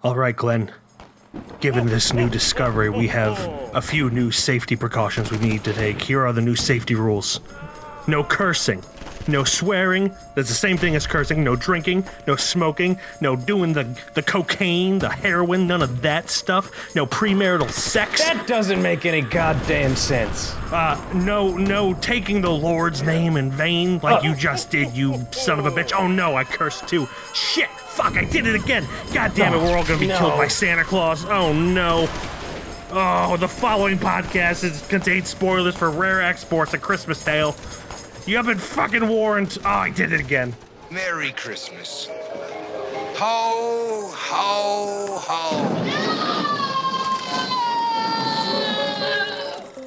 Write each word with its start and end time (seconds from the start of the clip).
All 0.00 0.14
right, 0.14 0.36
Glenn. 0.36 0.70
Given 1.58 1.86
this 1.86 2.12
new 2.12 2.30
discovery, 2.30 2.88
we 2.88 3.08
have 3.08 3.36
a 3.74 3.82
few 3.82 4.10
new 4.10 4.30
safety 4.30 4.76
precautions 4.76 5.32
we 5.32 5.38
need 5.38 5.64
to 5.64 5.72
take. 5.72 6.00
Here 6.00 6.24
are 6.24 6.32
the 6.32 6.40
new 6.40 6.54
safety 6.54 6.94
rules 6.94 7.40
no 8.06 8.22
cursing, 8.24 8.82
no 9.28 9.44
swearing. 9.44 10.14
That's 10.34 10.48
the 10.48 10.54
same 10.54 10.76
thing 10.76 10.96
as 10.96 11.06
cursing. 11.06 11.44
No 11.44 11.54
drinking, 11.54 12.04
no 12.26 12.34
smoking, 12.36 12.98
no 13.20 13.36
doing 13.36 13.72
the, 13.74 13.84
the 14.14 14.22
cocaine, 14.22 14.98
the 14.98 15.10
heroin, 15.10 15.66
none 15.66 15.82
of 15.82 16.02
that 16.02 16.30
stuff. 16.30 16.70
No 16.96 17.06
premarital 17.06 17.70
sex. 17.70 18.24
That 18.24 18.46
doesn't 18.46 18.80
make 18.82 19.06
any 19.06 19.20
goddamn 19.20 19.94
sense. 19.96 20.54
Uh, 20.72 21.00
no, 21.14 21.56
no 21.56 21.94
taking 21.94 22.40
the 22.40 22.50
Lord's 22.50 23.02
name 23.02 23.36
in 23.36 23.50
vain 23.50 23.98
like 24.02 24.22
you 24.24 24.34
just 24.34 24.70
did, 24.70 24.96
you 24.96 25.26
son 25.30 25.58
of 25.58 25.66
a 25.66 25.70
bitch. 25.70 25.92
Oh 25.96 26.08
no, 26.08 26.34
I 26.36 26.44
cursed 26.44 26.88
too. 26.88 27.06
Shit, 27.34 27.68
fuck, 27.70 28.16
I 28.16 28.24
did 28.24 28.46
it 28.46 28.54
again. 28.54 28.86
God 29.12 29.34
damn 29.34 29.54
it, 29.54 29.58
we're 29.58 29.76
all 29.76 29.84
gonna 29.84 29.98
be 30.00 30.06
No. 30.08 30.18
killed 30.18 30.36
by 30.36 30.48
Santa 30.48 30.84
Claus. 30.84 31.24
Oh 31.26 31.52
no. 31.52 32.08
Oh, 32.90 33.36
the 33.36 33.48
following 33.48 33.98
podcast 33.98 34.64
is, 34.64 34.80
contains 34.86 35.28
spoilers 35.28 35.76
for 35.76 35.90
Rare 35.90 36.22
Exports: 36.22 36.72
A 36.72 36.78
Christmas 36.78 37.22
Tale. 37.22 37.54
You 38.28 38.36
have 38.36 38.44
been 38.44 38.58
fucking 38.58 39.08
warned. 39.08 39.56
Oh, 39.64 39.68
I 39.70 39.88
did 39.88 40.12
it 40.12 40.20
again. 40.20 40.54
Merry 40.90 41.32
Christmas. 41.32 42.10
Ho, 43.16 44.12
ho, 44.14 45.18
ho. 45.18 45.64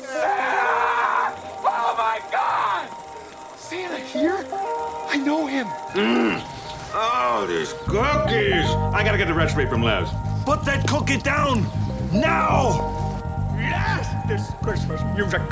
Ah! 0.10 1.36
Oh 1.64 1.94
my 1.96 2.20
god! 2.32 3.60
Santa 3.60 4.00
here? 4.00 4.44
I 4.52 5.18
know 5.24 5.46
him. 5.46 5.68
Mm. 5.94 6.42
Oh, 6.96 7.46
these 7.48 7.74
cookies! 7.84 8.66
I 8.92 9.04
gotta 9.04 9.20
get 9.20 9.28
the 9.28 9.36
recipe 9.36 9.68
from 9.68 9.84
Les. 9.84 10.10
Put 10.46 10.66
that 10.66 10.88
cookie 10.88 11.18
down 11.18 11.62
now! 12.12 13.14
Yes! 13.56 14.28
This 14.28 14.52
Christmas 14.64 15.00
music. 15.16 15.44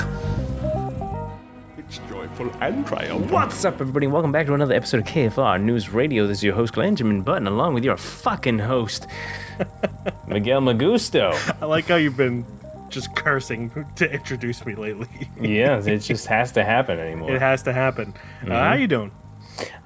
It's 1.90 1.98
joyful 2.08 2.48
and 2.60 2.86
triumphant. 2.86 3.32
What's 3.32 3.64
up, 3.64 3.80
everybody? 3.80 4.06
Welcome 4.06 4.30
back 4.30 4.46
to 4.46 4.54
another 4.54 4.74
episode 4.74 5.00
of 5.00 5.06
KFR 5.06 5.60
News 5.60 5.90
Radio. 5.90 6.24
This 6.28 6.38
is 6.38 6.44
your 6.44 6.54
host, 6.54 6.76
Benjamin 6.76 7.22
Button, 7.22 7.48
along 7.48 7.74
with 7.74 7.82
your 7.82 7.96
fucking 7.96 8.60
host, 8.60 9.08
Miguel 10.28 10.60
Magusto. 10.60 11.32
I 11.60 11.66
like 11.66 11.86
how 11.86 11.96
you've 11.96 12.16
been 12.16 12.46
just 12.90 13.16
cursing 13.16 13.72
to 13.96 14.08
introduce 14.08 14.64
me 14.64 14.76
lately. 14.76 15.08
Yeah, 15.40 15.82
it 15.84 15.98
just 16.02 16.28
has 16.28 16.52
to 16.52 16.62
happen 16.62 17.00
anymore. 17.00 17.34
it 17.34 17.40
has 17.40 17.64
to 17.64 17.72
happen. 17.72 18.14
Uh, 18.46 18.50
how 18.54 18.74
you 18.74 18.86
doing? 18.86 19.10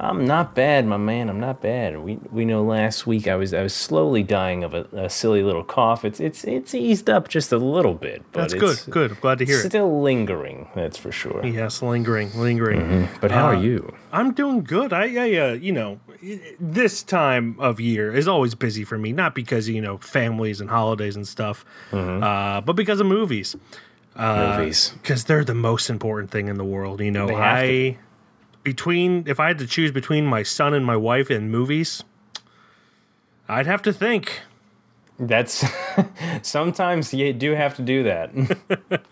I'm 0.00 0.24
not 0.24 0.54
bad, 0.54 0.86
my 0.86 0.96
man. 0.96 1.28
I'm 1.28 1.40
not 1.40 1.60
bad. 1.60 1.98
We 2.00 2.18
we 2.30 2.44
know 2.44 2.62
last 2.62 3.06
week 3.06 3.26
I 3.28 3.36
was 3.36 3.52
I 3.54 3.62
was 3.62 3.74
slowly 3.74 4.22
dying 4.22 4.64
of 4.64 4.74
a, 4.74 4.82
a 4.92 5.10
silly 5.10 5.42
little 5.42 5.64
cough. 5.64 6.04
It's 6.04 6.20
it's 6.20 6.44
it's 6.44 6.74
eased 6.74 7.08
up 7.10 7.28
just 7.28 7.52
a 7.52 7.58
little 7.58 7.94
bit, 7.94 8.22
but 8.32 8.40
That's 8.42 8.52
it's 8.54 8.84
good. 8.84 8.92
Good. 8.92 9.10
I'm 9.12 9.18
glad 9.20 9.38
to 9.38 9.44
hear 9.46 9.58
it. 9.58 9.68
Still 9.68 10.02
lingering, 10.02 10.68
that's 10.74 10.96
for 10.98 11.12
sure. 11.12 11.44
Yes, 11.44 11.82
lingering, 11.82 12.30
lingering. 12.34 13.08
But 13.20 13.30
how 13.30 13.46
Uh, 13.46 13.50
are 13.50 13.54
you? 13.62 13.94
I'm 14.12 14.32
doing 14.32 14.62
good. 14.62 14.92
I, 14.92 15.04
I 15.14 15.34
uh, 15.36 15.52
you 15.54 15.72
know, 15.72 15.98
this 16.60 17.02
time 17.02 17.56
of 17.58 17.80
year 17.80 18.14
is 18.14 18.28
always 18.28 18.54
busy 18.54 18.84
for 18.84 18.98
me, 18.98 19.12
not 19.12 19.34
because 19.34 19.68
you 19.68 19.80
know 19.80 19.98
families 19.98 20.60
and 20.60 20.70
holidays 20.70 21.16
and 21.16 21.26
stuff, 21.26 21.64
uh, 21.92 22.60
but 22.60 22.74
because 22.74 23.00
of 23.00 23.06
movies. 23.06 23.56
Movies. 24.16 24.90
Because 25.02 25.24
they're 25.24 25.42
the 25.44 25.54
most 25.54 25.90
important 25.90 26.30
thing 26.30 26.46
in 26.48 26.56
the 26.56 26.64
world. 26.64 27.00
You 27.00 27.10
know, 27.10 27.26
have 27.26 27.36
to 27.62 27.66
I 27.66 27.98
between 28.64 29.24
if 29.28 29.38
I 29.38 29.48
had 29.48 29.58
to 29.58 29.66
choose 29.66 29.92
between 29.92 30.26
my 30.26 30.42
son 30.42 30.74
and 30.74 30.84
my 30.84 30.96
wife 30.96 31.30
and 31.30 31.50
movies, 31.50 32.02
I'd 33.48 33.66
have 33.66 33.82
to 33.82 33.92
think. 33.92 34.40
That's 35.16 35.64
sometimes 36.42 37.14
you 37.14 37.32
do 37.32 37.52
have 37.52 37.76
to 37.76 37.82
do 37.82 38.02
that. 38.02 38.32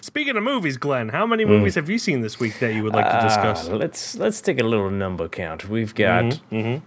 Speaking 0.00 0.36
of 0.36 0.42
movies, 0.42 0.76
Glenn, 0.76 1.10
how 1.10 1.26
many 1.26 1.44
movies 1.44 1.76
have 1.76 1.88
you 1.88 1.98
seen 1.98 2.22
this 2.22 2.40
week 2.40 2.58
that 2.58 2.74
you 2.74 2.82
would 2.82 2.92
like 2.92 3.08
to 3.08 3.20
discuss? 3.20 3.68
Uh, 3.68 3.76
let's 3.76 4.16
let's 4.16 4.40
take 4.40 4.58
a 4.58 4.64
little 4.64 4.90
number 4.90 5.28
count. 5.28 5.68
We've 5.68 5.94
got 5.94 6.24
Mm-hmm, 6.50 6.84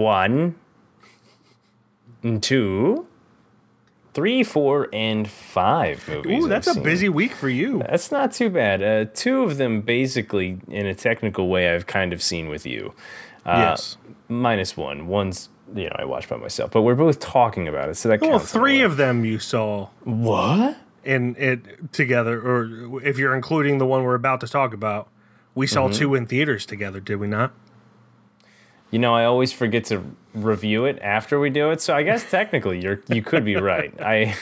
one, 0.00 0.54
and 2.22 2.40
two, 2.42 3.08
three, 4.16 4.42
four, 4.42 4.88
and 4.92 5.28
five 5.30 6.06
movies. 6.08 6.44
Ooh, 6.44 6.48
that's 6.48 6.66
I've 6.66 6.72
a 6.72 6.74
seen. 6.76 6.82
busy 6.82 7.08
week 7.08 7.32
for 7.32 7.48
you. 7.48 7.78
That's 7.88 8.10
not 8.10 8.32
too 8.32 8.50
bad. 8.50 8.82
Uh, 8.82 9.04
two 9.14 9.42
of 9.44 9.58
them, 9.58 9.82
basically, 9.82 10.58
in 10.68 10.86
a 10.86 10.94
technical 10.94 11.48
way, 11.48 11.72
I've 11.72 11.86
kind 11.86 12.12
of 12.12 12.20
seen 12.22 12.48
with 12.48 12.66
you. 12.66 12.94
Uh, 13.44 13.58
yes. 13.70 13.96
Minus 14.28 14.76
one. 14.76 15.06
One's 15.06 15.50
you 15.74 15.84
know 15.84 15.96
I 15.98 16.04
watched 16.04 16.28
by 16.28 16.36
myself, 16.36 16.70
but 16.72 16.82
we're 16.82 16.94
both 16.96 17.20
talking 17.20 17.68
about 17.68 17.88
it, 17.88 17.96
so 17.96 18.08
that 18.08 18.20
Well, 18.20 18.30
counts. 18.38 18.50
three 18.52 18.82
of 18.82 18.96
them 18.96 19.24
you 19.24 19.38
saw 19.38 19.88
what? 20.04 20.76
in 21.04 21.36
it 21.38 21.92
together, 21.92 22.40
or 22.40 23.00
if 23.04 23.18
you're 23.18 23.34
including 23.36 23.78
the 23.78 23.86
one 23.86 24.02
we're 24.02 24.14
about 24.16 24.40
to 24.40 24.48
talk 24.48 24.72
about, 24.74 25.08
we 25.54 25.66
saw 25.66 25.84
Mm-hmm. 25.88 25.98
two 25.98 26.14
in 26.16 26.26
theaters 26.26 26.66
together, 26.66 26.98
did 27.00 27.16
we 27.16 27.26
not? 27.28 27.52
You 28.90 28.98
know, 28.98 29.14
I 29.14 29.24
always 29.24 29.52
forget 29.52 29.84
to 29.86 30.02
review 30.34 30.84
it 30.84 30.98
after 31.02 31.40
we 31.40 31.50
do 31.50 31.70
it, 31.70 31.80
so 31.80 31.94
I 31.94 32.02
guess 32.02 32.28
technically 32.30 32.80
you're 32.80 33.02
you 33.08 33.22
could 33.22 33.44
be 33.44 33.56
right. 33.56 33.92
I 34.00 34.34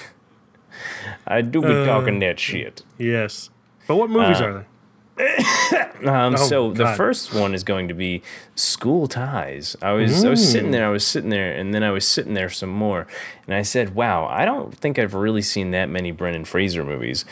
I 1.27 1.41
do 1.43 1.61
be 1.63 1.69
Uh, 1.69 1.87
talking 1.87 2.19
that 2.21 2.39
shit. 2.39 2.83
Yes. 2.99 3.51
But 3.87 3.97
what 3.97 4.11
movies 4.11 4.41
Uh, 4.41 4.45
are 4.45 4.53
they? 4.55 4.65
Um, 6.05 6.37
so 6.37 6.71
the 6.73 6.93
first 6.97 7.33
one 7.33 7.55
is 7.55 7.65
going 7.65 7.89
to 7.89 7.95
be 7.95 8.21
School 8.57 9.07
Ties. 9.07 9.75
I 9.81 9.93
was 9.93 10.23
I 10.23 10.29
was 10.29 10.47
sitting 10.53 10.71
there, 10.71 10.85
I 10.87 10.91
was 10.91 11.07
sitting 11.07 11.31
there, 11.31 11.51
and 11.55 11.73
then 11.73 11.83
I 11.83 11.91
was 11.91 12.07
sitting 12.07 12.35
there 12.35 12.51
some 12.51 12.69
more, 12.69 13.07
and 13.47 13.55
I 13.57 13.63
said, 13.63 13.95
"Wow, 13.95 14.27
I 14.27 14.45
don't 14.45 14.77
think 14.77 14.99
I've 14.99 15.15
really 15.15 15.41
seen 15.41 15.71
that 15.71 15.89
many 15.89 16.11
Brendan 16.11 16.45
Fraser 16.45 16.85
movies." 16.85 17.25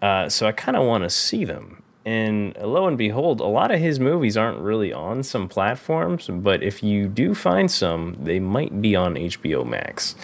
Uh, 0.00 0.30
so 0.30 0.46
I 0.46 0.52
kind 0.52 0.74
of 0.74 0.86
want 0.86 1.04
to 1.04 1.10
see 1.10 1.44
them. 1.44 1.82
And 2.06 2.54
lo 2.58 2.86
and 2.86 2.98
behold, 2.98 3.40
a 3.40 3.46
lot 3.46 3.70
of 3.70 3.80
his 3.80 3.98
movies 3.98 4.36
aren't 4.36 4.58
really 4.58 4.92
on 4.92 5.22
some 5.22 5.48
platforms, 5.48 6.28
but 6.30 6.62
if 6.62 6.82
you 6.82 7.08
do 7.08 7.34
find 7.34 7.70
some, 7.70 8.18
they 8.20 8.38
might 8.38 8.82
be 8.82 8.94
on 8.94 9.14
HBO 9.14 9.66
Max. 9.66 10.14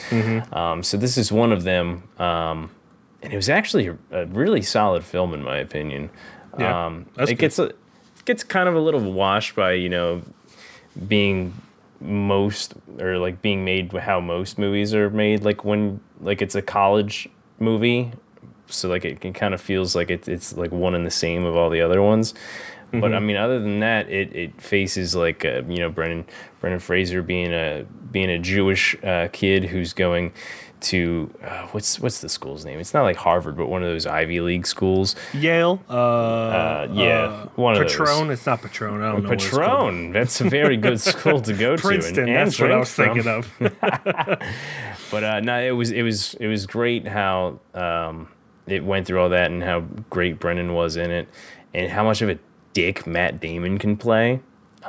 Um, 0.53 0.83
so 0.83 0.99
this 0.99 1.17
is 1.17 1.33
one 1.33 1.53
of 1.53 1.63
them, 1.63 2.03
um, 2.19 2.71
and 3.23 3.33
it 3.33 3.37
was 3.37 3.49
actually 3.49 3.87
a, 3.87 3.97
a 4.11 4.27
really 4.27 4.61
solid 4.61 5.05
film 5.05 5.33
in 5.33 5.43
my 5.43 5.57
opinion. 5.57 6.11
Yeah, 6.59 6.87
um, 6.87 7.07
it 7.19 7.27
good. 7.27 7.39
gets 7.39 7.59
a, 7.59 7.73
gets 8.27 8.45
kind 8.45 8.69
of 8.69 8.75
a 8.75 8.81
little 8.81 9.01
washed 9.13 9.55
by 9.55 9.73
you 9.73 9.89
know 9.89 10.23
being 11.09 11.55
most 12.01 12.75
or 12.99 13.19
like 13.19 13.41
being 13.43 13.65
made 13.65 13.93
how 13.93 14.21
most 14.21 14.59
movies 14.59 14.95
are 14.95 15.11
made 15.11 15.45
like 15.45 15.65
when 15.65 16.01
like 16.21 16.41
it's 16.41 16.55
a 16.55 16.63
college 16.63 17.29
movie 17.59 18.11
so 18.73 18.89
like 18.89 19.05
it, 19.05 19.25
it 19.25 19.35
kind 19.35 19.55
of 19.55 19.61
feels 19.61 19.95
like 19.95 20.11
it, 20.11 20.29
it's 20.29 20.57
like 20.57 20.73
one 20.73 20.95
and 20.95 21.05
the 21.07 21.11
same 21.11 21.45
of 21.45 21.57
all 21.57 21.71
the 21.71 21.81
other 21.81 22.03
ones 22.03 22.35
but 22.93 23.15
I 23.15 23.21
mean, 23.21 23.37
other 23.37 23.61
than 23.61 23.81
that, 23.81 24.11
it, 24.11 24.35
it 24.35 24.61
faces 24.61 25.15
like 25.15 25.45
uh, 25.45 25.63
you 25.69 25.77
know 25.79 25.91
Brendan 25.91 26.25
Brendan 26.61 26.81
Fraser 26.81 27.23
being 27.23 27.53
a 27.53 27.87
being 28.11 28.31
a 28.31 28.39
Jewish 28.39 28.97
uh, 29.05 29.29
kid 29.33 29.65
who's 29.65 29.93
going 29.93 30.33
to 30.81 31.33
uh, 31.45 31.67
what's 31.69 32.01
what's 32.01 32.21
the 32.21 32.29
school's 32.29 32.65
name? 32.65 32.81
It's 32.81 32.93
not 32.93 33.03
like 33.03 33.17
Harvard, 33.17 33.57
but 33.57 33.69
one 33.69 33.85
of 33.85 33.89
those 33.89 34.07
Ivy 34.07 34.41
League 34.41 34.67
schools. 34.67 35.15
Yale. 35.33 35.81
Uh, 35.89 35.93
Uh, 35.93 36.89
yeah, 36.91 37.45
one 37.55 37.77
of 37.77 37.83
those. 37.83 37.93
Patron. 37.97 38.31
It's 38.31 38.47
not 38.47 38.63
Patron. 38.63 39.03
I 39.03 39.13
don't 39.13 39.23
know. 39.23 39.29
what 39.29 39.35
it's 39.41 39.49
called. 39.51 39.93
Patron. 39.93 40.13
That's 40.13 40.41
a 40.41 40.51
very 40.51 40.77
good 40.77 41.01
school 41.13 41.41
to 41.43 41.53
go 41.53 41.77
to. 41.77 41.83
Princeton. 41.83 42.29
and, 42.29 42.29
and 42.31 42.47
that's 42.49 42.59
what 42.59 42.73
I 42.73 42.77
was 42.77 42.93
from. 42.93 43.23
thinking 43.23 43.31
of. 43.31 44.43
But 45.11 45.25
uh, 45.25 45.41
no, 45.41 45.61
it 45.61 45.73
was 45.73 45.91
it 45.91 46.03
was 46.03 46.35
it 46.35 46.47
was 46.47 46.67
great 46.67 47.07
how 47.07 47.59
um, 47.75 48.29
it 48.73 48.85
went 48.85 49.07
through 49.07 49.21
all 49.21 49.29
that 49.31 49.51
and 49.51 49.63
how 49.63 49.81
great 50.11 50.39
Brendan 50.41 50.75
was 50.75 50.97
in 50.97 51.11
it, 51.11 51.29
and 51.75 51.91
how 51.91 52.05
much 52.05 52.23
of 52.23 52.29
a 52.29 52.39
dick 52.73 53.07
Matt 53.07 53.41
Damon 53.41 53.79
can 53.79 53.97
play. 53.97 54.41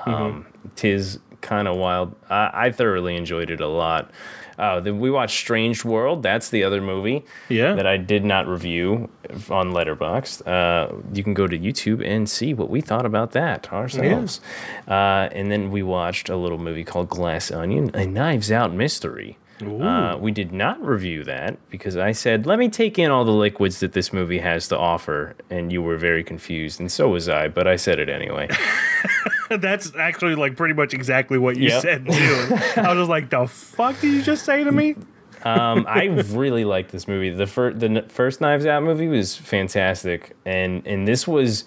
Um, 0.06 0.46
tis 0.75 1.19
kind 1.42 1.68
of 1.68 1.75
wild. 1.78 2.16
I, 2.30 2.50
I 2.53 2.72
thoroughly 2.72 3.16
enjoyed 3.16 3.50
it 3.50 3.59
a 3.62 3.68
lot. 3.68 4.12
Uh, 4.59 4.80
then 4.80 5.00
we 5.00 5.09
watched 5.09 5.38
Strange 5.40 5.84
World. 5.84 6.22
That's 6.22 6.50
the 6.50 6.64
other 6.64 6.82
movie 6.82 7.26
Yeah. 7.50 7.73
that 7.73 7.88
I 7.88 7.97
did 7.97 8.23
not 8.23 8.47
review 8.47 9.09
on 9.50 9.72
Letterboxd. 9.72 10.46
Uh, 10.46 10.94
you 11.14 11.23
can 11.23 11.34
go 11.34 11.47
to 11.47 11.58
YouTube 11.58 12.05
and 12.05 12.29
see 12.29 12.53
what 12.53 12.70
we 12.70 12.79
thought 12.79 13.05
about 13.08 13.32
that 13.32 13.73
ourselves. 13.73 14.40
Uh, 14.88 15.29
and 15.32 15.52
then 15.52 15.72
we 15.72 15.82
watched 15.82 16.29
a 16.29 16.35
little 16.35 16.59
movie 16.59 16.84
called 16.84 17.09
Glass 17.09 17.50
Onion, 17.50 17.90
a 17.96 18.05
Knives 18.05 18.52
Out 18.52 18.72
mystery. 18.72 19.38
Uh, 19.61 20.17
we 20.17 20.31
did 20.31 20.52
not 20.52 20.84
review 20.85 21.23
that 21.25 21.58
because 21.69 21.96
I 21.97 22.11
said, 22.11 22.46
let 22.46 22.58
me 22.59 22.67
take 22.69 22.97
in 22.97 23.11
all 23.11 23.23
the 23.25 23.31
liquids 23.31 23.79
that 23.81 23.93
this 23.93 24.11
movie 24.11 24.40
has 24.40 24.67
to 24.69 24.78
offer. 24.78 25.35
And 25.49 25.72
you 25.72 25.81
were 25.81 25.97
very 25.97 26.23
confused, 26.23 26.79
and 26.79 26.91
so 26.91 27.09
was 27.09 27.29
I, 27.29 27.47
but 27.47 27.67
I 27.67 27.75
said 27.75 27.99
it 27.99 28.09
anyway. 28.09 28.47
That's 29.49 29.93
actually 29.96 30.35
like 30.35 30.55
pretty 30.55 30.73
much 30.73 30.93
exactly 30.93 31.37
what 31.37 31.58
you 31.58 31.69
Yep. 31.69 31.81
said 31.81 32.05
too. 32.05 32.55
I 32.78 32.93
was 32.93 33.09
like, 33.09 33.29
"The 33.29 33.47
fuck 33.47 33.99
did 33.99 34.13
you 34.13 34.22
just 34.22 34.46
say 34.46 34.63
to 34.63 34.72
me?" 34.72 34.96
um, 35.43 35.85
I 35.90 36.05
really 36.29 36.64
liked 36.64 36.91
this 36.91 37.07
movie. 37.07 37.29
The 37.31 37.47
first 37.47 37.79
the 37.79 37.85
n- 37.87 38.07
first 38.09 38.40
Knives 38.41 38.66
Out 38.66 38.81
movie 38.84 39.07
was 39.07 39.35
fantastic, 39.35 40.35
and 40.46 40.85
and 40.87 41.05
this 41.07 41.28
was 41.28 41.66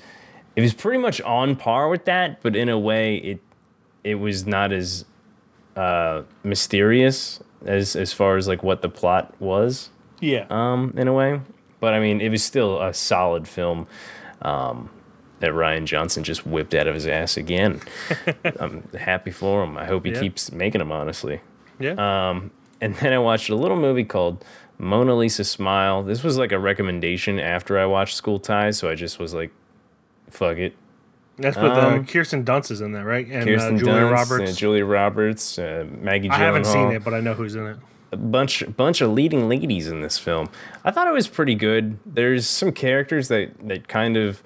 it 0.56 0.62
was 0.62 0.72
pretty 0.72 0.98
much 0.98 1.20
on 1.22 1.56
par 1.56 1.88
with 1.90 2.06
that, 2.06 2.40
but 2.42 2.56
in 2.56 2.68
a 2.70 2.78
way 2.78 3.16
it 3.16 3.40
it 4.02 4.14
was 4.14 4.46
not 4.46 4.72
as 4.72 5.04
uh, 5.76 6.22
mysterious 6.42 7.40
as 7.66 7.96
as 7.96 8.12
far 8.12 8.36
as 8.36 8.46
like 8.48 8.62
what 8.62 8.82
the 8.82 8.88
plot 8.88 9.34
was 9.40 9.90
Yeah. 10.20 10.46
um, 10.50 10.94
in 10.96 11.08
a 11.08 11.12
way. 11.12 11.40
But 11.80 11.94
I 11.94 12.00
mean, 12.00 12.20
it 12.20 12.28
was 12.30 12.42
still 12.42 12.80
a 12.80 12.94
solid 12.94 13.46
film 13.48 13.86
um, 14.42 14.90
that 15.40 15.50
Rian 15.52 15.84
Johnson 15.84 16.24
just 16.24 16.46
whipped 16.46 16.74
out 16.74 16.86
of 16.86 16.94
his 16.94 17.06
ass 17.06 17.36
again. 17.36 17.80
I'm 18.60 18.88
happy 18.98 19.30
for 19.30 19.62
him. 19.64 19.76
I 19.76 19.84
hope 19.86 20.04
he 20.06 20.12
Yeah. 20.12 20.20
keeps 20.20 20.52
making 20.52 20.78
them, 20.78 20.92
honestly. 20.92 21.40
yeah. 21.78 21.94
Um, 22.30 22.50
and 22.80 22.94
then 22.96 23.12
I 23.12 23.18
watched 23.18 23.48
a 23.50 23.54
little 23.56 23.76
movie 23.76 24.04
called 24.04 24.44
Mona 24.78 25.14
Lisa 25.14 25.44
Smile. 25.44 26.02
This 26.02 26.22
was 26.22 26.36
like 26.38 26.52
a 26.52 26.58
recommendation 26.58 27.38
after 27.38 27.78
I 27.78 27.86
watched 27.86 28.14
School 28.16 28.38
Ties, 28.38 28.78
so 28.78 28.88
I 28.90 28.94
just 28.94 29.18
was 29.18 29.32
like, 29.34 29.50
fuck 30.30 30.56
it. 30.58 30.74
That's 31.36 31.56
with 31.56 31.72
uh, 31.72 31.88
um, 31.88 32.06
Kirsten 32.06 32.44
Dunst 32.44 32.70
is 32.70 32.80
in 32.80 32.92
that, 32.92 33.04
right? 33.04 33.26
And 33.26 33.44
Kirsten 33.44 33.74
uh, 33.74 33.78
Julia 33.78 33.94
Dunst, 34.02 34.12
Roberts. 34.12 34.52
uh, 34.52 34.54
Julia 34.56 34.84
Roberts, 34.84 35.58
uh, 35.58 35.86
Maggie 36.00 36.28
Gyllenhaal. 36.28 36.32
I 36.32 36.38
haven't 36.38 36.64
seen 36.66 36.92
it, 36.92 37.02
but 37.04 37.12
I 37.14 37.20
know 37.20 37.34
who's 37.34 37.54
in 37.56 37.66
it. 37.66 37.76
a 38.12 38.16
bunch 38.16 38.62
bunch 38.76 39.00
of 39.00 39.10
leading 39.10 39.48
ladies 39.48 39.88
in 39.88 40.00
this 40.00 40.18
film. 40.18 40.48
I 40.84 40.90
thought 40.92 41.08
it 41.08 41.12
was 41.12 41.26
pretty 41.26 41.54
good. 41.56 41.98
There's 42.06 42.46
some 42.46 42.70
characters 42.72 43.28
that 43.28 43.50
that 43.66 43.88
kind 43.88 44.16
of 44.16 44.42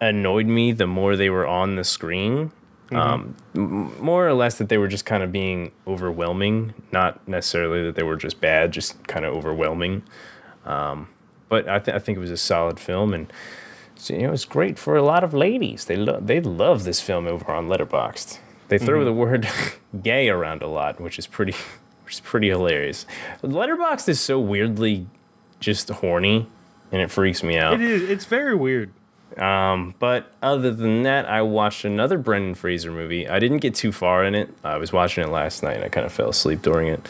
annoyed 0.00 0.46
me 0.46 0.72
the 0.72 0.86
more 0.86 1.16
they 1.16 1.30
were 1.30 1.46
on 1.46 1.76
the 1.76 1.84
screen. 1.84 2.50
Um, 2.92 3.34
m- 3.56 4.00
more 4.00 4.28
or 4.28 4.34
less 4.34 4.58
that 4.58 4.68
they 4.68 4.78
were 4.78 4.88
just 4.88 5.04
kind 5.04 5.22
of 5.22 5.32
being 5.32 5.72
overwhelming, 5.86 6.74
not 6.92 7.26
necessarily 7.26 7.82
that 7.84 7.96
they 7.96 8.02
were 8.04 8.14
just 8.16 8.40
bad, 8.40 8.72
just 8.72 9.04
kind 9.08 9.24
of 9.24 9.34
overwhelming. 9.34 10.02
Um, 10.64 11.08
but 11.48 11.68
I, 11.68 11.78
th- 11.80 11.94
I 11.94 11.98
think 11.98 12.16
it 12.16 12.20
was 12.20 12.30
a 12.30 12.36
solid 12.36 12.78
film, 12.78 13.12
and 13.12 13.32
so, 14.04 14.12
you 14.14 14.22
know, 14.26 14.32
it's 14.32 14.44
great 14.44 14.78
for 14.78 14.96
a 14.96 15.02
lot 15.02 15.24
of 15.24 15.32
ladies. 15.32 15.86
They 15.86 15.96
love 15.96 16.26
they 16.26 16.40
love 16.40 16.84
this 16.84 17.00
film 17.00 17.26
over 17.26 17.50
on 17.50 17.68
Letterboxd. 17.68 18.38
They 18.68 18.76
throw 18.78 19.02
the 19.04 19.12
word 19.14 19.48
"gay" 20.02 20.28
around 20.28 20.62
a 20.62 20.66
lot, 20.66 21.00
which 21.00 21.18
is 21.18 21.26
pretty, 21.26 21.52
which 22.04 22.14
is 22.14 22.20
pretty 22.20 22.48
hilarious. 22.48 23.06
Letterboxd 23.42 24.08
is 24.10 24.20
so 24.20 24.38
weirdly 24.38 25.06
just 25.58 25.88
horny, 25.88 26.46
and 26.92 27.00
it 27.00 27.10
freaks 27.10 27.42
me 27.42 27.56
out. 27.58 27.74
It 27.74 27.80
is. 27.80 28.10
It's 28.10 28.26
very 28.26 28.54
weird. 28.54 28.92
Um, 29.38 29.94
but 29.98 30.32
other 30.42 30.70
than 30.70 31.02
that, 31.04 31.24
I 31.26 31.40
watched 31.40 31.86
another 31.86 32.18
Brendan 32.18 32.54
Fraser 32.54 32.92
movie. 32.92 33.26
I 33.26 33.38
didn't 33.38 33.58
get 33.58 33.74
too 33.74 33.90
far 33.90 34.22
in 34.22 34.34
it. 34.34 34.50
I 34.62 34.76
was 34.76 34.92
watching 34.92 35.24
it 35.24 35.30
last 35.30 35.62
night. 35.62 35.76
and 35.76 35.84
I 35.84 35.88
kind 35.88 36.06
of 36.06 36.12
fell 36.12 36.28
asleep 36.28 36.60
during 36.60 36.88
it. 36.88 37.08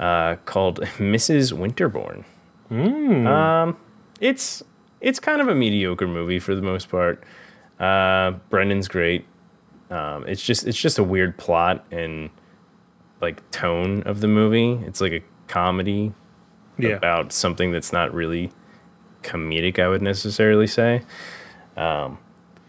Uh, 0.00 0.36
called 0.46 0.80
Mrs. 0.96 1.52
Winterbourne. 1.52 2.24
Um, 2.70 3.76
it's 4.18 4.62
it's 5.02 5.20
kind 5.20 5.40
of 5.42 5.48
a 5.48 5.54
mediocre 5.54 6.08
movie 6.08 6.38
for 6.38 6.54
the 6.54 6.62
most 6.62 6.88
part. 6.88 7.22
Uh, 7.78 8.32
Brendan's 8.48 8.88
great. 8.88 9.26
Um, 9.90 10.24
it's 10.26 10.42
just 10.42 10.66
it's 10.66 10.78
just 10.80 10.98
a 10.98 11.04
weird 11.04 11.36
plot 11.36 11.84
and 11.90 12.30
like 13.20 13.48
tone 13.50 14.02
of 14.04 14.20
the 14.20 14.28
movie. 14.28 14.72
It's 14.86 15.00
like 15.00 15.12
a 15.12 15.22
comedy 15.48 16.14
Yeah. 16.78 16.90
about 16.96 17.32
something 17.32 17.70
that's 17.72 17.92
not 17.92 18.14
really 18.14 18.50
comedic, 19.22 19.78
I 19.78 19.88
would 19.88 20.02
necessarily 20.02 20.66
say. 20.66 21.02
Um, 21.76 22.18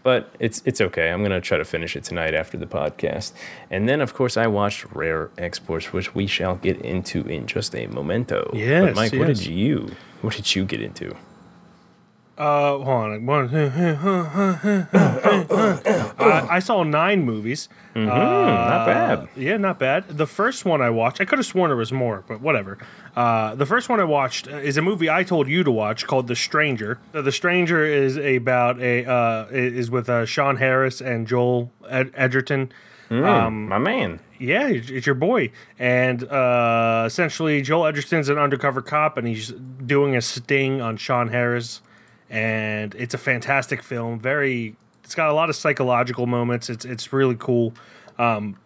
but 0.02 0.34
it's 0.38 0.60
it's 0.66 0.80
okay. 0.82 1.10
I'm 1.10 1.22
gonna 1.22 1.40
try 1.40 1.56
to 1.56 1.64
finish 1.64 1.96
it 1.96 2.04
tonight 2.04 2.34
after 2.34 2.58
the 2.58 2.66
podcast, 2.66 3.32
and 3.70 3.88
then 3.88 4.02
of 4.02 4.12
course 4.12 4.36
I 4.36 4.46
watched 4.46 4.84
Rare 4.92 5.30
Exports, 5.38 5.92
which 5.94 6.14
we 6.14 6.26
shall 6.26 6.56
get 6.56 6.76
into 6.82 7.22
in 7.26 7.46
just 7.46 7.74
a 7.74 7.86
momento. 7.86 8.48
but 8.50 8.58
Yes, 8.58 8.94
Mike, 8.96 9.12
what 9.14 9.28
did 9.28 9.46
you 9.46 9.92
what 10.20 10.34
did 10.34 10.54
you 10.54 10.66
get 10.66 10.82
into? 10.82 11.14
Uh, 12.36 12.78
hold 12.78 12.88
on. 12.88 13.26
One, 13.26 13.48
I, 14.94 16.46
I 16.50 16.58
saw 16.58 16.82
nine 16.82 17.22
movies. 17.24 17.68
Hmm, 17.92 18.06
not 18.06 18.86
bad. 18.86 19.28
Yeah, 19.36 19.56
not 19.56 19.78
bad. 19.78 20.08
The 20.08 20.26
first 20.26 20.64
one 20.64 20.82
I 20.82 20.90
watched, 20.90 21.20
I 21.20 21.24
could 21.26 21.38
have 21.38 21.46
sworn 21.46 21.68
there 21.70 21.76
was 21.76 21.92
more, 21.92 22.24
but 22.26 22.40
whatever. 22.40 22.78
Uh, 23.14 23.54
the 23.54 23.66
first 23.66 23.88
one 23.88 24.00
I 24.00 24.04
watched 24.04 24.48
uh, 24.48 24.56
is 24.56 24.76
a 24.76 24.82
movie 24.82 25.08
I 25.08 25.22
told 25.22 25.48
you 25.48 25.62
to 25.62 25.70
watch 25.70 26.06
called 26.06 26.26
The 26.26 26.34
Stranger. 26.34 26.98
Uh, 27.14 27.22
The 27.22 27.30
Stranger 27.30 27.84
is 27.84 28.16
about 28.16 28.80
a 28.80 29.04
uh, 29.08 29.46
is 29.50 29.90
with 29.90 30.08
uh, 30.08 30.26
Sean 30.26 30.56
Harris 30.56 31.00
and 31.00 31.28
Joel 31.28 31.70
Ed- 31.88 32.10
Edgerton. 32.14 32.72
My 33.10 33.78
man. 33.78 34.18
Yeah, 34.40 34.66
it's 34.66 34.90
it's 34.90 35.06
your 35.06 35.14
boy. 35.14 35.52
And 35.78 36.24
uh, 36.24 37.04
essentially, 37.06 37.62
Joel 37.62 37.86
Edgerton's 37.86 38.28
an 38.28 38.38
undercover 38.38 38.82
cop, 38.82 39.16
and 39.16 39.28
he's 39.28 39.52
doing 39.86 40.16
a 40.16 40.20
sting 40.20 40.80
on 40.80 40.96
Sean 40.96 41.28
Harris. 41.28 41.80
And 42.34 42.94
it's 42.96 43.14
a 43.14 43.18
fantastic 43.18 43.82
film. 43.82 44.18
Very, 44.18 44.74
it's 45.04 45.14
got 45.14 45.28
a 45.30 45.32
lot 45.32 45.50
of 45.50 45.56
psychological 45.56 46.26
moments. 46.26 46.68
It's 46.68 46.84
it's 46.84 47.12
really 47.12 47.36
cool. 47.38 47.74
Um, 48.18 48.58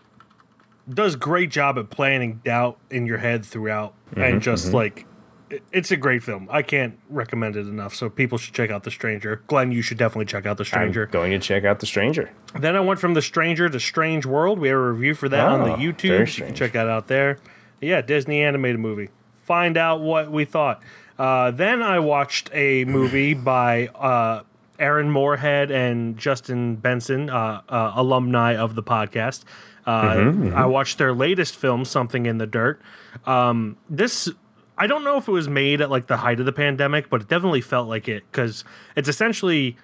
does 0.88 1.17
great 1.17 1.50
job 1.50 1.76
at 1.79 1.91
planting 1.91 2.41
doubt 2.44 2.79
in 2.91 3.05
your 3.05 3.19
head 3.19 3.44
throughout, 3.44 3.93
and 4.17 4.23
mm-hmm, 4.25 4.38
just 4.38 4.67
mm-hmm. 4.69 4.76
like. 4.76 5.06
it- 5.50 5.62
It's 5.73 5.91
a 5.91 5.97
great 5.97 6.23
film. 6.23 6.49
I 6.50 6.62
can't 6.62 6.99
recommend 7.11 7.56
it 7.56 7.67
enough. 7.67 7.94
So 7.94 8.09
people 8.09 8.38
should 8.38 8.55
check 8.55 8.70
out 8.70 8.85
The 8.85 8.91
Stranger. 8.91 9.43
Glenn, 9.49 9.70
you 9.73 9.82
should 9.82 9.99
definitely 9.99 10.26
check 10.26 10.47
out 10.47 10.56
The 10.56 10.65
Stranger. 10.65 11.05
I'm 11.05 11.11
going 11.11 11.31
to 11.32 11.38
check 11.38 11.65
out 11.65 11.81
The 11.81 11.87
Stranger. 11.87 12.31
Then 12.59 12.75
I 12.75 12.81
went 12.81 13.00
from 13.00 13.12
The 13.15 13.23
Stranger 13.23 13.69
to 13.69 13.81
Strange 13.81 14.25
World. 14.25 14.59
We 14.59 14.69
have 14.69 14.79
a 14.79 14.93
review 14.93 15.15
for 15.15 15.29
that 15.29 15.47
on 15.47 15.65
the 15.65 15.75
Oh, 15.75 15.76
YouTube. 15.76 16.38
You 16.38 16.44
can 16.47 16.55
check 16.55 16.73
that 16.73 16.88
out 16.88 17.09
there. 17.09 17.38
Yeah, 17.82 18.00
Disney 18.00 18.43
animated 18.43 18.81
movie. 18.81 19.11
Find 19.44 19.76
out 19.76 20.00
what 20.00 20.31
we 20.31 20.44
thought. 20.47 20.82
Uh, 21.19 21.50
then 21.50 21.82
I 21.82 21.99
watched 21.99 22.50
a 22.53 22.85
movie 22.85 23.35
by 23.35 23.88
uh, 23.88 24.43
Aaron 24.79 25.11
Moorhead 25.11 25.70
and 25.70 26.17
Justin 26.17 26.76
Benson, 26.76 27.29
uh, 27.29 27.62
uh, 27.69 27.93
alumni 27.97 28.55
of 28.56 28.75
the 28.75 28.82
podcast. 28.82 29.44
Uh, 29.85 30.15
Mm-hmm, 30.17 30.55
I 30.56 30.67
watched 30.67 30.99
their 30.99 31.12
latest 31.15 31.56
film, 31.56 31.85
Something 31.85 32.26
in 32.26 32.38
the 32.38 32.47
Dirt. 32.47 32.81
Um, 33.26 33.76
this 33.88 34.29
I 34.76 34.87
don't 34.87 35.03
know 35.03 35.17
if 35.17 35.26
it 35.26 35.32
was 35.32 35.49
made 35.49 35.81
at 35.81 35.91
like 35.91 36.06
the 36.06 36.19
height 36.19 36.38
of 36.38 36.47
the 36.47 36.53
pandemic, 36.53 37.11
but 37.11 37.23
it 37.23 37.29
definitely 37.29 37.62
felt 37.62 37.88
like 37.88 38.06
it 38.06 38.23
because 38.31 38.62
it's 38.94 39.09
essentially 39.09 39.76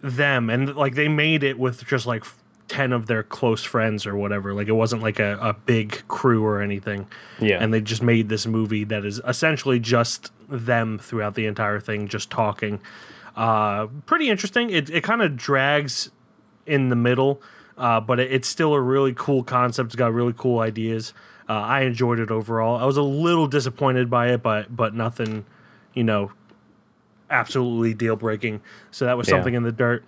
them 0.00 0.48
and 0.48 0.76
like 0.76 0.94
they 0.94 1.08
made 1.08 1.42
it 1.42 1.58
with 1.58 1.84
just 1.86 2.06
like 2.06 2.24
10 2.68 2.92
of 2.92 3.06
their 3.06 3.22
close 3.22 3.64
friends 3.64 4.06
or 4.06 4.14
whatever 4.16 4.52
like 4.54 4.68
it 4.68 4.72
wasn't 4.72 5.02
like 5.02 5.18
a, 5.18 5.38
a 5.40 5.52
big 5.54 6.02
crew 6.08 6.44
or 6.44 6.60
anything 6.60 7.06
Yeah. 7.40 7.62
and 7.62 7.72
they 7.72 7.80
just 7.80 8.02
made 8.02 8.28
this 8.28 8.46
movie 8.46 8.84
that 8.84 9.04
is 9.04 9.20
essentially 9.26 9.80
just 9.80 10.30
them 10.48 10.98
throughout 10.98 11.34
the 11.34 11.46
entire 11.46 11.80
thing 11.80 12.08
just 12.08 12.30
talking 12.30 12.80
uh 13.36 13.86
pretty 14.06 14.28
interesting 14.30 14.70
it, 14.70 14.90
it 14.90 15.02
kind 15.02 15.22
of 15.22 15.36
drags 15.36 16.10
in 16.66 16.88
the 16.90 16.96
middle 16.96 17.40
uh 17.78 18.00
but 18.00 18.20
it, 18.20 18.30
it's 18.32 18.48
still 18.48 18.74
a 18.74 18.80
really 18.80 19.14
cool 19.14 19.42
concept 19.42 19.86
it's 19.88 19.96
got 19.96 20.12
really 20.12 20.34
cool 20.36 20.58
ideas 20.60 21.14
uh, 21.48 21.52
i 21.52 21.80
enjoyed 21.80 22.18
it 22.18 22.30
overall 22.30 22.76
i 22.76 22.84
was 22.84 22.96
a 22.96 23.02
little 23.02 23.46
disappointed 23.46 24.10
by 24.10 24.28
it 24.28 24.42
but 24.42 24.74
but 24.76 24.94
nothing 24.94 25.44
you 25.94 26.04
know 26.04 26.30
absolutely 27.30 27.92
deal 27.92 28.16
breaking. 28.16 28.60
So 28.90 29.04
that 29.04 29.18
was 29.18 29.28
Yeah. 29.28 29.34
something 29.34 29.52
in 29.54 29.62
the 29.62 29.70
dirt. 29.72 30.02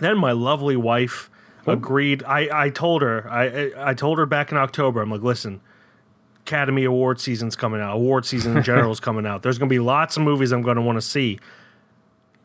Then 0.00 0.18
my 0.18 0.32
lovely 0.32 0.76
wife 0.76 1.30
agreed. 1.66 2.22
I, 2.24 2.66
I 2.66 2.70
told 2.70 3.02
her 3.02 3.28
I 3.30 3.72
I 3.76 3.94
told 3.94 4.18
her 4.18 4.26
back 4.26 4.50
in 4.52 4.58
October. 4.58 5.00
I'm 5.02 5.10
like, 5.10 5.22
listen, 5.22 5.60
Academy 6.46 6.84
Award 6.84 7.20
season's 7.20 7.56
coming 7.56 7.80
out. 7.80 7.94
Award 7.96 8.24
season 8.24 8.56
in 8.56 8.62
general 8.62 8.92
is 8.92 9.00
coming 9.08 9.26
out. 9.26 9.42
There's 9.42 9.58
gonna 9.58 9.68
be 9.68 9.78
lots 9.78 10.16
of 10.16 10.22
movies 10.22 10.52
I'm 10.52 10.62
gonna 10.62 10.82
want 10.82 10.96
to 10.96 11.02
see. 11.02 11.38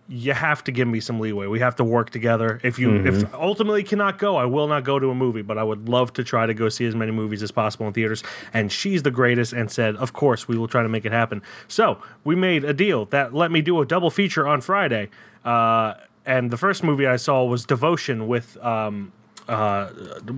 You 0.09 0.33
have 0.33 0.61
to 0.65 0.73
give 0.73 0.89
me 0.89 0.99
some 0.99 1.21
leeway. 1.21 1.47
We 1.47 1.59
have 1.59 1.77
to 1.77 1.85
work 1.85 2.09
together. 2.09 2.59
If 2.63 2.77
you 2.77 2.95
if 2.95 3.33
ultimately 3.33 3.83
cannot 3.83 4.17
go, 4.17 4.35
I 4.35 4.43
will 4.43 4.67
not 4.67 4.83
go 4.83 4.99
to 4.99 5.09
a 5.09 5.15
movie, 5.15 5.41
but 5.41 5.57
I 5.57 5.63
would 5.63 5.87
love 5.87 6.11
to 6.13 6.23
try 6.23 6.45
to 6.45 6.53
go 6.53 6.67
see 6.67 6.85
as 6.85 6.95
many 6.95 7.11
movies 7.13 7.41
as 7.41 7.51
possible 7.51 7.87
in 7.87 7.93
theaters. 7.93 8.21
And 8.53 8.71
she's 8.71 9.03
the 9.03 9.11
greatest 9.11 9.53
and 9.53 9.71
said, 9.71 9.95
"Of 9.95 10.11
course, 10.11 10.49
we 10.49 10.57
will 10.57 10.67
try 10.67 10.83
to 10.83 10.89
make 10.89 11.05
it 11.05 11.13
happen." 11.13 11.41
So, 11.69 11.99
we 12.25 12.35
made 12.35 12.65
a 12.65 12.73
deal 12.73 13.05
that 13.05 13.33
let 13.33 13.51
me 13.51 13.61
do 13.61 13.79
a 13.79 13.85
double 13.85 14.09
feature 14.09 14.45
on 14.45 14.59
Friday. 14.59 15.09
Uh, 15.45 15.93
and 16.25 16.51
the 16.51 16.57
first 16.57 16.83
movie 16.83 17.07
I 17.07 17.15
saw 17.17 17.43
was 17.45 17.65
Devotion 17.65 18.27
with 18.27 18.57
um, 18.63 19.11
uh, 19.47 19.89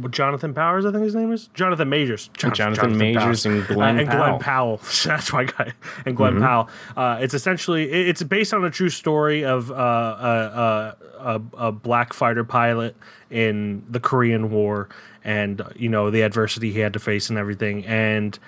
Jonathan 0.09 0.53
Powers, 0.53 0.85
I 0.85 0.91
think 0.91 1.03
his 1.03 1.13
name 1.13 1.31
is 1.31 1.47
Jonathan 1.53 1.89
Majors. 1.89 2.29
Jon- 2.37 2.53
Jonathan 2.53 2.97
Majors 2.97 3.45
and 3.45 3.65
Glenn 3.67 3.97
Uh, 3.97 4.01
and 4.01 4.09
Glenn 4.09 4.39
Powell. 4.39 4.77
Powell. 4.77 4.81
That's 5.05 5.31
why 5.33 5.41
I 5.41 5.43
got 5.45 5.67
it. 5.67 5.73
And 6.05 6.15
Glenn 6.17 6.39
Powell. 6.39 6.69
Uh, 6.95 7.17
it's 7.21 7.33
essentially 7.33 7.91
it's 7.91 8.23
based 8.23 8.53
on 8.53 8.63
a 8.63 8.69
true 8.71 8.89
story 8.89 9.43
of 9.45 9.69
uh, 9.71 9.75
a, 9.75 9.77
a, 9.77 10.95
a, 11.19 11.41
a 11.67 11.71
black 11.71 12.13
fighter 12.13 12.43
pilot 12.43 12.95
in 13.29 13.83
the 13.89 13.99
Korean 13.99 14.49
War, 14.51 14.89
and 15.23 15.61
you 15.75 15.89
know 15.89 16.09
the 16.09 16.21
adversity 16.21 16.71
he 16.71 16.79
had 16.79 16.93
to 16.93 16.99
face 16.99 17.29
and 17.29 17.37
everything. 17.37 17.85
And 17.85 18.39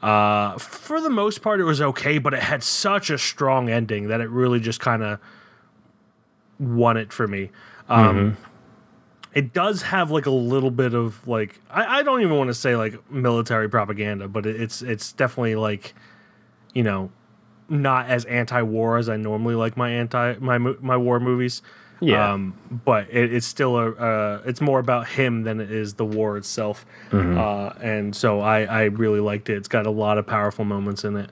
uh, 0.00 0.56
for 0.58 1.00
the 1.00 1.10
most 1.10 1.42
part, 1.42 1.60
it 1.60 1.64
was 1.64 1.80
okay, 1.82 2.18
but 2.18 2.32
it 2.34 2.42
had 2.42 2.62
such 2.62 3.10
a 3.10 3.18
strong 3.18 3.68
ending 3.68 4.08
that 4.08 4.20
it 4.20 4.30
really 4.30 4.60
just 4.60 4.80
kind 4.80 5.02
of 5.02 5.18
won 6.58 6.96
it 6.96 7.12
for 7.12 7.26
me. 7.26 7.50
Um, 7.88 8.36
It 9.34 9.52
does 9.52 9.82
have 9.82 10.12
like 10.12 10.26
a 10.26 10.30
little 10.30 10.70
bit 10.70 10.94
of 10.94 11.26
like 11.26 11.60
I, 11.68 11.98
I 11.98 12.02
don't 12.04 12.20
even 12.22 12.36
want 12.36 12.48
to 12.48 12.54
say 12.54 12.76
like 12.76 13.10
military 13.10 13.68
propaganda, 13.68 14.28
but 14.28 14.46
it, 14.46 14.60
it's 14.60 14.80
it's 14.80 15.12
definitely 15.12 15.56
like 15.56 15.92
you 16.72 16.84
know 16.84 17.10
not 17.68 18.06
as 18.06 18.24
anti-war 18.26 18.96
as 18.98 19.08
I 19.08 19.16
normally 19.16 19.56
like 19.56 19.76
my 19.76 19.90
anti 19.90 20.34
my 20.38 20.58
my 20.58 20.96
war 20.96 21.18
movies. 21.18 21.62
Yeah. 22.00 22.32
Um, 22.32 22.54
but 22.84 23.08
it, 23.10 23.32
it's 23.32 23.46
still 23.46 23.76
a 23.76 23.90
uh, 23.92 24.42
it's 24.44 24.60
more 24.60 24.78
about 24.78 25.08
him 25.08 25.42
than 25.42 25.60
it 25.60 25.70
is 25.70 25.94
the 25.94 26.04
war 26.04 26.36
itself. 26.36 26.84
Uh, 27.10 27.72
and 27.80 28.14
so 28.14 28.40
I 28.40 28.64
I 28.64 28.82
really 28.84 29.20
liked 29.20 29.48
it. 29.50 29.56
It's 29.56 29.68
got 29.68 29.86
a 29.86 29.90
lot 29.90 30.16
of 30.18 30.26
powerful 30.26 30.64
moments 30.64 31.02
in 31.04 31.16
it. 31.16 31.30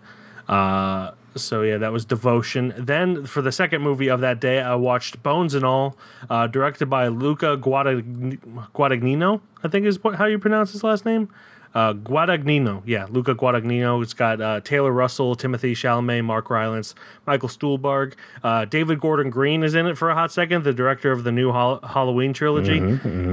Uh, 0.48 1.12
so 1.34 1.62
yeah, 1.62 1.78
that 1.78 1.92
was 1.92 2.04
Devotion. 2.04 2.74
Then 2.76 3.24
for 3.26 3.42
the 3.42 3.52
second 3.52 3.82
movie 3.82 4.08
of 4.08 4.20
that 4.20 4.40
day, 4.40 4.60
I 4.60 4.74
watched 4.74 5.22
Bones 5.22 5.54
and 5.54 5.64
All, 5.64 5.96
uh, 6.30 6.46
directed 6.46 6.86
by 6.86 7.08
Luca 7.08 7.56
Guadagn- 7.56 8.38
Guadagnino. 8.74 9.40
I 9.64 9.68
think 9.68 9.86
is 9.86 10.02
what 10.02 10.16
how 10.16 10.26
you 10.26 10.38
pronounce 10.38 10.72
his 10.72 10.82
last 10.84 11.04
name. 11.04 11.28
Uh, 11.74 11.94
Guadagnino, 11.94 12.82
yeah, 12.84 13.06
Luca 13.08 13.34
Guadagnino. 13.34 14.02
It's 14.02 14.12
got 14.12 14.42
uh, 14.42 14.60
Taylor 14.60 14.92
Russell, 14.92 15.34
Timothée 15.36 15.72
Chalamet, 15.72 16.22
Mark 16.22 16.50
Rylance, 16.50 16.94
Michael 17.26 17.48
Stuhlbarg. 17.48 18.12
Uh, 18.44 18.66
David 18.66 19.00
Gordon 19.00 19.30
Green 19.30 19.62
is 19.62 19.74
in 19.74 19.86
it 19.86 19.96
for 19.96 20.10
a 20.10 20.14
hot 20.14 20.30
second, 20.30 20.64
the 20.64 20.74
director 20.74 21.12
of 21.12 21.24
the 21.24 21.32
new 21.32 21.50
Hall- 21.50 21.80
Halloween 21.82 22.34
trilogy. 22.34 22.78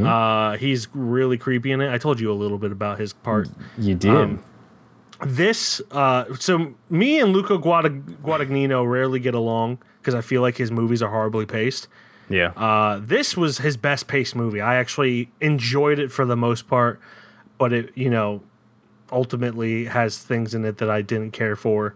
Uh, 0.07 0.55
he's 0.55 0.87
really 0.93 1.37
creepy 1.37 1.73
in 1.73 1.81
it. 1.81 1.91
I 1.91 1.97
told 1.97 2.21
you 2.21 2.31
a 2.31 2.33
little 2.33 2.57
bit 2.57 2.71
about 2.71 2.97
his 2.97 3.11
part 3.11 3.49
You 3.77 3.95
did. 3.95 4.11
Um, 4.15 4.39
this 5.25 5.81
uh 5.91 6.25
so 6.35 6.73
me 6.89 7.19
and 7.19 7.33
Luca 7.33 7.57
Guadag- 7.57 8.03
Guadagnino 8.23 8.89
rarely 8.89 9.19
get 9.19 9.33
along 9.35 9.79
because 10.01 10.15
I 10.15 10.21
feel 10.21 10.41
like 10.41 10.57
his 10.57 10.71
movies 10.71 11.01
are 11.01 11.09
horribly 11.09 11.45
paced. 11.45 11.88
yeah. 12.29 12.47
Uh 12.55 12.99
this 13.01 13.35
was 13.35 13.57
his 13.57 13.75
best 13.77 14.07
paced 14.07 14.35
movie. 14.35 14.61
I 14.61 14.75
actually 14.75 15.29
enjoyed 15.41 15.99
it 15.99 16.11
for 16.11 16.25
the 16.25 16.38
most 16.38 16.67
part, 16.67 16.99
but 17.57 17.73
it, 17.73 17.91
you 17.95 18.09
know, 18.09 18.41
ultimately 19.11 19.85
has 19.85 20.17
things 20.19 20.53
in 20.53 20.63
it 20.65 20.77
that 20.77 20.89
I 20.89 21.01
didn't 21.01 21.31
care 21.31 21.55
for. 21.55 21.95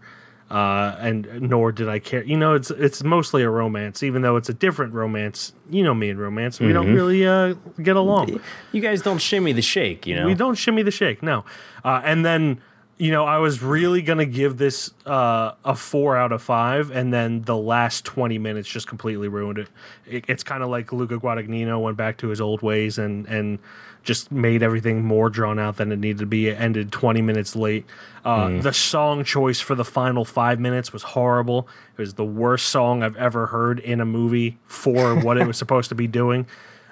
Uh, 0.50 0.94
and 1.00 1.40
nor 1.40 1.72
did 1.72 1.88
I 1.88 1.98
care. 1.98 2.22
You 2.22 2.36
know, 2.36 2.54
it's 2.54 2.70
it's 2.70 3.02
mostly 3.02 3.42
a 3.42 3.48
romance, 3.48 4.02
even 4.02 4.20
though 4.20 4.36
it's 4.36 4.50
a 4.50 4.54
different 4.54 4.92
romance. 4.92 5.54
You 5.70 5.82
know 5.82 5.94
me 5.94 6.10
and 6.10 6.20
romance, 6.20 6.60
we 6.60 6.72
don't 6.72 6.92
really 6.94 7.26
uh, 7.26 7.54
get 7.82 7.96
along. 7.96 8.40
you 8.70 8.80
guys 8.82 9.00
don't 9.00 9.18
shimmy 9.18 9.52
the 9.52 9.62
shake, 9.62 10.06
you 10.06 10.14
know. 10.14 10.26
We 10.26 10.34
don't 10.34 10.54
shimmy 10.54 10.82
the 10.82 10.90
shake, 10.90 11.22
no. 11.22 11.46
Uh, 11.82 12.02
and 12.04 12.26
then, 12.26 12.60
you 12.96 13.10
know, 13.10 13.24
I 13.24 13.38
was 13.38 13.62
really 13.62 14.02
gonna 14.02 14.26
give 14.26 14.56
this 14.56 14.92
uh, 15.04 15.52
a 15.64 15.74
four 15.74 16.16
out 16.16 16.32
of 16.32 16.42
five, 16.42 16.90
and 16.90 17.12
then 17.12 17.42
the 17.42 17.56
last 17.56 18.04
twenty 18.04 18.38
minutes 18.38 18.68
just 18.68 18.86
completely 18.86 19.28
ruined 19.28 19.58
it. 19.58 19.68
it 20.06 20.24
it's 20.28 20.44
kind 20.44 20.62
of 20.62 20.68
like 20.70 20.92
Luca 20.92 21.18
Guadagnino 21.18 21.80
went 21.80 21.96
back 21.96 22.18
to 22.18 22.28
his 22.28 22.40
old 22.40 22.62
ways 22.62 22.98
and 22.98 23.26
and 23.26 23.58
just 24.04 24.30
made 24.30 24.62
everything 24.62 25.02
more 25.02 25.30
drawn 25.30 25.58
out 25.58 25.78
than 25.78 25.90
it 25.90 25.98
needed 25.98 26.18
to 26.18 26.26
be. 26.26 26.48
It 26.48 26.60
ended 26.60 26.92
twenty 26.92 27.22
minutes 27.22 27.56
late. 27.56 27.84
Uh, 28.24 28.48
The 28.60 28.72
song 28.72 29.24
choice 29.24 29.60
for 29.60 29.74
the 29.74 29.84
final 29.84 30.24
five 30.24 30.60
minutes 30.60 30.92
was 30.92 31.02
horrible. 31.02 31.66
It 31.96 32.00
was 32.00 32.14
the 32.14 32.24
worst 32.24 32.66
song 32.68 33.02
I've 33.02 33.16
ever 33.16 33.46
heard 33.46 33.80
in 33.80 34.00
a 34.00 34.04
movie 34.06 34.58
for 34.66 35.18
what 35.20 35.36
it 35.36 35.46
was 35.46 35.56
supposed 35.56 35.88
to 35.88 35.94
be 35.94 36.06
doing. 36.06 36.46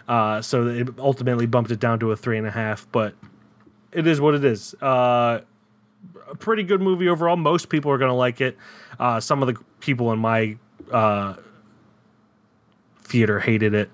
Uh, 0.08 0.42
so 0.42 0.66
it 0.66 0.88
ultimately 0.98 1.46
bumped 1.46 1.70
it 1.70 1.78
down 1.78 2.00
to 2.00 2.10
a 2.10 2.16
three 2.16 2.36
and 2.38 2.46
a 2.46 2.50
half, 2.50 2.86
but 2.90 3.14
it 3.92 4.06
is 4.06 4.20
what 4.20 4.34
it 4.34 4.44
is. 4.44 4.74
Uh, 4.82 5.40
a 6.28 6.34
pretty 6.34 6.62
good 6.62 6.80
movie 6.80 7.08
overall. 7.08 7.36
Most 7.36 7.68
people 7.68 7.90
are 7.90 7.98
going 7.98 8.10
to 8.10 8.14
like 8.16 8.40
it. 8.40 8.56
Uh, 8.98 9.20
some 9.20 9.42
of 9.42 9.48
the 9.48 9.60
people 9.80 10.12
in 10.12 10.18
my 10.18 10.56
uh, 10.90 11.34
theater 13.02 13.40
hated 13.40 13.74
it, 13.74 13.90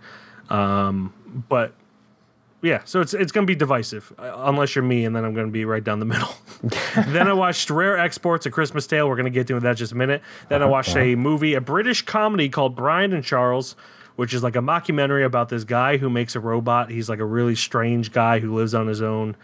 um, 0.51 1.13
but 1.49 1.75
yeah. 2.63 2.83
So 2.85 3.01
it's 3.01 3.15
it's 3.15 3.33
going 3.33 3.47
to 3.47 3.51
be 3.51 3.57
divisive 3.57 4.13
uh, 4.19 4.33
unless 4.39 4.75
you're 4.75 4.85
me, 4.85 5.05
and 5.05 5.15
then 5.15 5.25
I'm 5.25 5.35
going 5.35 5.47
to 5.47 5.53
be 5.53 5.65
right 5.65 5.83
down 5.83 5.99
the 6.01 6.07
middle. 6.07 6.35
then 7.09 7.29
I 7.29 7.33
watched 7.33 7.71
Rare 7.71 7.99
Exports: 7.99 8.47
A 8.47 8.51
Christmas 8.51 8.87
Tale. 8.87 9.09
We're 9.09 9.17
going 9.17 9.25
to 9.25 9.31
get 9.31 9.47
to 9.49 9.61
that 9.61 9.71
in 9.71 9.77
just 9.77 9.93
a 9.93 9.97
minute. 9.97 10.23
Then 10.49 10.63
I 10.63 10.67
watched 10.67 10.97
a 10.97 11.15
movie, 11.15 11.55
a 11.55 11.61
British 11.61 12.03
comedy 12.03 12.49
called 12.49 12.77
Brian 12.77 13.13
and 13.13 13.25
Charles. 13.25 13.77
Which 14.17 14.35
is 14.35 14.43
like 14.43 14.57
a 14.57 14.61
mockumentary 14.61 15.25
about 15.25 15.49
this 15.49 15.63
guy 15.63 15.97
who 15.97 16.11
makes 16.11 16.35
a 16.35 16.41
robot. 16.41 16.91
He's 16.91 17.09
like 17.09 17.21
a 17.21 17.25
really 17.25 17.55
strange 17.55 18.11
guy 18.11 18.41
who 18.41 18.53
lives 18.53 18.75
on 18.75 18.89
his 18.89 19.01
own 19.01 19.37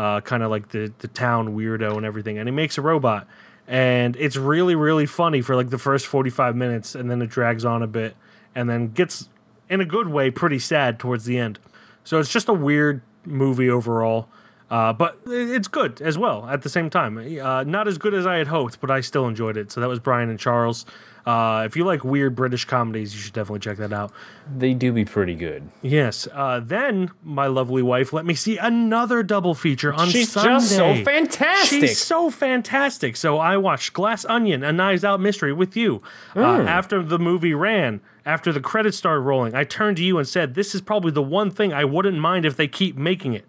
uh, 0.00 0.20
kind 0.22 0.42
of 0.42 0.50
like 0.50 0.70
the 0.70 0.90
the 1.00 1.08
town 1.08 1.54
weirdo 1.54 1.94
and 1.98 2.06
everything, 2.06 2.38
and 2.38 2.48
he 2.48 2.52
makes 2.52 2.78
a 2.78 2.80
robot, 2.80 3.26
and 3.68 4.16
it's 4.16 4.36
really 4.36 4.74
really 4.74 5.04
funny 5.04 5.42
for 5.42 5.54
like 5.54 5.68
the 5.68 5.78
first 5.78 6.06
forty 6.06 6.30
five 6.30 6.56
minutes, 6.56 6.94
and 6.94 7.10
then 7.10 7.20
it 7.20 7.28
drags 7.28 7.64
on 7.66 7.82
a 7.82 7.86
bit, 7.86 8.16
and 8.54 8.70
then 8.70 8.88
gets 8.88 9.28
in 9.68 9.80
a 9.80 9.84
good 9.84 10.08
way 10.08 10.30
pretty 10.30 10.58
sad 10.58 10.98
towards 10.98 11.26
the 11.26 11.36
end. 11.36 11.58
So 12.02 12.18
it's 12.18 12.32
just 12.32 12.48
a 12.48 12.54
weird 12.54 13.02
movie 13.26 13.68
overall, 13.68 14.26
uh, 14.70 14.94
but 14.94 15.18
it's 15.26 15.68
good 15.68 16.00
as 16.00 16.16
well 16.16 16.48
at 16.48 16.62
the 16.62 16.70
same 16.70 16.88
time. 16.88 17.18
Uh, 17.18 17.64
not 17.64 17.86
as 17.86 17.98
good 17.98 18.14
as 18.14 18.24
I 18.24 18.36
had 18.38 18.48
hoped, 18.48 18.80
but 18.80 18.90
I 18.90 19.02
still 19.02 19.28
enjoyed 19.28 19.58
it. 19.58 19.70
So 19.70 19.82
that 19.82 19.88
was 19.88 20.00
Brian 20.00 20.30
and 20.30 20.38
Charles. 20.38 20.86
Uh, 21.26 21.62
if 21.66 21.76
you 21.76 21.84
like 21.84 22.02
weird 22.04 22.34
British 22.34 22.64
comedies, 22.64 23.14
you 23.14 23.20
should 23.20 23.32
definitely 23.32 23.60
check 23.60 23.76
that 23.78 23.92
out. 23.92 24.12
they 24.56 24.74
do 24.74 24.92
be 24.92 25.04
pretty 25.04 25.34
good. 25.34 25.68
Yes. 25.82 26.26
Uh, 26.32 26.60
then 26.60 27.10
my 27.22 27.46
lovely 27.46 27.82
wife 27.82 28.12
let 28.12 28.24
me 28.26 28.34
see 28.34 28.56
another 28.58 29.22
double 29.22 29.54
feature 29.54 29.92
on 29.92 30.08
She's 30.08 30.32
Sunday. 30.32 30.48
just 30.54 30.70
so 30.76 31.04
fantastic. 31.04 31.80
She's 31.80 31.98
so 31.98 32.30
fantastic. 32.30 33.16
So 33.16 33.38
I 33.38 33.56
watched 33.56 33.92
Glass 33.92 34.24
Onion, 34.24 34.62
a 34.62 34.72
Knives 34.72 35.04
Out 35.04 35.20
mystery 35.20 35.52
with 35.52 35.76
you. 35.76 36.02
Hmm. 36.32 36.38
Uh, 36.40 36.58
after 36.62 37.02
the 37.02 37.18
movie 37.18 37.54
ran, 37.54 38.00
after 38.26 38.52
the 38.52 38.60
credits 38.60 38.96
started 38.96 39.20
rolling, 39.20 39.54
I 39.54 39.64
turned 39.64 39.96
to 39.98 40.02
you 40.04 40.18
and 40.18 40.26
said, 40.26 40.54
"This 40.54 40.74
is 40.74 40.80
probably 40.80 41.10
the 41.12 41.22
one 41.22 41.50
thing 41.50 41.72
I 41.72 41.84
wouldn't 41.84 42.18
mind 42.18 42.44
if 42.44 42.56
they 42.56 42.68
keep 42.68 42.96
making 42.96 43.34
it." 43.34 43.44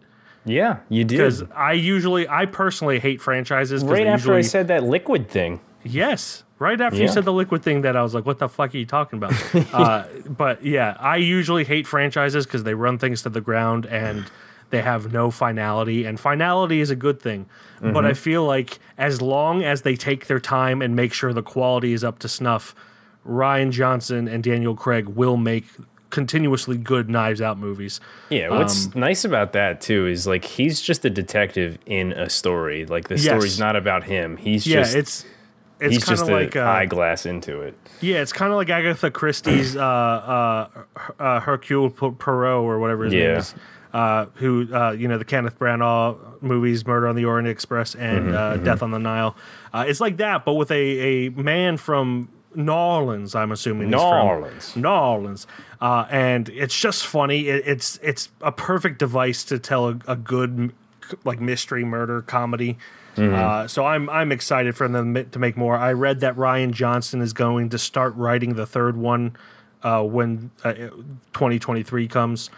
Yeah, 0.46 0.78
you 0.90 1.04
did. 1.04 1.18
Because 1.18 1.44
I 1.56 1.74
usually, 1.74 2.28
I 2.28 2.46
personally 2.48 3.00
hate 3.00 3.22
franchises. 3.22 3.84
Right 3.84 4.08
after 4.08 4.34
I 4.34 4.42
said 4.42 4.68
that 4.70 4.84
liquid 4.84 5.30
thing. 5.30 5.60
Yes, 5.84 6.44
right 6.62 6.80
after 6.80 7.00
you 7.02 7.08
said 7.10 7.26
the 7.26 7.34
liquid 7.34 7.64
thing, 7.64 7.82
that 7.82 7.98
I 7.98 8.04
was 8.04 8.14
like, 8.14 8.26
"What 8.26 8.40
the 8.40 8.48
fuck 8.48 8.74
are 8.74 8.78
you 8.78 8.86
talking 8.86 9.18
about?" 9.18 9.34
uh, 9.74 10.06
but 10.30 10.64
yeah, 10.64 10.96
I 11.00 11.18
usually 11.18 11.66
hate 11.66 11.86
franchises 11.88 12.46
because 12.46 12.64
they 12.64 12.74
run 12.76 12.98
things 12.98 13.24
to 13.24 13.30
the 13.30 13.42
ground 13.42 13.86
and 13.88 14.30
they 14.70 14.82
have 14.82 15.12
no 15.12 15.32
finality, 15.32 16.06
and 16.06 16.18
finality 16.20 16.80
is 16.80 16.90
a 16.90 16.96
good 16.96 17.20
thing. 17.22 17.48
But 17.82 18.06
I 18.06 18.14
feel 18.14 18.46
like 18.46 18.78
as 18.98 19.22
long 19.22 19.64
as 19.64 19.82
they 19.82 19.96
take 19.96 20.28
their 20.28 20.40
time 20.40 20.82
and 20.84 20.96
make 20.96 21.14
sure 21.14 21.34
the 21.34 21.42
quality 21.44 21.94
is 21.94 22.04
up 22.04 22.20
to 22.20 22.30
snuff, 22.30 22.76
Rian 23.28 23.72
Johnson 23.72 24.28
and 24.28 24.44
Daniel 24.44 24.76
Craig 24.76 25.08
will 25.08 25.36
make 25.36 25.66
continuously 26.12 26.78
good 26.78 27.10
Knives 27.10 27.42
Out 27.42 27.58
movies. 27.58 28.00
Yeah, 28.30 28.50
what's 28.50 28.86
Um, 28.88 28.92
nice 28.96 29.26
about 29.26 29.54
that 29.54 29.82
too 29.82 30.06
is 30.08 30.28
like 30.28 30.46
he's 30.46 30.80
just 30.82 31.04
a 31.06 31.10
detective 31.10 31.78
in 31.86 32.12
a 32.12 32.30
story. 32.30 32.86
Like 32.86 33.08
the 33.08 33.16
Yes. 33.16 33.24
story's 33.26 33.60
not 33.60 33.76
about 33.76 34.04
him. 34.04 34.38
He's 34.38 34.68
Yeah, 34.68 34.82
just 34.82 34.96
it's 34.96 35.26
it's 35.82 35.96
he's 35.96 36.04
kind 36.06 36.18
just 36.18 36.24
of 36.24 36.30
an 36.30 36.34
like 36.36 36.56
uh, 36.56 36.62
eyeglass 36.62 37.26
into 37.26 37.62
it. 37.62 37.76
Yeah, 38.00 38.22
it's 38.22 38.32
kind 38.34 38.52
of 38.52 38.58
like 38.58 38.70
Agatha 38.70 39.12
Christie's 39.12 39.76
uh, 39.76 39.82
uh, 39.82 40.68
uh, 41.20 41.40
Hercule 41.42 41.90
Poirot 41.90 42.64
or 42.64 42.80
whatever 42.80 43.06
his 43.06 43.14
name 43.14 43.38
is. 43.38 43.56
Uh, 43.94 44.28
who 44.36 44.74
uh, 44.74 44.92
you 44.92 45.08
know 45.10 45.18
the 45.18 45.26
Kenneth 45.26 45.60
Branagh 45.60 46.42
movies, 46.42 46.88
Murder 46.88 47.10
on 47.10 47.16
the 47.18 47.26
Orient 47.26 47.50
Express 47.50 47.94
and 47.94 48.28
Mm-hmm, 48.28 48.62
uh, 48.62 48.64
Death 48.64 48.82
on 48.82 48.92
the 48.92 49.00
Nile. 49.00 49.36
Uh, 49.74 49.84
it's 49.86 50.00
like 50.00 50.16
that, 50.18 50.46
but 50.46 50.54
with 50.54 50.72
a, 50.72 50.76
a 51.28 51.30
man 51.32 51.76
from 51.76 52.30
New 52.56 52.72
Orleans. 52.72 53.36
I'm 53.36 53.52
assuming 53.52 53.90
New. 53.90 53.98
Orleans. 53.98 54.76
New 54.78 54.88
Orleans, 54.88 55.46
uh, 55.82 56.06
and 56.10 56.48
it's 56.50 56.80
just 56.80 57.06
funny. 57.06 57.48
It, 57.50 57.68
it's 57.68 58.00
it's 58.02 58.30
a 58.42 58.52
perfect 58.54 58.98
device 58.98 59.44
to 59.46 59.60
tell 59.60 59.90
a, 59.90 60.00
a 60.08 60.16
good 60.16 60.74
like 61.26 61.42
mystery 61.42 61.84
murder 61.84 62.22
comedy. 62.22 62.78
Uh, 63.18 63.68
so 63.68 63.86
I'm 63.86 64.10
I'm 64.10 64.32
excited 64.32 64.76
for 64.76 64.88
them 64.88 65.14
to 65.32 65.40
make 65.40 65.58
more. 65.58 65.76
I 65.76 65.92
read 65.94 66.20
that 66.22 66.36
Rian 66.36 66.72
Johnson 66.72 67.22
is 67.22 67.34
going 67.34 67.70
to 67.70 67.78
start 67.78 68.16
writing 68.16 68.54
the 68.56 68.66
third 68.66 68.96
one 68.98 69.36
uh, 69.84 70.02
when 70.04 70.52
uh, 70.64 70.74
2023 71.34 72.08
comes. 72.08 72.50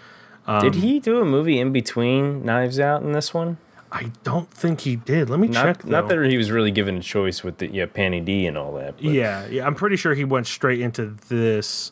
Um, 0.45 0.61
Did 0.61 0.75
he 0.75 0.99
do 0.99 1.19
a 1.21 1.25
movie 1.25 1.59
in 1.59 1.71
between 1.71 2.43
Knives 2.45 2.79
Out 2.79 3.01
and 3.01 3.15
this 3.15 3.33
one? 3.33 3.57
I 3.91 4.11
don't 4.23 4.49
think 4.51 4.81
he 4.81 4.95
did. 4.95 5.29
Let 5.29 5.39
me 5.39 5.47
Not, 5.47 5.63
check. 5.63 5.85
not 5.85 6.07
though. 6.09 6.21
that 6.21 6.29
he 6.29 6.35
was 6.37 6.49
really 6.51 6.71
given 6.71 6.97
a 6.97 7.01
choice 7.01 7.43
with 7.43 7.59
the 7.59 7.67
yeah 7.71 7.85
Panny 7.85 8.19
D 8.21 8.45
and 8.47 8.57
all 8.57 8.73
that. 8.73 8.95
But 8.95 9.05
Yeah, 9.05 9.45
yeah, 9.47 9.65
I'm 9.65 9.75
pretty 9.75 9.95
sure 9.97 10.13
he 10.15 10.23
went 10.25 10.47
straight 10.47 10.81
into 10.81 11.15
this. 11.29 11.91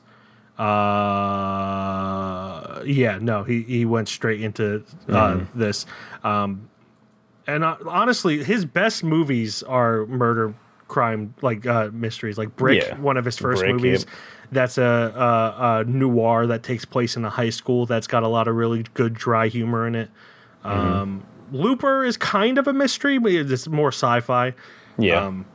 Uh, 1.51 2.81
yeah, 2.85 3.17
no, 3.21 3.43
he 3.43 3.61
he 3.63 3.85
went 3.85 4.07
straight 4.09 4.41
into 4.41 4.83
uh, 5.09 5.11
Mm-hmm. 5.35 5.59
this. 5.59 5.85
Um, 6.23 6.69
and 7.55 7.63
uh, 7.63 7.77
honestly, 7.87 8.43
his 8.43 8.65
best 8.65 9.03
movies 9.03 9.63
are 9.63 10.05
murder, 10.07 10.53
crime, 10.87 11.33
like 11.41 11.65
uh, 11.65 11.89
mysteries, 11.93 12.37
like 12.37 12.55
Brick, 12.55 12.81
Yeah. 12.83 12.97
one 12.99 13.17
of 13.17 13.25
his 13.25 13.37
first 13.37 13.61
Brick, 13.61 13.75
movies. 13.75 14.05
yep. 14.05 14.15
That's 14.51 14.77
a, 14.77 14.83
a, 14.83 15.79
a 15.79 15.83
noir 15.85 16.45
that 16.47 16.61
takes 16.63 16.83
place 16.83 17.15
in 17.15 17.23
a 17.23 17.29
high 17.29 17.51
school. 17.51 17.85
That's 17.85 18.07
got 18.07 18.23
a 18.23 18.27
lot 18.27 18.49
of 18.49 18.55
really 18.55 18.83
good 18.93 19.13
dry 19.13 19.47
humor 19.47 19.87
in 19.87 19.95
it. 19.95 20.09
Mm-hmm. 20.65 20.79
Um, 20.93 21.23
Looper 21.53 22.03
is 22.03 22.17
kind 22.17 22.57
of 22.57 22.67
a 22.67 22.73
mystery, 22.73 23.17
but 23.17 23.31
it's 23.31 23.67
more 23.67 23.89
sci-fi 23.89 24.53
yeah. 24.97 25.25
um, 25.25 25.45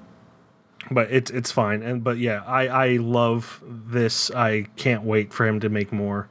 but 0.90 1.10
it's 1.10 1.30
it's 1.30 1.50
fine. 1.50 1.82
And 1.82 2.02
but 2.04 2.18
yeah, 2.18 2.42
I 2.46 2.66
I 2.68 2.88
love 2.96 3.62
this. 3.66 4.30
I 4.30 4.66
can't 4.76 5.02
wait 5.04 5.32
for 5.32 5.46
him 5.46 5.60
to 5.60 5.68
make 5.68 5.92
more. 5.92 6.28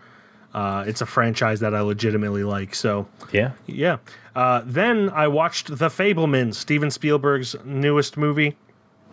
Uh, 0.54 0.86
it's 0.88 1.02
a 1.02 1.06
franchise 1.06 1.60
that 1.60 1.76
I 1.76 1.82
legitimately 1.82 2.44
like. 2.44 2.74
So 2.76 3.08
yeah. 3.32 3.52
yeah. 3.66 3.98
Uh, 4.36 4.62
then 4.66 5.10
I 5.10 5.28
watched 5.28 5.78
The 5.78 5.88
Fabelman, 5.90 6.54
Steven 6.54 6.92
Spielberg's 6.92 7.56
newest 7.64 8.18
movie. 8.18 8.58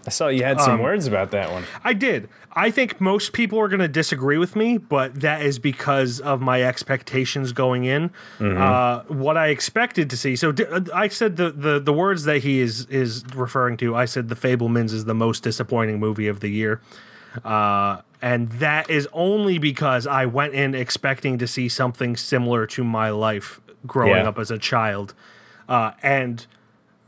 I 0.04 0.10
saw 0.10 0.26
you 0.26 0.42
had 0.42 0.60
some 0.60 0.80
words 0.80 1.06
about 1.06 1.30
that 1.30 1.52
one. 1.52 1.62
I 1.84 1.92
did. 1.92 2.28
I 2.54 2.72
think 2.72 3.00
most 3.00 3.32
people 3.32 3.60
are 3.60 3.68
going 3.68 3.78
to 3.78 3.86
disagree 3.86 4.36
with 4.36 4.56
me, 4.56 4.76
but 4.76 5.20
that 5.20 5.42
is 5.42 5.60
because 5.60 6.18
of 6.18 6.40
my 6.40 6.60
expectations 6.64 7.52
going 7.52 7.84
in. 7.84 8.10
Uh, 8.40 9.04
what 9.04 9.36
I 9.36 9.46
expected 9.48 10.10
to 10.10 10.16
see. 10.16 10.34
So 10.34 10.50
di- 10.50 10.64
uh, 10.64 10.80
I 10.92 11.06
said 11.06 11.36
the, 11.36 11.52
the 11.52 11.78
the 11.78 11.92
words 11.92 12.24
that 12.24 12.38
he 12.42 12.58
is 12.58 12.86
is 12.86 13.24
referring 13.34 13.76
to. 13.76 13.94
I 13.94 14.06
said 14.06 14.28
the 14.28 14.34
Fabelmans 14.34 14.92
is 14.92 15.04
the 15.04 15.14
most 15.14 15.44
disappointing 15.44 16.00
movie 16.00 16.26
of 16.26 16.40
the 16.40 16.48
year. 16.48 16.80
Uh, 17.44 18.02
and 18.20 18.50
that 18.52 18.90
is 18.90 19.08
only 19.12 19.58
because 19.58 20.06
I 20.06 20.26
went 20.26 20.52
in 20.54 20.74
expecting 20.74 21.38
to 21.38 21.46
see 21.46 21.68
something 21.68 22.16
similar 22.16 22.66
to 22.66 22.84
my 22.84 23.10
life 23.10 23.60
growing 23.86 24.16
Yeah. 24.22 24.28
up 24.28 24.38
as 24.38 24.50
a 24.50 24.58
child. 24.58 25.14
Uh, 25.68 25.92
and 26.02 26.46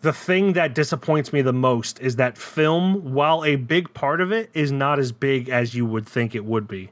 the 0.03 0.13
thing 0.13 0.53
that 0.53 0.75
disappoints 0.75 1.33
me 1.33 1.43
the 1.43 1.53
most 1.53 1.99
is 2.01 2.17
that 2.17 2.37
film, 2.37 3.15
while 3.15 3.45
a 3.45 3.57
big 3.57 3.93
part 3.95 4.21
of 4.21 4.31
it, 4.33 4.51
is 4.55 4.71
not 4.71 4.99
as 4.99 5.13
big 5.13 5.49
as 5.49 5.75
you 5.75 5.87
would 5.87 6.07
think 6.07 6.35
it 6.35 6.45
would 6.45 6.69
be. 6.69 6.91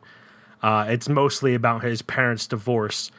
Uh, 0.63 0.87
it's 0.89 1.09
mostly 1.09 1.55
about 1.55 1.83
his 1.83 2.03
parents' 2.03 2.47
divorce. 2.47 3.11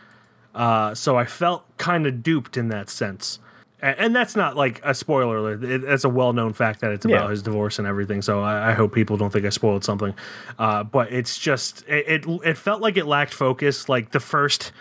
Uh, 0.55 0.93
so 0.95 1.17
I 1.17 1.25
felt 1.25 1.65
kind 1.77 2.05
of 2.07 2.23
duped 2.23 2.57
in 2.57 2.69
that 2.69 2.89
sense. 2.89 3.39
And, 3.81 3.95
and 3.99 4.15
that's 4.15 4.35
not 4.35 4.55
like 4.55 4.79
a 4.83 4.93
spoiler 4.93 5.37
alert. 5.37 5.63
It, 5.63 5.83
it's 5.83 6.03
a 6.05 6.09
well 6.09 6.31
known 6.33 6.53
fact 6.53 6.79
that 6.81 6.91
it's 6.91 7.05
about 7.05 7.25
Yeah. 7.25 7.29
his 7.31 7.41
divorce 7.43 7.79
and 7.79 7.87
everything. 7.87 8.21
So 8.21 8.41
I, 8.41 8.69
I 8.69 8.73
hope 8.73 8.93
people 8.93 9.17
don't 9.17 9.31
think 9.31 9.45
I 9.45 9.49
spoiled 9.49 9.83
something. 9.83 10.13
Uh, 10.57 10.83
but 10.83 11.11
it's 11.11 11.37
just, 11.37 11.83
it, 11.87 12.25
it, 12.25 12.39
it 12.45 12.57
felt 12.57 12.81
like 12.81 12.97
it 12.97 13.05
lacked 13.05 13.33
focus. 13.33 13.89
Like 13.89 14.11
the 14.11 14.19
first. 14.19 14.71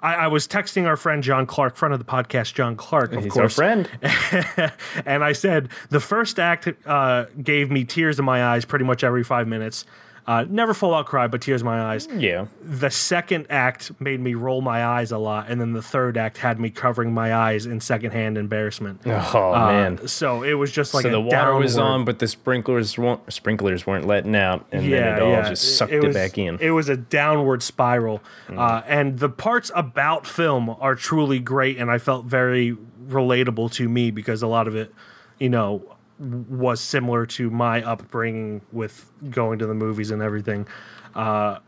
I, 0.00 0.14
I 0.14 0.26
was 0.28 0.46
texting 0.46 0.86
our 0.86 0.96
friend 0.96 1.22
John 1.22 1.46
Clark, 1.46 1.76
friend 1.76 1.92
of 1.92 1.98
the 1.98 2.04
podcast, 2.04 2.54
John 2.54 2.76
Clark, 2.76 3.12
of 3.12 3.24
He's 3.24 3.32
course 3.32 3.58
our 3.58 3.64
friend. 3.64 3.88
and 5.06 5.24
I 5.24 5.32
said 5.32 5.70
the 5.90 6.00
first 6.00 6.38
act 6.38 6.68
uh, 6.86 7.26
gave 7.42 7.70
me 7.70 7.84
tears 7.84 8.18
in 8.18 8.24
my 8.24 8.44
eyes 8.44 8.64
pretty 8.64 8.84
much 8.84 9.02
every 9.02 9.24
five 9.24 9.48
minutes. 9.48 9.84
Uh, 10.26 10.44
never 10.48 10.74
full 10.74 10.92
out 10.92 11.06
cry, 11.06 11.28
but 11.28 11.40
tears 11.40 11.60
in 11.60 11.66
my 11.66 11.80
eyes. 11.80 12.08
Yeah. 12.16 12.46
The 12.60 12.90
second 12.90 13.46
act 13.48 13.92
made 14.00 14.20
me 14.20 14.34
roll 14.34 14.60
my 14.60 14.84
eyes 14.84 15.12
a 15.12 15.18
lot, 15.18 15.48
and 15.48 15.60
then 15.60 15.72
the 15.72 15.82
third 15.82 16.16
act 16.16 16.38
had 16.38 16.58
me 16.58 16.68
covering 16.70 17.14
my 17.14 17.32
eyes 17.32 17.64
in 17.64 17.80
secondhand 17.80 18.36
embarrassment. 18.36 19.02
Oh 19.06 19.54
Uh, 19.54 19.66
man. 19.68 20.08
So 20.08 20.42
it 20.42 20.54
was 20.54 20.72
just 20.72 20.94
like 20.94 21.04
so 21.04 21.10
the 21.10 21.20
water 21.20 21.54
was 21.54 21.78
on, 21.78 22.04
but 22.04 22.18
the 22.18 22.26
sprinklers 22.26 22.98
weren't 22.98 23.32
sprinklers 23.32 23.86
weren't 23.86 24.06
letting 24.06 24.34
out, 24.34 24.66
and 24.72 24.84
yeah, 24.84 25.00
then 25.00 25.16
it 25.16 25.22
all 25.22 25.30
yeah. 25.30 25.48
just 25.48 25.76
sucked 25.76 25.92
it, 25.92 26.02
was, 26.02 26.14
back 26.14 26.36
in. 26.38 26.58
Mm. 26.58 26.60
It 26.60 26.72
was 26.72 26.88
a 26.88 26.96
downward 26.96 27.62
spiral, 27.62 28.20
uh, 28.48 28.82
and 28.86 29.20
the 29.20 29.28
parts 29.28 29.70
about 29.76 30.26
film 30.26 30.70
are 30.80 30.96
truly 30.96 31.38
great, 31.38 31.78
and 31.78 31.88
I 31.88 31.98
felt 31.98 32.24
very 32.26 32.76
relatable 33.08 33.70
to 33.74 33.88
me 33.88 34.10
because 34.10 34.42
a 34.42 34.48
lot 34.48 34.66
of 34.66 34.74
it, 34.74 34.92
you 35.38 35.48
know, 35.48 35.95
was 36.18 36.80
similar 36.80 37.26
to 37.26 37.50
my 37.50 37.82
upbringing 37.82 38.62
with 38.72 39.10
going 39.30 39.58
to 39.58 39.66
the 39.66 39.74
movies 39.74 40.10
and 40.10 40.22
everything. 40.22 40.66
Uh, 41.14 41.58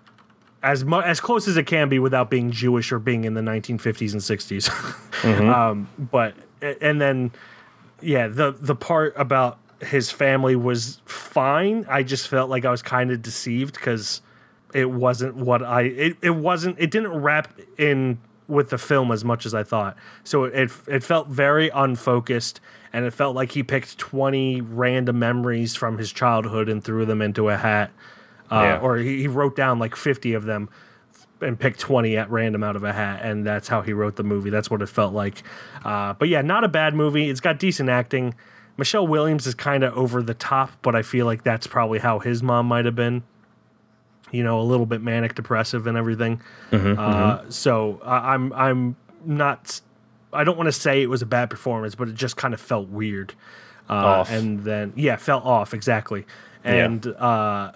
as 0.63 0.85
mu- 0.85 1.01
as 1.01 1.21
close 1.21 1.47
as 1.47 1.57
it 1.57 1.67
can 1.67 1.89
be 1.89 1.99
without 1.99 2.31
being 2.31 2.51
Jewish 2.51 2.91
or 2.91 2.99
being 2.99 3.25
in 3.25 3.35
the 3.35 3.41
1950s 3.41 4.13
and 4.13 4.23
60s. 4.23 4.95
Mm-hmm. 5.19 5.49
um, 5.49 5.89
but 5.99 6.35
and 6.63 7.01
then 7.01 7.33
yeah, 8.01 8.29
the 8.29 8.53
the 8.53 8.77
part 8.77 9.15
about 9.17 9.59
his 9.81 10.13
family 10.13 10.55
was 10.55 11.01
fine. 11.07 11.85
I 11.89 12.05
just 12.05 12.29
felt 12.29 12.51
like 12.51 12.65
I 12.65 12.71
was 12.71 12.83
kind 12.83 13.11
of 13.11 13.21
deceived 13.21 13.75
because 13.75 14.23
it 14.73 14.91
wasn't 14.91 15.35
what 15.35 15.65
I 15.65 15.83
it, 15.83 16.17
it 16.23 16.31
wasn't 16.31 16.77
it 16.79 16.93
didn't 16.93 17.21
wrap 17.21 17.53
in 17.79 18.19
with 18.49 18.71
the 18.71 18.79
film 18.79 19.13
as 19.13 19.25
much 19.25 19.47
as 19.47 19.55
I 19.55 19.63
thought. 19.63 19.97
So 20.25 20.45
it 20.45 20.73
it, 20.89 21.05
felt 21.05 21.29
very 21.29 21.69
unfocused 21.69 22.61
and 22.93 23.05
it 23.05 23.13
felt 23.13 23.37
like 23.37 23.53
he 23.53 23.63
picked 23.63 23.99
20 23.99 24.63
random 24.63 25.19
memories 25.19 25.77
from 25.77 25.99
his 25.99 26.11
childhood 26.11 26.69
and 26.69 26.83
threw 26.83 27.05
them 27.05 27.21
into 27.23 27.49
a 27.51 27.57
hat. 27.57 27.91
Uh, 28.51 28.63
Yeah. 28.63 28.79
or 28.81 28.97
he, 28.97 29.21
he 29.21 29.29
wrote 29.29 29.55
down 29.55 29.79
like 29.79 29.95
50 29.95 30.33
of 30.33 30.45
them 30.45 30.71
and 31.43 31.61
picked 31.61 31.79
20 31.81 32.17
at 32.17 32.31
random 32.31 32.65
out 32.65 32.75
of 32.77 32.83
a 32.83 32.93
hat 32.93 33.21
and 33.23 33.47
that's 33.47 33.69
how 33.69 33.83
he 33.83 33.93
wrote 33.93 34.17
the 34.17 34.25
movie 34.25 34.51
that's 34.51 34.71
what 34.71 34.83
it 34.83 34.89
felt 34.89 35.13
like 35.15 35.43
uh, 35.85 36.13
but 36.15 36.29
yeah 36.29 36.41
not 36.43 36.65
a 36.65 36.69
bad 36.69 36.95
movie 36.95 37.29
it's 37.31 37.39
got 37.41 37.61
decent 37.61 37.89
acting 37.89 38.35
michelle 38.77 39.07
williams 39.07 39.47
is 39.47 39.55
kind 39.55 39.85
of 39.85 39.93
over 39.97 40.21
the 40.21 40.35
top 40.35 40.73
but 40.83 40.97
i 40.97 41.03
feel 41.03 41.27
like 41.27 41.45
that's 41.45 41.67
probably 41.69 42.01
how 42.01 42.19
his 42.19 42.43
mom 42.43 42.67
might 42.67 42.85
have 42.87 42.97
been 42.97 43.23
you 44.31 44.43
know 44.45 44.61
a 44.61 44.63
little 44.63 44.87
bit 44.87 45.01
manic 45.03 45.35
depressive 45.35 45.87
and 45.87 45.97
everything. 45.97 46.41
Uh, 46.73 47.43
so 47.49 48.01
I 48.05 48.35
i'm 48.35 48.53
i'm 48.53 48.97
not 49.25 49.81
i 50.33 50.45
don't 50.45 50.57
want 50.57 50.69
to 50.69 50.73
say 50.73 51.03
it 51.03 51.09
was 51.09 51.23
a 51.23 51.27
bad 51.27 51.51
performance 51.51 51.95
but 51.95 52.09
it 52.09 52.15
just 52.15 52.37
kind 52.37 52.55
of 52.55 52.61
felt 52.61 52.89
weird. 52.89 53.35
Uh, 53.91 53.95
Off. 53.95 54.31
and 54.31 54.65
then 54.65 54.93
yeah 54.97 55.17
felt 55.17 55.45
off 55.45 55.73
exactly. 55.73 56.27
And 56.63 57.07
uh 57.07 57.73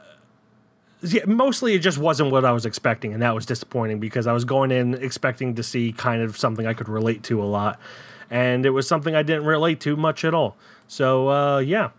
yeah, 1.03 1.25
mostly 1.27 1.75
it 1.75 1.81
just 1.81 1.99
wasn't 1.99 2.31
what 2.31 2.45
I 2.45 2.53
was 2.53 2.65
expecting, 2.65 3.13
and 3.13 3.23
that 3.23 3.35
was 3.35 3.45
disappointing 3.45 3.99
because 3.99 4.27
I 4.29 4.33
was 4.33 4.45
going 4.45 4.71
in 4.71 4.95
expecting 4.95 5.55
to 5.57 5.63
see 5.63 5.93
kind 5.93 6.23
of 6.23 6.37
something 6.39 6.65
I 6.67 6.75
could 6.75 6.89
relate 6.89 7.25
to 7.25 7.43
a 7.43 7.45
lot, 7.45 7.81
and 8.31 8.65
it 8.65 8.71
was 8.71 8.87
something 8.87 9.15
I 9.15 9.23
didn't 9.25 9.45
relate 9.45 9.81
to 9.81 9.97
much 9.97 10.25
at 10.25 10.33
all. 10.33 10.57
So 10.87 11.29
uh, 11.29 11.59
yeah, 11.59 11.91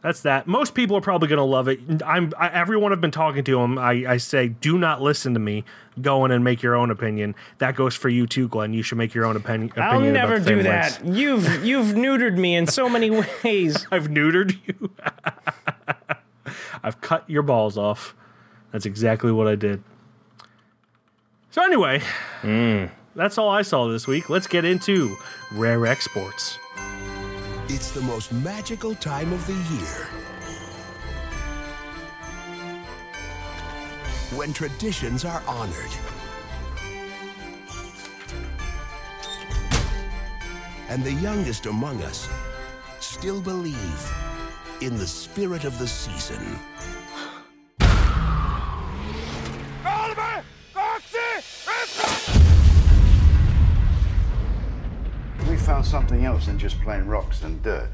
that's 0.00 0.20
that. 0.22 0.46
Most 0.46 0.74
people 0.74 0.96
are 0.96 1.00
probably 1.00 1.28
going 1.28 1.38
to 1.38 1.44
love 1.44 1.66
it. 1.66 1.80
I'm 2.04 2.32
I, 2.38 2.48
everyone 2.50 2.92
I've 2.92 3.00
been 3.00 3.10
talking 3.10 3.42
to 3.44 3.58
them. 3.58 3.78
I, 3.78 4.04
I 4.06 4.16
say, 4.18 4.48
do 4.48 4.78
not 4.78 5.02
listen 5.02 5.34
to 5.34 5.40
me. 5.40 5.64
Go 6.00 6.24
in 6.24 6.30
and 6.30 6.44
make 6.44 6.62
your 6.62 6.76
own 6.76 6.90
opinion. 6.90 7.34
That 7.58 7.74
goes 7.74 7.96
for 7.96 8.08
you 8.08 8.26
too, 8.26 8.46
Glenn. 8.48 8.72
You 8.72 8.82
should 8.82 8.98
make 8.98 9.12
your 9.12 9.24
own 9.24 9.36
opinion. 9.36 9.72
I'll 9.76 9.96
opinion 9.96 10.14
never 10.14 10.38
do 10.38 10.62
that. 10.62 11.04
You've 11.04 11.64
you've 11.64 11.88
neutered 11.88 12.36
me 12.36 12.54
in 12.54 12.68
so 12.68 12.88
many 12.88 13.10
ways. 13.10 13.86
I've 13.90 14.08
neutered 14.08 14.56
you. 14.66 14.90
I've 16.82 17.00
cut 17.00 17.28
your 17.28 17.42
balls 17.42 17.76
off. 17.76 18.14
That's 18.70 18.86
exactly 18.86 19.32
what 19.32 19.48
I 19.48 19.56
did. 19.56 19.82
So 21.50 21.64
anyway, 21.64 22.02
hmm. 22.42 22.84
that's 23.16 23.36
all 23.36 23.48
I 23.48 23.62
saw 23.62 23.88
this 23.88 24.06
week. 24.06 24.30
Let's 24.30 24.46
get 24.46 24.64
into 24.64 25.16
rare 25.50 25.86
exports. 25.86 26.56
It's 27.70 27.90
the 27.90 28.00
most 28.00 28.32
magical 28.32 28.94
time 28.94 29.30
of 29.30 29.46
the 29.46 29.52
year. 29.52 30.06
When 34.38 34.54
traditions 34.54 35.26
are 35.26 35.42
honored. 35.46 35.92
And 40.88 41.04
the 41.04 41.12
youngest 41.12 41.66
among 41.66 42.02
us 42.04 42.26
still 43.00 43.42
believe 43.42 44.12
in 44.80 44.96
the 44.96 45.06
spirit 45.06 45.64
of 45.64 45.78
the 45.78 45.86
season. 45.86 46.58
Found 55.68 55.84
something 55.84 56.24
else 56.24 56.46
than 56.46 56.58
just 56.58 56.80
plain 56.80 57.04
rocks 57.04 57.42
and 57.42 57.62
dirt. 57.62 57.92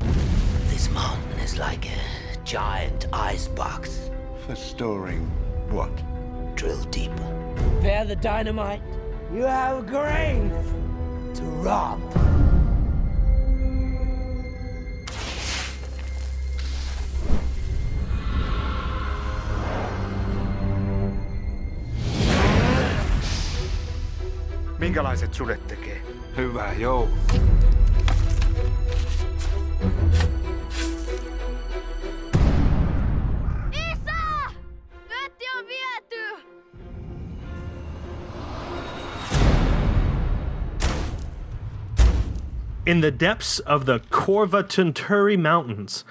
This 0.68 0.88
mountain 0.90 1.40
is 1.40 1.58
like 1.58 1.87
a 1.87 2.44
giant 2.44 3.08
ice 3.12 3.48
box. 3.48 4.10
For 4.46 4.54
storing 4.54 5.22
what? 5.70 5.90
Drill 6.54 6.80
deeper. 6.92 7.56
Bear 7.82 8.04
the 8.04 8.14
dynamite. 8.14 8.80
You 9.34 9.42
have 9.42 9.78
a 9.78 9.82
grave 9.82 10.52
to 11.34 11.42
rob. 11.64 12.00
Minkälaiset 24.78 25.34
sudet 25.34 25.66
tekee? 25.66 26.03
Hyvä, 26.36 26.72
joo. 26.78 27.08
Isä! 33.72 34.50
Vetti 35.08 35.44
on 35.58 35.64
viety! 35.66 36.42
In 42.86 43.00
the 43.00 43.10
depths 43.10 43.60
of 43.60 43.84
the 43.84 44.00
Korvatunturi 44.10 45.38
Mountains, 45.38 46.04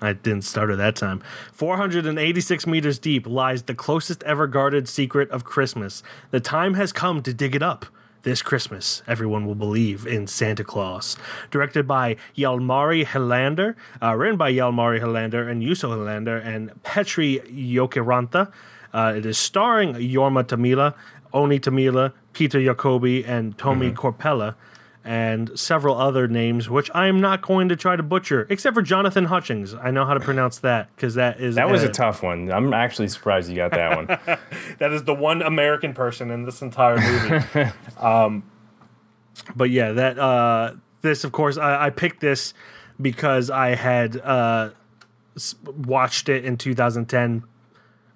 I 0.00 0.12
didn't 0.12 0.44
stutter 0.44 0.76
that 0.76 0.94
time. 0.94 1.20
486 1.52 2.66
meters 2.68 3.00
deep 3.00 3.26
lies 3.26 3.62
the 3.62 3.74
closest 3.74 4.22
ever 4.22 4.46
guarded 4.46 4.88
secret 4.88 5.28
of 5.32 5.42
Christmas. 5.42 6.04
The 6.30 6.40
time 6.40 6.74
has 6.74 6.92
come 6.92 7.22
to 7.22 7.34
dig 7.34 7.56
it 7.56 7.62
up. 7.62 7.86
This 8.24 8.42
Christmas, 8.42 9.02
everyone 9.06 9.46
will 9.46 9.54
believe 9.54 10.04
in 10.04 10.26
Santa 10.26 10.64
Claus. 10.64 11.16
Directed 11.52 11.86
by 11.86 12.16
Jalmari 12.36 13.06
Helander, 13.06 13.76
uh, 14.02 14.14
written 14.16 14.36
by 14.36 14.52
Jalmari 14.52 15.00
Helander 15.00 15.48
and 15.48 15.62
Juuso 15.62 15.90
Helander 15.90 16.44
and 16.44 16.82
Petri 16.82 17.38
Jokiranta. 17.46 18.52
Uh, 18.92 19.14
it 19.16 19.24
is 19.24 19.38
starring 19.38 19.94
Jorma 19.94 20.42
Tommila, 20.42 20.94
Onni 21.32 21.60
Tommila, 21.60 22.12
Peeter 22.32 22.58
Jakobi, 22.58 23.26
and 23.26 23.56
Tommi 23.56 23.94
Korpela. 23.94 24.56
And 25.04 25.58
several 25.58 25.96
other 25.96 26.28
names, 26.28 26.68
which 26.68 26.90
I 26.94 27.06
am 27.06 27.20
not 27.20 27.40
going 27.40 27.68
to 27.70 27.76
try 27.76 27.96
to 27.96 28.02
butcher, 28.02 28.46
except 28.50 28.74
for 28.74 28.82
Jonathan 28.82 29.24
Hutchings. 29.24 29.74
I 29.74 29.90
know 29.90 30.04
how 30.04 30.14
to 30.14 30.20
pronounce 30.20 30.58
that 30.58 30.94
because 30.94 31.14
that 31.14 31.40
is 31.40 31.54
That 31.54 31.70
was 31.70 31.82
a 31.82 31.88
tough 31.88 32.22
one. 32.22 32.50
I'm 32.52 32.74
actually 32.74 33.08
surprised 33.08 33.48
you 33.48 33.56
got 33.56 33.70
that 33.70 33.96
one. 33.96 34.06
that 34.78 34.92
is 34.92 35.04
the 35.04 35.14
one 35.14 35.42
American 35.42 35.94
person 35.94 36.30
in 36.30 36.44
this 36.44 36.62
entire 36.62 36.98
movie. 36.98 37.70
um, 37.98 38.44
but 39.56 39.70
yeah, 39.70 39.92
that 39.92 40.18
uh, 40.18 40.74
this 41.00 41.24
of 41.24 41.32
course 41.32 41.56
I, 41.56 41.86
I 41.86 41.90
picked 41.90 42.20
this 42.20 42.52
because 43.00 43.50
I 43.50 43.74
had 43.74 44.16
uh, 44.18 44.70
watched 45.64 46.28
it 46.28 46.44
in 46.44 46.56
2010. 46.56 47.44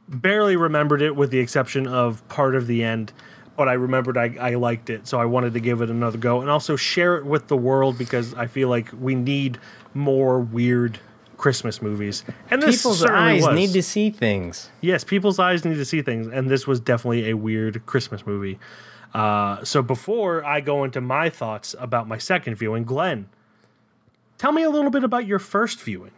Barely 0.08 0.56
remembered 0.56 1.00
it, 1.00 1.16
with 1.16 1.30
the 1.30 1.38
exception 1.38 1.86
of 1.86 2.26
part 2.28 2.54
of 2.54 2.66
the 2.66 2.82
end. 2.82 3.12
But 3.56 3.68
I 3.68 3.74
remembered 3.74 4.16
I, 4.16 4.34
I 4.40 4.54
liked 4.54 4.88
it, 4.88 5.06
so 5.06 5.20
I 5.20 5.26
wanted 5.26 5.52
to 5.54 5.60
give 5.60 5.82
it 5.82 5.90
another 5.90 6.18
go 6.18 6.40
and 6.40 6.48
also 6.48 6.74
share 6.76 7.16
it 7.16 7.26
with 7.26 7.48
the 7.48 7.56
world 7.56 7.98
because 7.98 8.32
I 8.34 8.46
feel 8.46 8.68
like 8.68 8.88
we 8.98 9.14
need 9.14 9.58
more 9.94 10.40
weird 10.40 10.98
Christmas 11.36 11.82
movies. 11.82 12.24
And 12.50 12.62
this 12.62 12.78
People's 12.78 13.04
eyes 13.04 13.42
was. 13.42 13.54
need 13.54 13.72
to 13.72 13.82
see 13.82 14.10
things. 14.10 14.70
Yes, 14.80 15.04
people's 15.04 15.38
eyes 15.38 15.64
need 15.64 15.74
to 15.74 15.84
see 15.84 16.00
things, 16.00 16.28
and 16.28 16.48
this 16.48 16.66
was 16.66 16.80
definitely 16.80 17.28
a 17.30 17.36
weird 17.36 17.84
Christmas 17.84 18.26
movie. 18.26 18.58
Uh, 19.12 19.62
so 19.64 19.82
before 19.82 20.44
I 20.44 20.60
go 20.60 20.84
into 20.84 21.00
my 21.00 21.28
thoughts 21.28 21.74
about 21.78 22.08
my 22.08 22.16
second 22.16 22.54
viewing, 22.54 22.84
Glenn, 22.84 23.28
tell 24.38 24.52
me 24.52 24.62
a 24.62 24.70
little 24.70 24.90
bit 24.90 25.04
about 25.04 25.26
your 25.26 25.38
first 25.38 25.80
viewing. 25.80 26.12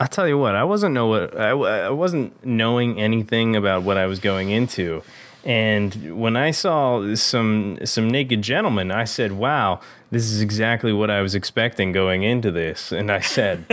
I'll 0.00 0.08
tell 0.08 0.26
you 0.26 0.38
what, 0.38 0.54
I 0.54 0.64
wasn't 0.64 0.94
know 0.94 1.06
what 1.06 1.38
I, 1.38 1.50
I 1.50 1.90
wasn't 1.90 2.44
knowing 2.44 2.98
anything 2.98 3.54
about 3.54 3.82
what 3.82 3.96
I 3.96 4.06
was 4.06 4.18
going 4.18 4.50
into. 4.50 5.02
And 5.44 6.18
when 6.18 6.36
I 6.36 6.52
saw 6.52 7.14
some 7.14 7.78
some 7.84 8.08
naked 8.08 8.40
gentlemen, 8.40 8.90
I 8.90 9.04
said, 9.04 9.32
"Wow, 9.32 9.80
this 10.10 10.24
is 10.24 10.40
exactly 10.40 10.90
what 10.90 11.10
I 11.10 11.20
was 11.20 11.34
expecting 11.34 11.92
going 11.92 12.22
into 12.22 12.50
this." 12.50 12.92
And 12.92 13.12
I 13.12 13.20
said, 13.20 13.66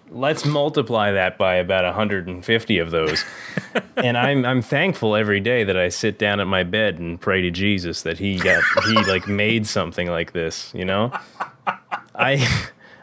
"Let's 0.10 0.44
multiply 0.44 1.10
that 1.10 1.36
by 1.36 1.56
about 1.56 1.84
150 1.84 2.78
of 2.78 2.90
those." 2.92 3.24
and 3.96 4.16
I'm 4.16 4.44
I'm 4.44 4.62
thankful 4.62 5.16
every 5.16 5.40
day 5.40 5.64
that 5.64 5.76
I 5.76 5.88
sit 5.88 6.20
down 6.20 6.38
at 6.38 6.46
my 6.46 6.62
bed 6.62 7.00
and 7.00 7.20
pray 7.20 7.42
to 7.42 7.50
Jesus 7.50 8.02
that 8.02 8.18
he 8.18 8.38
got 8.38 8.62
he 8.86 8.94
like 9.02 9.26
made 9.26 9.66
something 9.66 10.08
like 10.08 10.32
this, 10.32 10.72
you 10.72 10.84
know? 10.84 11.10
I 12.14 12.46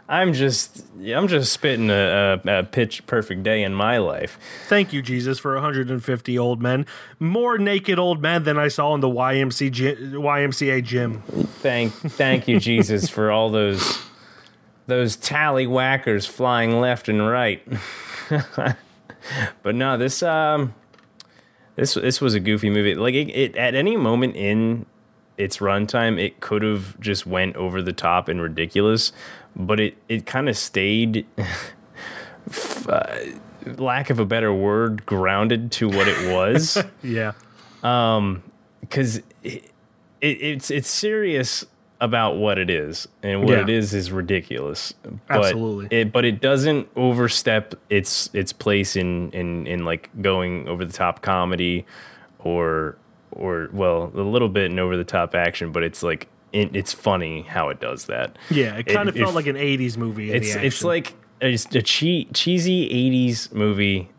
I'm 0.08 0.34
just 0.34 0.86
I'm 1.04 1.28
just 1.28 1.52
spitting 1.52 1.90
a, 1.90 2.40
a, 2.46 2.60
a 2.60 2.64
pitch 2.64 3.06
perfect 3.08 3.42
day 3.44 3.64
in 3.64 3.74
my 3.74 3.98
life. 3.98 4.38
Thank 4.68 4.94
you, 4.94 5.02
Jesus, 5.02 5.40
for 5.40 5.56
150 5.56 6.38
old 6.40 6.62
men, 6.62 6.86
more 7.20 7.58
naked 7.58 7.98
old 7.98 8.22
men 8.22 8.44
than 8.44 8.58
I 8.58 8.68
saw 8.68 8.94
in 8.94 9.02
the 9.02 9.10
YMC 9.10 9.72
YMCA 10.14 10.84
gym. 10.84 11.22
Thank 11.62 11.94
thank 11.94 12.48
you, 12.48 12.60
Jesus, 12.60 13.10
for 13.10 13.32
all 13.32 13.50
those 13.50 14.00
those 14.88 15.16
tally 15.16 15.66
whackers 15.66 16.28
flying 16.28 16.80
left 16.80 17.10
and 17.10 17.28
right. 17.28 17.68
but 19.64 19.74
no, 19.74 19.98
this 19.98 20.22
um 20.22 20.76
this 21.76 21.96
this 21.96 22.22
was 22.22 22.36
a 22.36 22.40
goofy 22.40 22.70
movie. 22.70 22.94
Like 22.94 23.16
it, 23.16 23.30
it 23.30 23.56
at 23.56 23.74
any 23.74 23.98
moment 23.98 24.36
in 24.36 24.86
its 25.38 25.58
runtime, 25.58 26.20
it 26.20 26.40
could 26.40 26.62
have 26.62 27.00
just 27.00 27.26
went 27.26 27.56
over 27.56 27.82
the 27.82 27.92
top 27.92 28.30
and 28.30 28.42
ridiculous, 28.42 29.12
but 29.56 29.80
it 29.80 29.98
it 30.10 30.26
kind 30.26 30.50
of 30.50 30.58
stayed. 30.58 31.26
f- 32.50 32.88
uh, 32.90 33.16
lack 33.78 34.10
of 34.10 34.20
a 34.20 34.26
better 34.26 34.54
word, 34.54 35.06
grounded 35.06 35.72
to 35.74 35.88
what 35.90 36.08
it 36.08 36.32
was. 36.34 36.78
Yeah, 37.04 37.34
um, 37.84 38.44
because 38.82 39.18
it, 39.44 39.72
it, 40.22 40.42
it's 40.42 40.70
it's 40.72 40.90
serious 40.90 41.66
about 42.02 42.36
what 42.36 42.58
it 42.58 42.70
is, 42.70 43.08
and 43.24 43.42
what 43.42 43.52
Yeah. 43.54 43.62
it 43.62 43.70
is 43.70 43.94
is 43.94 44.12
ridiculous. 44.12 44.94
But 45.28 45.46
Absolutely. 45.46 45.98
it 45.98 46.12
but 46.12 46.26
it 46.26 46.42
doesn't 46.42 46.88
overstep 46.96 47.74
its 47.90 48.30
its 48.34 48.52
place 48.54 48.96
in 48.96 49.32
in 49.32 49.66
in 49.68 49.86
like 49.86 50.10
going 50.22 50.68
over 50.68 50.84
the 50.86 50.94
top 50.94 51.22
comedy, 51.22 51.86
or 52.40 52.98
or 53.32 53.70
well 53.72 54.12
a 54.16 54.22
little 54.22 54.50
bit 54.50 54.72
in 54.72 54.80
over 54.80 54.98
the 54.98 55.04
top 55.04 55.36
action, 55.36 55.72
but 55.72 55.84
it's 55.84 56.04
like 56.04 56.28
it, 56.56 56.76
it's 56.76 56.94
funny 56.94 57.42
how 57.44 57.70
it 57.70 57.80
does 57.80 58.06
that. 58.06 58.38
yeah. 58.50 58.78
It 58.78 58.86
kind 58.88 59.10
of 59.10 59.16
it- 59.16 59.20
felt 59.20 59.36
like 59.36 59.48
an 59.48 59.56
80s 59.58 59.98
movie. 59.98 60.32
It's 60.32 60.54
the 60.54 60.66
it's 60.66 60.84
like 60.84 61.14
a, 61.42 61.54
a 61.54 61.82
che- 61.82 62.28
cheesy 62.34 62.90
'80s 62.90 63.54
movie 63.54 64.10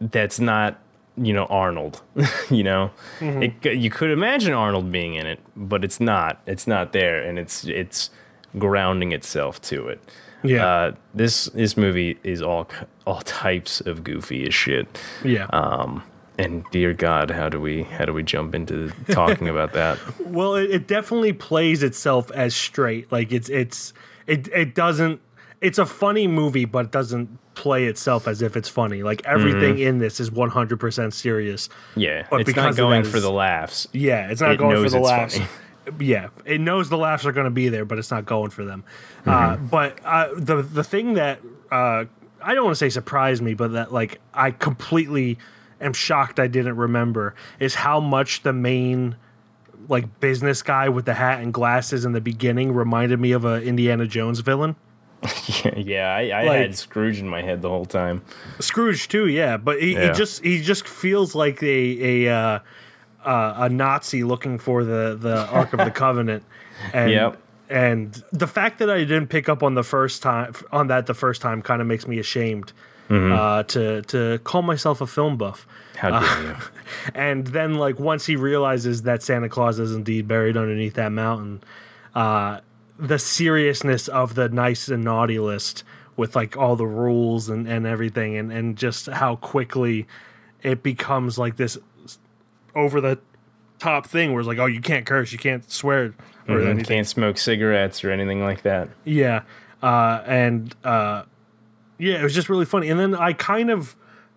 that's 0.00 0.38
not 0.38 0.78
you 1.16 1.32
know 1.32 1.46
Arnold. 1.46 2.02
you 2.50 2.62
know, 2.62 2.90
Mhm. 3.20 3.42
it, 3.64 3.74
you 3.78 3.88
could 3.90 4.10
imagine 4.10 4.52
Arnold 4.52 4.92
being 4.92 5.14
in 5.14 5.26
it, 5.26 5.40
but 5.56 5.84
it's 5.84 5.98
not. 6.00 6.40
It's 6.46 6.66
not 6.66 6.92
there, 6.92 7.22
and 7.22 7.38
it's 7.38 7.64
it's 7.64 8.10
grounding 8.58 9.12
itself 9.12 9.60
to 9.70 9.88
it. 9.88 10.00
Yeah. 10.44 10.66
Uh, 10.66 10.92
this 11.14 11.46
this 11.54 11.76
movie 11.76 12.18
is 12.22 12.42
all 12.42 12.68
all 13.06 13.22
types 13.22 13.80
of 13.80 14.04
goofy 14.04 14.46
as 14.46 14.54
shit. 14.54 14.86
Yeah. 15.24 15.46
Um, 15.52 16.02
and 16.38 16.64
dear 16.70 16.92
God, 16.92 17.30
how 17.30 17.48
do 17.48 17.60
we 17.60 17.82
how 17.84 18.04
do 18.04 18.12
we 18.12 18.22
jump 18.22 18.54
into 18.54 18.92
talking 19.10 19.48
about 19.48 19.72
that? 19.74 19.98
Well, 20.26 20.54
it, 20.56 20.70
it 20.70 20.86
definitely 20.86 21.32
plays 21.32 21.82
itself 21.82 22.30
as 22.32 22.54
straight. 22.54 23.10
Like 23.10 23.32
it's 23.32 23.48
it's 23.48 23.92
it 24.26 24.48
it 24.48 24.74
doesn't. 24.74 25.20
It's 25.60 25.78
a 25.78 25.86
funny 25.86 26.26
movie, 26.26 26.66
but 26.66 26.86
it 26.86 26.90
doesn't 26.92 27.38
play 27.54 27.86
itself 27.86 28.28
as 28.28 28.42
if 28.42 28.56
it's 28.56 28.68
funny. 28.68 29.02
Like 29.02 29.24
everything 29.24 29.76
Mhm. 29.76 29.86
in 29.86 29.98
this 29.98 30.20
is 30.20 30.30
one 30.30 30.50
hundred 30.50 30.78
percent 30.78 31.14
serious. 31.14 31.68
Yeah, 31.94 32.26
But 32.30 32.42
it's 32.42 32.48
because 32.48 32.76
not 32.76 32.76
going 32.76 33.02
that 33.04 33.08
for 33.08 33.20
the 33.20 33.30
laughs. 33.32 33.88
Yeah, 33.92 34.30
it's 34.30 34.42
not 34.42 34.52
It 34.52 34.58
going 34.58 34.82
for 34.82 34.90
the 34.90 34.98
laughs. 35.00 35.36
funny. 35.38 35.48
Yeah, 36.00 36.30
it 36.44 36.60
knows 36.60 36.88
the 36.88 36.98
laughs 36.98 37.24
are 37.26 37.32
going 37.32 37.44
to 37.44 37.50
be 37.50 37.68
there, 37.68 37.84
but 37.84 37.96
it's 37.98 38.10
not 38.10 38.26
going 38.26 38.50
for 38.50 38.64
them. 38.64 38.82
Uh, 39.24 39.54
Mm-hmm. 39.54 39.66
but 39.66 39.98
uh, 40.04 40.28
the 40.36 40.60
the 40.60 40.82
thing 40.84 41.14
that 41.14 41.40
uh, 41.70 42.04
I 42.42 42.54
don't 42.54 42.64
want 42.64 42.74
to 42.74 42.78
say 42.78 42.88
surprised 42.90 43.40
me, 43.40 43.54
but 43.54 43.72
that 43.72 43.92
like 43.92 44.20
I 44.34 44.50
completely 44.50 45.38
am 45.80 45.92
shocked 45.92 46.38
I 46.40 46.46
didn't 46.46 46.76
remember 46.76 47.34
is 47.60 47.74
how 47.76 48.00
much 48.00 48.42
the 48.42 48.52
main 48.52 49.16
like 49.88 50.20
business 50.20 50.62
guy 50.62 50.88
with 50.88 51.04
the 51.04 51.14
hat 51.14 51.40
and 51.42 51.52
glasses 51.54 52.04
in 52.04 52.12
the 52.12 52.20
beginning 52.20 52.72
reminded 52.72 53.20
me 53.20 53.32
of 53.32 53.44
a 53.44 53.62
Indiana 53.62 54.06
Jones 54.06 54.40
villain. 54.40 54.74
yeah, 55.76 56.14
I, 56.14 56.28
I 56.30 56.44
Like- 56.44 56.60
had 56.60 56.76
Scrooge 56.76 57.18
in 57.18 57.28
my 57.28 57.42
head 57.42 57.62
the 57.62 57.68
whole 57.68 57.86
time. 57.86 58.22
Scrooge 58.60 59.08
too, 59.08 59.26
yeah, 59.28 59.56
but 59.56 59.80
he, 59.80 59.92
Yeah. 59.94 60.08
he 60.08 60.12
just 60.12 60.42
he 60.44 60.60
just 60.60 60.86
feels 60.86 61.34
like 61.34 61.62
a 61.62 62.24
a 62.26 62.34
uh, 62.34 62.58
uh, 63.24 63.54
a 63.58 63.68
Nazi 63.68 64.24
looking 64.24 64.58
for 64.58 64.84
the 64.84 65.16
the 65.20 65.46
Ark 65.48 65.72
of 65.72 65.80
the 65.84 65.90
Covenant, 66.04 66.44
and 66.92 67.10
Yep. 67.10 67.38
and 67.70 68.22
the 68.32 68.46
fact 68.46 68.78
that 68.78 68.90
I 68.90 68.98
didn't 68.98 69.28
pick 69.28 69.48
up 69.48 69.62
on 69.62 69.74
the 69.74 69.82
first 69.84 70.22
time 70.22 70.52
on 70.70 70.88
that 70.88 71.06
the 71.06 71.14
first 71.14 71.40
time 71.42 71.62
kind 71.62 71.80
of 71.80 71.86
makes 71.86 72.06
me 72.06 72.18
ashamed 72.18 72.72
Mhm. 73.08 73.32
uh, 73.36 73.62
to 73.64 74.02
to 74.02 74.38
call 74.44 74.62
myself 74.62 75.00
a 75.00 75.06
film 75.06 75.36
buff. 75.36 75.66
How 75.96 76.10
dare 76.10 76.28
Uh, 76.28 76.42
you? 76.42 76.56
And 77.14 77.46
then 77.48 77.74
like 77.74 77.98
once 78.00 78.26
he 78.26 78.36
realizes 78.36 79.02
that 79.02 79.22
Santa 79.22 79.48
Claus 79.48 79.78
is 79.78 79.94
indeed 79.94 80.26
buried 80.28 80.56
underneath 80.56 80.94
that 80.94 81.12
mountain, 81.12 81.62
uh, 82.14 82.60
the 82.98 83.18
seriousness 83.18 84.08
of 84.08 84.34
the 84.34 84.48
nice 84.48 84.88
and 84.88 85.04
naughty 85.04 85.38
list 85.38 85.84
with 86.16 86.34
like 86.34 86.56
all 86.56 86.76
the 86.76 86.86
rules 86.86 87.48
and, 87.48 87.66
and 87.68 87.86
everything 87.86 88.36
and, 88.36 88.50
and 88.50 88.76
just 88.76 89.06
how 89.06 89.36
quickly 89.36 90.06
it 90.62 90.82
becomes 90.82 91.38
like 91.38 91.56
this 91.56 91.76
over 92.74 93.00
the 93.00 93.18
top 93.78 94.06
thing 94.06 94.32
where 94.32 94.40
it's 94.40 94.48
like, 94.48 94.58
oh, 94.58 94.66
you 94.66 94.80
can't 94.80 95.04
curse, 95.06 95.30
you 95.32 95.38
can't 95.38 95.70
swear 95.70 96.14
or 96.48 96.56
Mhm, 96.60 96.66
anything. 96.68 96.84
Can't 96.96 97.06
smoke 97.06 97.36
cigarettes 97.38 98.02
or 98.04 98.10
anything 98.10 98.42
like 98.42 98.62
that. 98.62 98.88
Yeah. 99.04 99.42
Uh, 99.82 100.22
and 100.26 100.74
uh, 100.84 101.24
yeah, 101.98 102.20
it 102.20 102.22
was 102.22 102.34
just 102.34 102.48
really 102.48 102.64
funny. 102.64 102.88
And 102.88 102.98
then 102.98 103.14
I 103.14 103.32
kind 103.32 103.70
of 103.70 103.96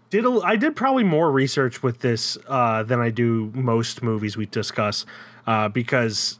did 0.10 0.26
a, 0.26 0.30
I 0.44 0.56
did 0.56 0.76
probably 0.76 1.04
more 1.04 1.32
research 1.32 1.84
with 1.84 2.00
this 2.00 2.38
uh, 2.48 2.84
than 2.84 3.00
I 3.00 3.10
do 3.10 3.52
most 3.54 4.02
movies 4.02 4.38
we 4.38 4.46
discuss 4.46 5.06
uh, 5.46 5.70
because 5.70 6.40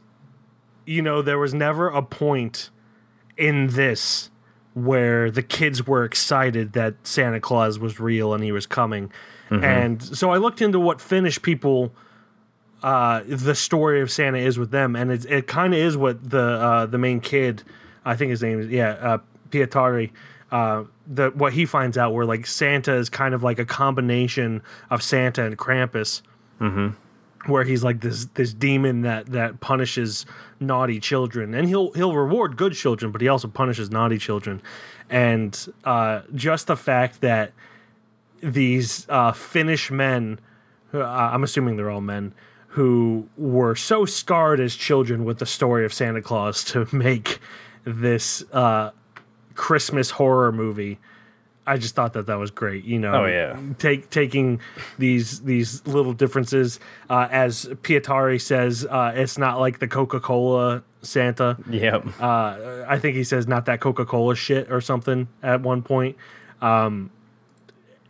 you 0.86 1.02
know 1.02 1.22
there 1.22 1.38
was 1.38 1.54
never 1.54 1.88
a 1.88 2.02
point 2.02 2.70
in 3.36 3.68
this 3.68 4.30
where 4.74 5.30
the 5.30 5.42
kids 5.42 5.86
were 5.86 6.04
excited 6.04 6.72
that 6.74 6.94
Santa 7.02 7.40
Claus 7.40 7.78
was 7.78 7.98
real 7.98 8.32
and 8.34 8.42
he 8.42 8.52
was 8.52 8.66
coming. 8.66 9.10
Mhm. 9.50 9.62
And 9.62 10.02
so 10.02 10.30
I 10.30 10.36
looked 10.38 10.62
into 10.62 10.78
what 10.78 11.00
Finnish 11.00 11.42
people 11.42 11.92
uh, 12.82 13.22
the 13.26 13.54
story 13.54 14.00
of 14.00 14.10
Santa 14.10 14.38
is 14.38 14.58
with 14.58 14.70
them, 14.70 14.96
and 14.96 15.10
it 15.10 15.26
it 15.26 15.46
kind 15.46 15.74
of 15.74 15.80
is 15.80 15.96
what 15.96 16.30
the 16.30 16.40
uh, 16.42 16.86
the 16.86 16.98
main 16.98 17.20
kid, 17.20 17.62
I 18.04 18.16
think 18.16 18.30
his 18.30 18.42
name 18.42 18.60
is 18.60 18.68
yeah, 18.68 18.92
uh, 18.92 19.18
Pietari. 19.50 20.10
The 21.12 21.30
what 21.30 21.52
he 21.54 21.66
finds 21.66 21.98
out 21.98 22.14
where 22.14 22.24
like 22.24 22.46
Santa 22.46 22.94
is 22.94 23.08
kind 23.10 23.34
of 23.34 23.42
like 23.42 23.58
a 23.58 23.64
combination 23.64 24.62
of 24.90 25.02
Santa 25.02 25.44
and 25.44 25.58
Krampus, 25.58 26.22
Mm-hmm. 26.60 27.50
where 27.50 27.64
he's 27.64 27.82
like 27.82 28.00
this 28.00 28.26
this 28.34 28.52
demon 28.54 29.00
that 29.02 29.26
that 29.26 29.60
punishes 29.60 30.24
naughty 30.60 31.00
children, 31.00 31.52
and 31.54 31.66
he'll 31.66 31.90
he'll 31.92 32.14
reward 32.14 32.56
good 32.56 32.74
children, 32.74 33.10
but 33.10 33.20
he 33.20 33.28
also 33.28 33.48
punishes 33.48 33.90
naughty 33.90 34.18
children, 34.18 34.62
and 35.08 35.72
uh, 35.84 36.20
just 36.34 36.66
the 36.68 36.76
fact 36.76 37.22
that 37.22 37.52
these 38.42 39.06
uh, 39.08 39.32
Finnish 39.32 39.90
men, 39.90 40.38
uh, 40.94 41.02
I'm 41.02 41.42
assuming 41.42 41.76
they're 41.76 41.90
all 41.90 42.00
men, 42.00 42.34
who 42.68 43.28
were 43.36 43.74
so 43.74 44.04
scarred 44.04 44.60
as 44.60 44.76
children 44.76 45.24
with 45.24 45.38
the 45.38 45.46
story 45.46 45.84
of 45.84 45.92
Santa 45.92 46.22
Claus 46.22 46.62
to 46.64 46.86
make 46.94 47.40
this 47.84 48.42
uh, 48.52 48.90
Christmas 49.54 50.10
horror 50.10 50.52
movie. 50.52 50.98
I 51.66 51.76
just 51.76 51.94
thought 51.94 52.14
that 52.14 52.26
that 52.26 52.34
was 52.38 52.50
great. 52.50 52.84
You 52.84 52.98
know, 52.98 53.24
Oh, 53.24 53.26
yeah. 53.26 53.56
take 53.78 54.10
taking 54.10 54.60
these 54.98 55.40
these 55.42 55.86
little 55.86 56.12
differences. 56.14 56.80
Uh, 57.08 57.28
as 57.30 57.66
Pietari 57.82 58.40
says, 58.40 58.86
uh, 58.90 59.12
it's 59.14 59.38
not 59.38 59.60
like 59.60 59.78
the 59.78 59.86
Coca 59.86 60.18
Cola 60.20 60.82
Santa. 61.02 61.56
Yep. 61.68 62.06
Uh, 62.20 62.84
I 62.88 62.98
think 62.98 63.14
he 63.16 63.24
says 63.24 63.46
not 63.46 63.66
that 63.66 63.80
Coca 63.80 64.04
Cola 64.04 64.34
shit 64.34 64.70
or 64.72 64.80
something 64.80 65.28
at 65.42 65.60
one 65.60 65.82
point. 65.82 66.16
Um, 66.60 67.10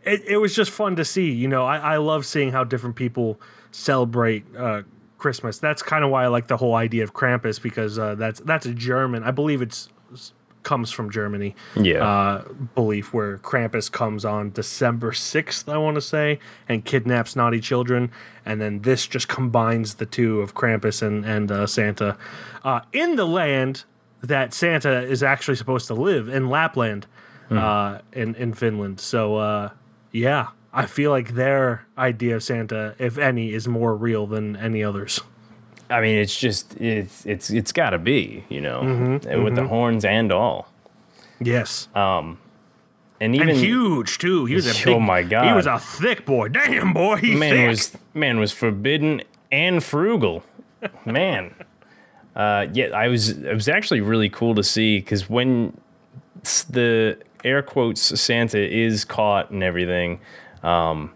it, 0.03 0.23
it 0.25 0.37
was 0.37 0.55
just 0.55 0.71
fun 0.71 0.95
to 0.95 1.05
see. 1.05 1.29
You 1.31 1.47
know, 1.47 1.63
I, 1.65 1.77
I 1.77 1.97
love 1.97 2.25
seeing 2.25 2.51
how 2.51 2.63
different 2.63 2.95
people 2.95 3.39
celebrate 3.71 4.43
uh, 4.57 4.81
Christmas. 5.19 5.59
That's 5.59 5.83
kind 5.83 6.03
of 6.03 6.09
why 6.09 6.23
I 6.23 6.27
like 6.27 6.47
the 6.47 6.57
whole 6.57 6.73
idea 6.73 7.03
of 7.03 7.13
Krampus 7.13 7.61
because 7.61 7.99
uh, 7.99 8.15
that's 8.15 8.39
that's 8.39 8.65
a 8.65 8.73
German. 8.73 9.23
I 9.23 9.31
believe 9.31 9.61
it's 9.61 9.89
comes 10.63 10.91
from 10.91 11.09
Germany. 11.09 11.55
Yeah. 11.75 12.07
Uh, 12.07 12.43
belief 12.75 13.13
where 13.13 13.37
Krampus 13.37 13.91
comes 13.91 14.25
on 14.25 14.51
December 14.51 15.11
sixth, 15.13 15.67
I 15.67 15.77
want 15.77 15.95
to 15.95 16.01
say, 16.01 16.39
and 16.69 16.85
kidnaps 16.85 17.35
naughty 17.35 17.59
children, 17.59 18.11
and 18.45 18.61
then 18.61 18.81
this 18.81 19.07
just 19.07 19.27
combines 19.27 19.95
the 19.95 20.05
two 20.05 20.41
of 20.41 20.53
Krampus 20.53 21.01
and 21.01 21.25
and 21.25 21.51
uh, 21.51 21.67
Santa 21.67 22.17
uh, 22.63 22.81
in 22.91 23.15
the 23.15 23.25
land 23.25 23.83
that 24.21 24.53
Santa 24.53 25.01
is 25.01 25.23
actually 25.23 25.55
supposed 25.57 25.87
to 25.87 25.95
live 25.95 26.27
in 26.27 26.49
Lapland, 26.49 27.07
uh, 27.49 27.99
in 28.13 28.35
in 28.35 28.53
Finland. 28.53 28.99
So 28.99 29.37
uh, 29.37 29.69
yeah, 30.11 30.47
I 30.73 30.85
feel 30.85 31.11
like 31.11 31.33
their 31.33 31.85
idea 31.97 32.35
of 32.35 32.43
Santa, 32.43 32.95
if 32.99 33.17
any, 33.17 33.53
is 33.53 33.67
more 33.67 33.95
real 33.95 34.27
than 34.27 34.55
any 34.55 34.83
others. 34.83 35.21
I 35.91 36.01
mean, 36.01 36.17
it's 36.17 36.37
just 36.39 36.75
it's 36.79 37.25
it's 37.25 37.49
it's 37.49 37.71
got 37.71 37.91
to 37.91 37.97
be, 37.99 38.43
you 38.49 38.61
know, 38.61 38.81
Mhm, 38.81 39.25
and 39.25 39.43
with 39.43 39.55
the 39.55 39.61
mhm. 39.61 39.67
horns 39.69 40.05
and 40.05 40.31
all. 40.31 40.67
Yes. 41.39 41.87
Um, 41.95 42.37
and 43.19 43.35
even 43.35 43.49
and 43.49 43.57
huge 43.57 44.17
too. 44.17 44.45
He 44.45 44.55
was 44.55 44.67
a 44.67 44.85
big, 44.85 44.95
oh 44.95 44.99
my 44.99 45.21
god, 45.23 45.47
He 45.47 45.53
was 45.53 45.67
a 45.67 45.77
thick 45.79 46.25
boy. 46.25 46.47
Damn 46.49 46.93
boy, 46.93 47.17
he 47.17 47.35
man 47.35 47.51
thick. 47.55 47.67
was 47.67 47.97
man 48.13 48.39
was 48.39 48.51
forbidden 48.51 49.21
and 49.51 49.83
frugal, 49.83 50.43
man. 51.05 51.53
Uh, 52.35 52.67
yeah, 52.73 52.87
I 52.87 53.07
was 53.09 53.29
it 53.29 53.53
was 53.53 53.67
actually 53.67 54.01
really 54.01 54.29
cool 54.29 54.55
to 54.55 54.63
see 54.63 54.99
because 54.99 55.29
when 55.29 55.77
the 56.69 57.17
air 57.43 57.61
quotes 57.61 58.19
Santa 58.19 58.59
is 58.59 59.03
caught 59.05 59.51
and 59.51 59.61
everything, 59.63 60.19
um, 60.63 61.11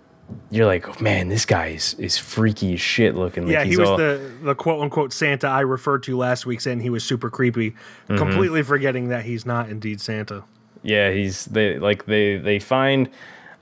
you're 0.50 0.66
like, 0.66 0.88
oh, 0.90 0.96
man, 1.04 1.28
this 1.30 1.46
guy 1.46 1.68
is, 1.68 1.94
is 1.96 2.18
freaky 2.18 2.74
as 2.74 2.82
shit 2.82 3.16
looking. 3.16 3.44
Like 3.46 3.54
yeah, 3.54 3.64
he's 3.64 3.76
he 3.76 3.80
was 3.80 3.90
all, 3.90 3.98
the 3.98 4.32
the 4.42 4.56
quote 4.56 4.82
unquote 4.82 5.14
Santa 5.14 5.48
I 5.48 5.62
referred 5.62 6.04
to 6.04 6.18
last 6.18 6.46
week, 6.46 6.62
saying 6.62 6.80
he 6.80 6.90
was 6.90 7.04
super 7.04 7.30
creepy, 7.30 7.76
Mhm. 8.10 8.18
completely 8.18 8.64
forgetting 8.64 9.10
that 9.10 9.26
he's 9.26 9.46
not 9.46 9.70
indeed 9.70 10.02
Santa. 10.02 10.44
Yeah, 10.84 11.12
he's 11.12 11.46
they 11.46 11.78
like 11.80 12.06
they 12.06 12.38
they 12.38 12.60
find 12.60 13.10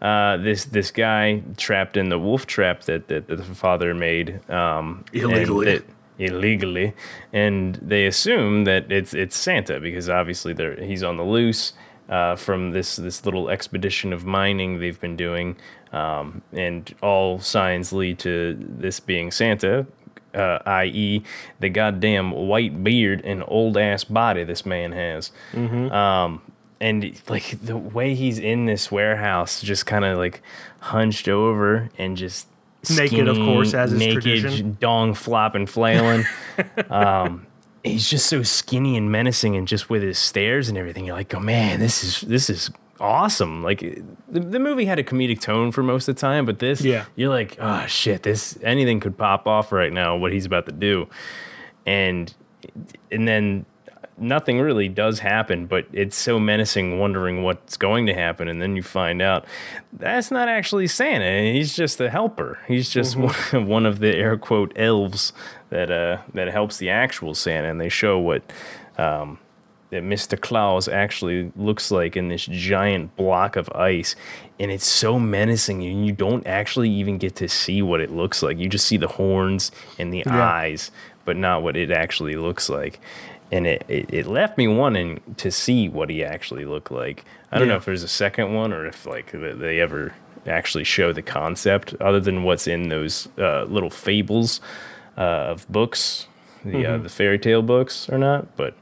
uh, 0.01 0.37
this 0.37 0.65
this 0.65 0.91
guy 0.91 1.41
trapped 1.57 1.95
in 1.97 2.09
the 2.09 2.19
wolf 2.19 2.45
trap 2.45 2.81
that 2.83 3.07
that, 3.07 3.27
that 3.27 3.35
the 3.37 3.43
father 3.43 3.93
made 3.93 4.39
um, 4.49 5.03
and 5.13 5.23
Illegally. 5.23 5.65
that- 5.65 5.83
illegally, 6.19 6.93
and 7.33 7.75
they 7.81 8.05
assume 8.05 8.65
that 8.65 8.91
it's 8.91 9.13
it's 9.13 9.35
Santa 9.35 9.79
because 9.79 10.09
obviously 10.09 10.53
they're 10.53 10.75
he's 10.83 11.01
on 11.03 11.17
the 11.17 11.23
loose 11.23 11.73
uh, 12.09 12.35
from 12.35 12.71
this 12.71 12.95
this 12.97 13.25
little 13.25 13.49
expedition 13.49 14.13
of 14.13 14.25
mining 14.25 14.79
they've 14.79 14.99
been 14.99 15.15
doing, 15.15 15.55
um, 15.91 16.41
and 16.51 16.93
all 17.01 17.39
signs 17.39 17.93
lead 17.93 18.19
to 18.19 18.57
this 18.59 18.99
being 18.99 19.31
Santa. 19.31 19.85
Uh, 20.33 20.57
i.e., 20.65 21.21
the 21.59 21.69
goddamn 21.69 22.31
white 22.31 22.83
beard 22.83 23.21
and 23.23 23.43
old 23.47 23.77
ass 23.77 24.03
body 24.03 24.43
this 24.43 24.65
man 24.65 24.91
has. 24.91 25.31
Mhm. 25.53 25.91
Um, 25.91 26.41
and 26.81 27.21
like 27.29 27.55
the 27.61 27.77
way 27.77 28.15
he's 28.15 28.39
in 28.39 28.65
this 28.65 28.91
warehouse, 28.91 29.61
just 29.61 29.85
kind 29.85 30.03
of 30.03 30.17
like 30.17 30.41
hunched 30.79 31.27
over 31.29 31.89
and 31.99 32.17
just 32.17 32.47
Naked, 32.89 33.27
of 33.29 33.37
course, 33.37 33.73
as 33.73 33.93
is 33.93 33.99
naked, 33.99 34.23
tradition. 34.23 34.77
dong 34.81 35.13
flopping, 35.13 35.67
flailing. 35.67 36.25
um, 36.89 37.45
he's 37.83 38.09
just 38.09 38.27
so 38.27 38.43
skinny 38.43 38.95
and 38.97 39.11
menacing, 39.11 39.55
and 39.55 39.67
just 39.67 39.89
with 39.89 40.01
his 40.03 40.17
stares 40.17 40.69
and 40.69 40.77
everything, 40.77 41.05
you're 41.05 41.15
like, 41.15 41.33
oh 41.33 41.39
man, 41.39 41.79
this 41.79 42.03
is 42.03 42.21
this 42.21 42.49
is 42.49 42.71
awesome. 42.99 43.61
Like 43.63 43.79
the, 44.29 44.39
the 44.39 44.59
movie 44.59 44.85
had 44.85 44.99
a 44.99 45.03
comedic 45.03 45.41
tone 45.41 45.71
for 45.71 45.83
most 45.83 46.07
of 46.07 46.15
the 46.15 46.19
time, 46.21 46.45
but 46.45 46.59
this, 46.59 46.81
Yeah. 46.81 47.05
you're 47.15 47.29
like, 47.29 47.57
oh 47.59 47.85
shit, 47.87 48.23
this 48.23 48.57
anything 48.63 48.99
could 48.99 49.17
pop 49.17 49.47
off 49.47 49.71
right 49.71 49.91
now. 49.91 50.15
What 50.15 50.31
he's 50.31 50.45
about 50.45 50.65
to 50.67 50.71
do, 50.71 51.07
and 51.85 52.33
and 53.11 53.27
then 53.27 53.65
nothing 54.17 54.59
really 54.59 54.87
does 54.89 55.19
happen, 55.19 55.65
but 55.65 55.85
it's 55.91 56.15
so 56.15 56.39
menacing, 56.39 56.99
wondering 56.99 57.43
what's 57.43 57.77
going 57.77 58.05
to 58.07 58.13
happen, 58.13 58.47
and 58.47 58.61
then 58.61 58.75
you 58.75 58.83
find 58.83 59.21
out 59.21 59.45
that's 59.91 60.31
not 60.31 60.47
actually 60.47 60.87
Santa. 60.87 61.51
He's 61.51 61.75
just 61.75 61.99
a 62.01 62.09
helper. 62.09 62.59
He's 62.67 62.89
just 62.89 63.15
one, 63.15 63.33
one 63.67 63.85
of 63.85 63.99
the 63.99 64.15
air 64.15 64.37
quote 64.37 64.71
elves 64.75 65.33
that 65.69 65.89
uh 65.91 66.17
that 66.33 66.47
helps 66.49 66.77
the 66.77 66.89
actual 66.89 67.33
Santa, 67.33 67.69
and 67.69 67.79
they 67.81 67.89
show 67.89 68.19
what 68.19 68.43
um 68.97 69.39
that 69.89 70.01
Mr. 70.01 70.39
Claus 70.41 70.87
actually 70.87 71.51
looks 71.55 71.91
like 71.91 72.17
in 72.17 72.27
this 72.27 72.47
giant 72.47 73.15
block 73.15 73.55
of 73.55 73.69
ice. 73.75 74.15
And 74.59 74.71
it's 74.71 74.87
so 74.87 75.19
menacing, 75.19 75.83
and 75.83 76.03
you 76.03 76.11
don't 76.11 76.47
actually 76.47 76.89
even 76.89 77.19
get 77.19 77.35
to 77.35 77.47
see 77.47 77.83
what 77.83 78.01
it 78.01 78.09
looks 78.09 78.41
like. 78.41 78.57
You 78.57 78.67
just 78.67 78.87
see 78.87 78.97
the 78.97 79.07
horns 79.07 79.71
and 79.99 80.11
the 80.11 80.23
Yeah. 80.25 80.43
eyes, 80.43 80.89
but 81.25 81.37
not 81.37 81.61
what 81.61 81.77
it 81.77 81.91
actually 81.91 82.35
looks 82.35 82.69
like. 82.69 82.99
And 83.53 83.67
it, 83.67 83.85
it, 83.87 84.05
it 84.13 84.25
left 84.25 84.57
me 84.57 84.67
wanting 84.67 85.21
to 85.37 85.51
see 85.51 85.87
what 85.87 86.09
he 86.09 86.23
actually 86.23 86.65
looked 86.65 86.91
like. 86.91 87.23
I 87.51 87.59
don't 87.59 87.67
know 87.67 87.75
if 87.75 87.85
there's 87.85 88.01
a 88.03 88.07
second 88.07 88.53
one 88.55 88.73
or 88.73 88.85
if 88.87 89.05
like 89.05 89.31
they 89.31 89.79
ever 89.79 90.13
actually 90.47 90.83
show 90.85 91.13
the 91.13 91.21
concept 91.21 91.93
other 92.01 92.19
than 92.19 92.43
what's 92.43 92.65
in 92.67 92.89
those 92.89 93.29
uh, 93.37 93.63
little 93.65 93.89
fables 93.91 94.59
uh, 95.17 95.51
of 95.53 95.71
books, 95.71 96.27
the 96.65 96.85
uh, 96.85 96.97
Mhm. 96.97 97.03
the 97.03 97.09
fairy 97.09 97.37
tale 97.37 97.61
books 97.61 98.09
or 98.09 98.17
not. 98.17 98.57
But 98.57 98.73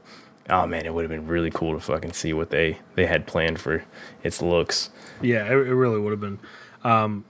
oh 0.48 0.66
man, 0.66 0.86
it 0.86 0.94
would 0.94 1.02
have 1.02 1.10
been 1.10 1.26
really 1.26 1.50
cool 1.50 1.74
to 1.74 1.80
fucking 1.80 2.14
see 2.14 2.32
what 2.32 2.48
they 2.48 2.78
they 2.94 3.04
had 3.06 3.26
planned 3.26 3.60
for 3.60 3.84
its 4.24 4.40
looks. 4.40 4.88
Yeah, 5.20 5.44
it, 5.46 5.52
it 5.52 5.74
really 5.74 6.00
would 6.00 6.12
have 6.12 6.20
been. 6.20 6.38
Um, 6.82 7.24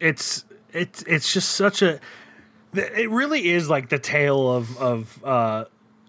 it's 0.00 0.44
it's 0.72 1.02
it's 1.02 1.32
just 1.32 1.50
such 1.50 1.82
a. 1.82 2.00
It 2.72 3.08
really 3.10 3.50
is 3.50 3.68
like 3.68 3.88
the 3.90 3.98
tale 3.98 4.50
of 4.50 4.76
of 4.78 5.22
uh, 5.24 5.64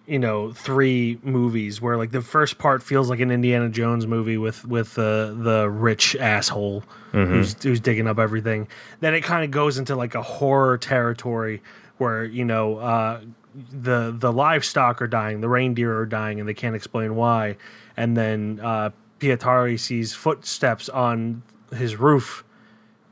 you 0.07 0.19
know 0.19 0.51
three 0.53 1.17
movies 1.23 1.81
where 1.81 1.97
like 1.97 2.11
the 2.11 2.21
first 2.21 2.57
part 2.57 2.83
feels 2.83 3.09
like 3.09 3.19
an 3.19 3.31
Indiana 3.31 3.69
Jones 3.69 4.05
movie 4.07 4.37
with 4.37 4.65
with 4.65 4.93
the 4.95 5.35
the 5.39 5.69
rich 5.69 6.15
asshole 6.17 6.83
Mhm. 7.13 7.27
who's 7.29 7.63
who's 7.63 7.79
digging 7.79 8.07
up 8.07 8.19
everything. 8.19 8.67
Then 8.99 9.13
it 9.15 9.21
kind 9.21 9.43
of 9.43 9.51
goes 9.51 9.77
into 9.77 9.95
like 9.95 10.15
a 10.15 10.21
horror 10.21 10.77
territory 10.77 11.61
where 11.97 12.23
you 12.25 12.43
know 12.45 12.77
uh, 12.77 13.21
the 13.71 14.13
the 14.17 14.31
livestock 14.33 15.01
are 15.01 15.07
dying, 15.07 15.41
the 15.41 15.49
reindeer 15.49 15.97
are 15.97 16.05
dying, 16.05 16.39
and 16.39 16.47
they 16.49 16.53
can't 16.53 16.75
explain 16.75 17.15
why. 17.15 17.55
And 17.97 18.17
then 18.17 18.59
uh, 18.61 18.89
Pietari 19.19 19.79
sees 19.79 20.13
footsteps 20.13 20.89
on 20.89 21.41
his 21.73 21.95
roof, 21.95 22.43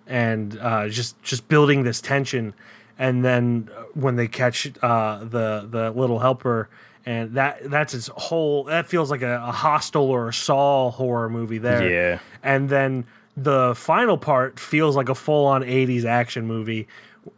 and 0.06 0.58
uh, 0.60 0.89
just 0.89 1.21
just 1.23 1.47
building 1.47 1.84
this 1.84 2.01
tension. 2.01 2.53
And 2.99 3.23
then 3.25 3.69
uh, 3.75 3.84
when 3.93 4.15
they 4.15 4.27
catch 4.27 4.71
uh, 4.82 5.19
the 5.23 5.67
the 5.69 5.91
little 5.91 6.19
helper, 6.19 6.69
and 7.06 7.34
that 7.34 7.69
that's 7.69 7.93
its 7.93 8.08
whole. 8.15 8.65
That 8.65 8.88
feels 8.88 9.10
like 9.12 9.21
a, 9.23 9.36
a 9.36 9.51
hostile 9.51 10.10
or 10.10 10.29
a 10.29 10.34
Saw 10.34 10.91
horror 10.91 11.29
movie 11.29 11.58
there. 11.58 11.89
Yeah. 11.89 12.19
And 12.43 12.69
then 12.69 13.06
the 13.36 13.73
final 13.75 14.17
part 14.17 14.60
feels 14.60 14.95
like 14.95 15.10
a 15.10 15.15
full 15.15 15.45
on 15.47 15.63
'80s 15.63 16.06
action 16.06 16.45
movie, 16.45 16.88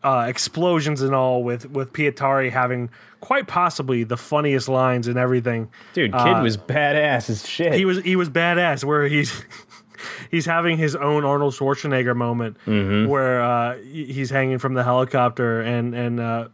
uh, 0.03 0.25
explosions 0.27 1.01
and 1.01 1.15
all, 1.15 1.41
with 1.41 1.69
with 1.71 1.93
Pietari 1.93 2.51
having 2.51 2.89
quite 3.21 3.47
possibly 3.47 4.03
the 4.03 4.17
funniest 4.17 4.67
lines 4.69 5.07
and 5.07 5.17
everything. 5.17 5.69
Dude, 5.93 6.11
kid 6.11 6.19
Uh, 6.19 6.43
was 6.43 6.57
badass 6.57 7.29
as 7.29 7.47
shit. 7.47 7.73
he 7.73 7.85
was 7.85 8.01
he 8.03 8.15
was 8.17 8.29
badass 8.29 8.83
where 8.83 9.07
he's 9.07 9.41
he's 10.31 10.45
having 10.45 10.77
his 10.77 10.95
own 10.95 11.23
Arnold 11.25 11.53
Schwarzenegger 11.53 12.15
moment 12.15 12.57
Mhm. 12.65 13.07
where 13.07 13.41
uh, 13.41 13.77
he's 13.77 14.29
hanging 14.29 14.57
from 14.59 14.73
the 14.73 14.83
helicopter 14.83 15.61
and 15.61 15.93
and 15.95 16.19
uh, 16.19 16.47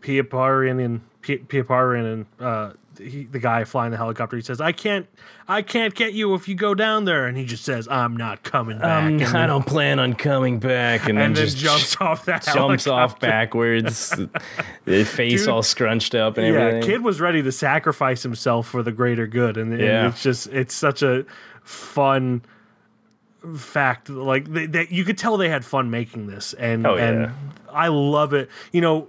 Piaparian 0.00 0.84
and 0.84 1.00
Pi- 1.26 1.38
Piaparian 1.48 2.12
and 2.12 2.26
uh, 2.40 2.72
he, 2.98 3.24
the 3.24 3.40
guy 3.40 3.64
flying 3.64 3.90
the 3.90 3.96
helicopter 3.96 4.36
he 4.36 4.42
says 4.42 4.60
I 4.60 4.70
can't 4.72 5.06
I 5.48 5.62
can't 5.62 5.94
get 5.94 6.12
you 6.12 6.34
if 6.34 6.46
you 6.46 6.54
go 6.54 6.74
down 6.74 7.06
there 7.06 7.26
and 7.26 7.36
he 7.36 7.44
just 7.44 7.64
says 7.64 7.88
I'm 7.88 8.16
not 8.16 8.42
coming 8.44 8.78
back 8.78 9.02
Um, 9.02 9.14
I 9.14 9.24
then- 9.24 9.48
don't 9.48 9.66
plan 9.66 9.98
on 9.98 10.14
coming 10.14 10.58
back, 10.60 11.08
and 11.08 11.18
then, 11.18 11.26
And 11.26 11.36
then 11.36 11.44
just 11.44 11.56
jumps 11.56 11.96
off 12.00 12.26
that 12.26 12.44
jumps 12.44 12.86
off 12.86 13.18
backwards, 13.18 14.10
the 14.84 15.04
face 15.04 15.40
Dude. 15.40 15.48
all 15.48 15.62
scrunched 15.62 16.14
up 16.14 16.38
and 16.38 16.46
yeah, 16.54 16.60
everything. 16.60 16.82
kid 16.90 17.02
was 17.02 17.20
ready 17.20 17.42
to 17.42 17.50
sacrifice 17.52 18.22
himself 18.22 18.68
for 18.68 18.82
the 18.82 18.92
greater 18.92 19.26
good, 19.26 19.56
and, 19.56 19.72
and 19.72 19.82
Yeah. 19.82 20.08
it's 20.08 20.22
just 20.22 20.46
it's 20.48 20.74
such 20.74 21.02
a 21.02 21.24
fun 21.62 22.42
fact 23.56 24.08
like 24.08 24.46
they, 24.52 24.66
they, 24.66 24.86
you 24.90 25.04
could 25.04 25.18
tell 25.18 25.36
they 25.36 25.48
had 25.48 25.64
fun 25.64 25.90
making 25.90 26.26
this 26.26 26.52
and 26.54 26.86
Oh, 26.86 26.96
yeah. 26.96 27.08
and 27.08 27.32
I 27.72 27.88
love 27.88 28.32
it. 28.32 28.48
You 28.72 28.80
know, 28.80 29.08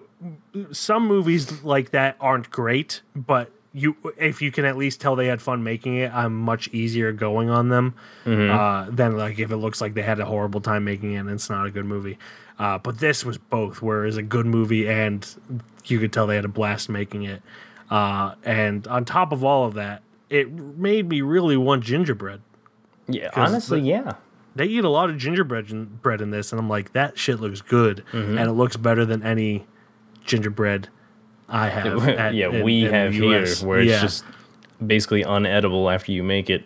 some 0.71 1.08
movies 1.08 1.63
like 1.63 1.91
that 1.91 2.17
aren't 2.19 2.50
great, 2.52 3.02
but 3.15 3.52
you 3.74 3.95
if 4.17 4.41
you 4.41 4.52
can 4.52 4.63
at 4.65 4.78
least 4.78 5.02
tell 5.02 5.15
they 5.15 5.28
had 5.28 5.41
fun 5.41 5.63
making 5.63 5.98
it, 5.98 6.13
I'm 6.13 6.36
much 6.36 6.67
easier 6.69 7.12
going 7.12 7.50
on 7.50 7.69
them 7.69 7.93
Mm-hmm. 8.26 8.58
uh, 8.58 8.89
than 8.95 9.17
like 9.17 9.38
if 9.39 9.52
it 9.52 9.58
looks 9.58 9.82
like 9.82 9.93
they 9.93 10.02
had 10.02 10.19
a 10.19 10.26
horrible 10.26 10.62
time 10.62 10.84
making 10.86 11.13
it 11.13 11.17
and 11.17 11.30
it's 11.30 11.50
not 11.50 11.65
a 11.65 11.71
good 11.71 11.86
movie. 11.86 12.17
Uh, 12.58 12.78
but 12.78 13.00
this 13.00 13.26
was 13.26 13.38
both, 13.38 13.82
where 13.82 14.06
it's 14.06 14.15
a 14.17 14.21
good 14.24 14.45
movie 14.45 14.88
and 14.88 15.28
you 15.86 16.00
could 16.00 16.13
tell 16.13 16.26
they 16.26 16.36
had 16.38 16.45
a 16.45 16.50
blast 16.50 16.88
making 16.89 17.24
it. 17.24 17.41
Uh, 17.91 18.34
and 18.45 18.88
on 18.88 19.04
top 19.06 19.32
of 19.34 19.43
all 19.43 19.65
of 19.65 19.74
that, 19.74 20.02
it 20.30 20.50
made 20.52 21.08
me 21.10 21.21
really 21.21 21.58
want 21.58 21.84
gingerbread. 21.84 22.41
Yeah, 23.08 23.30
honestly, 23.36 23.82
the- 23.82 23.88
yeah. 23.88 24.13
They 24.56 24.65
eat 24.65 24.84
a 24.86 24.89
lot 24.89 25.10
of 25.10 25.18
gingerbread 25.18 25.70
in, 25.72 25.86
bread 26.02 26.22
in 26.22 26.32
this, 26.32 26.52
and 26.54 26.60
I'm 26.60 26.70
like, 26.70 26.94
that 26.94 27.18
shit 27.18 27.39
looks 27.41 27.62
good, 27.62 28.04
Mm-hmm. 28.13 28.38
and 28.38 28.50
it 28.50 28.54
looks 28.54 28.78
better 28.78 29.06
than 29.06 29.22
any 29.24 29.65
gingerbread 30.26 30.88
I 31.50 31.68
have. 31.70 32.08
at- 32.08 32.34
yeah, 32.34 32.50
in- 32.50 32.63
we 32.63 32.86
in 32.86 32.94
have 32.94 33.13
here 33.13 33.46
where 33.63 33.80
it's 33.80 33.89
Yeah. 33.91 34.02
just 34.02 34.24
basically 34.86 35.24
unedible 35.24 35.94
after 35.94 36.12
you 36.12 36.24
make 36.24 36.50
it. 36.50 36.63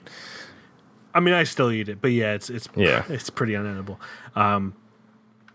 I 1.13 1.19
mean, 1.19 1.33
I 1.33 1.43
still 1.43 1.71
eat 1.71 1.89
it, 1.89 1.99
but 2.01 2.11
yeah, 2.11 2.33
it's 2.33 2.49
it's 2.49 2.69
Yeah. 2.75 3.03
it's 3.09 3.29
pretty 3.31 3.53
unedible. 3.53 3.97
Um, 4.35 4.73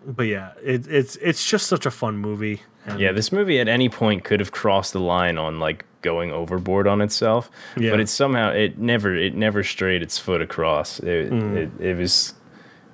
but 0.07 0.25
yeah, 0.27 0.51
it, 0.63 0.87
it's 0.89 1.17
it's 1.17 1.49
just 1.49 1.67
such 1.69 1.87
a 1.87 1.91
fun 1.91 2.17
movie. 2.19 2.63
And 2.87 2.99
Yeah, 3.01 3.13
this 3.13 3.31
movie 3.33 3.59
at 3.61 3.69
any 3.69 3.89
point 3.89 4.25
could 4.25 4.41
have 4.41 4.51
crossed 4.53 4.93
the 4.93 5.01
line 5.01 5.39
on 5.39 5.61
like 5.61 5.85
going 6.05 6.31
overboard 6.31 6.87
on 6.87 7.01
itself, 7.01 7.51
Yeah. 7.77 7.91
but 7.91 7.99
it 7.99 8.09
somehow 8.09 8.51
it 8.51 8.79
never 8.79 9.17
it 9.17 9.35
never 9.35 9.65
strayed 9.65 10.03
its 10.03 10.19
foot 10.19 10.41
across. 10.41 11.01
It 11.01 11.33
Mm. 11.33 11.57
it, 11.57 11.71
it 11.81 11.97
was 11.97 12.35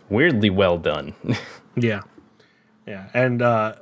weirdly 0.09 0.49
well 0.51 0.79
done. 0.79 1.13
Yeah. 1.77 2.01
Yeah. 2.87 3.09
And 3.15 3.41
uh, 3.43 3.75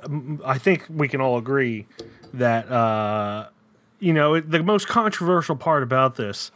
I 0.45 0.57
think 0.59 0.85
we 0.89 1.07
can 1.07 1.21
all 1.21 1.37
agree 1.39 1.87
that, 2.35 2.69
uh, 2.71 3.47
you 3.99 4.13
know, 4.13 4.39
the 4.39 4.61
most 4.61 4.87
controversial 4.87 5.55
part 5.55 5.81
about 5.81 6.15
this 6.15 6.51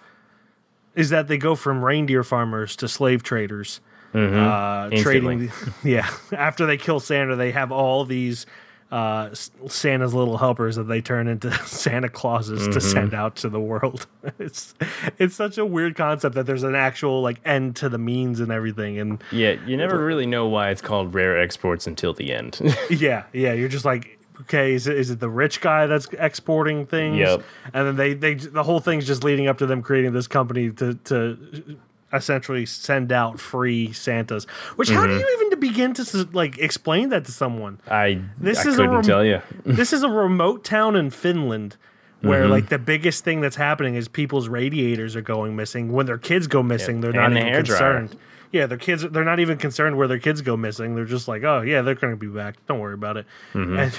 is 0.95 1.09
that 1.09 1.27
they 1.27 1.37
go 1.37 1.55
from 1.55 1.83
reindeer 1.83 2.23
farmers 2.23 2.75
to 2.77 2.87
slave 2.87 3.23
traders. 3.23 3.81
Uh, 4.13 4.91
trading, 4.97 5.51
yeah. 5.83 6.07
After 6.31 6.67
they 6.67 6.77
kill 6.77 6.99
Santa, 6.99 7.35
they 7.35 7.51
have 7.51 7.71
all 7.71 8.05
these 8.05 8.45
uh, 8.93 9.33
Santa's 9.33 10.13
little 10.13 10.37
helpers 10.37 10.75
that 10.75 10.83
they 10.83 11.01
turn 11.01 11.27
into 11.27 11.51
Santa 11.65 12.09
Clauses 12.09 12.67
to 12.67 12.79
send 12.79 13.15
out 13.15 13.35
to 13.37 13.49
the 13.49 13.59
world. 13.59 14.05
it's 14.37 14.75
it's 15.17 15.35
such 15.35 15.57
a 15.57 15.65
weird 15.65 15.95
concept 15.95 16.35
that 16.35 16.45
there's 16.45 16.61
an 16.61 16.75
actual 16.75 17.23
like 17.23 17.41
end 17.43 17.75
to 17.77 17.89
the 17.89 17.97
means 17.97 18.39
and 18.39 18.51
everything, 18.51 18.99
and 18.99 19.23
yeah, 19.31 19.55
you 19.65 19.77
never 19.77 20.05
really 20.05 20.27
know 20.27 20.47
why 20.47 20.69
it's 20.69 20.81
called 20.81 21.15
rare 21.15 21.41
exports 21.41 21.87
until 21.87 22.13
the 22.13 22.31
end. 22.31 22.59
Yeah, 22.89 23.23
yeah. 23.33 23.53
You're 23.53 23.69
just 23.69 23.85
like, 23.85 24.19
okay, 24.41 24.73
is 24.73 24.87
it, 24.87 24.97
is 24.97 25.09
it 25.09 25.19
the 25.19 25.29
rich 25.29 25.61
guy 25.61 25.87
that's 25.87 26.05
exporting 26.19 26.85
things? 26.85 27.17
Yep. 27.17 27.43
And 27.73 27.87
then 27.87 27.95
they, 27.95 28.13
they 28.13 28.33
the 28.35 28.63
whole 28.63 28.79
thing's 28.79 29.07
just 29.07 29.23
leading 29.23 29.47
up 29.47 29.57
to 29.59 29.65
them 29.65 29.81
creating 29.81 30.13
this 30.13 30.27
company 30.27 30.69
to 30.71 30.93
to 30.93 31.77
essentially 32.13 32.65
send 32.65 33.11
out 33.11 33.39
free 33.39 33.91
Santas. 33.93 34.45
Which 34.75 34.89
how 34.89 35.01
Mm-hmm. 35.05 35.13
do 35.13 35.19
you 35.19 35.37
even 35.47 35.59
begin 35.59 35.93
to 35.95 36.27
like 36.33 36.57
explain 36.59 37.09
that 37.09 37.25
to 37.25 37.31
someone? 37.31 37.79
I 37.89 38.21
This 38.37 38.65
I 38.65 38.69
is 38.69 38.75
a 38.75 38.77
couldn't 38.77 38.91
rem- 38.95 39.03
tell 39.03 39.25
you. 39.25 39.41
this 39.65 39.91
is 39.93 40.03
a 40.03 40.09
remote 40.09 40.63
town 40.63 40.95
in 40.95 41.09
Finland. 41.09 41.77
Where 42.21 42.43
Mm-hmm. 42.43 42.51
like 42.51 42.69
the 42.69 42.79
biggest 42.79 43.25
thing 43.25 43.41
that's 43.41 43.57
happening 43.57 43.95
is 43.95 44.07
people's 44.07 44.47
radiators 44.47 45.15
are 45.17 45.21
going 45.21 45.57
missing. 45.57 45.91
When 45.91 46.05
their 46.05 46.17
kids 46.17 46.47
go 46.47 46.63
missing, 46.63 47.01
they're 47.01 47.11
not 47.11 47.25
and 47.27 47.35
the 47.35 47.41
even 47.41 47.65
concerned. 47.65 48.17
Yeah, 48.53 48.65
their 48.67 48.77
kids 48.77 49.01
they're 49.09 49.25
not 49.25 49.39
even 49.41 49.57
concerned 49.57 49.97
where 49.97 50.07
their 50.07 50.19
kids 50.19 50.39
go 50.41 50.55
missing. 50.55 50.95
They're 50.95 51.03
just 51.03 51.27
like, 51.27 51.43
oh 51.43 51.61
yeah, 51.63 51.81
they're 51.81 51.95
gonna 51.95 52.15
be 52.15 52.27
back. 52.27 52.55
Don't 52.67 52.79
worry 52.79 52.93
about 52.93 53.17
it. 53.17 53.25
Mm-hmm. 53.53 53.77
And, 53.77 53.97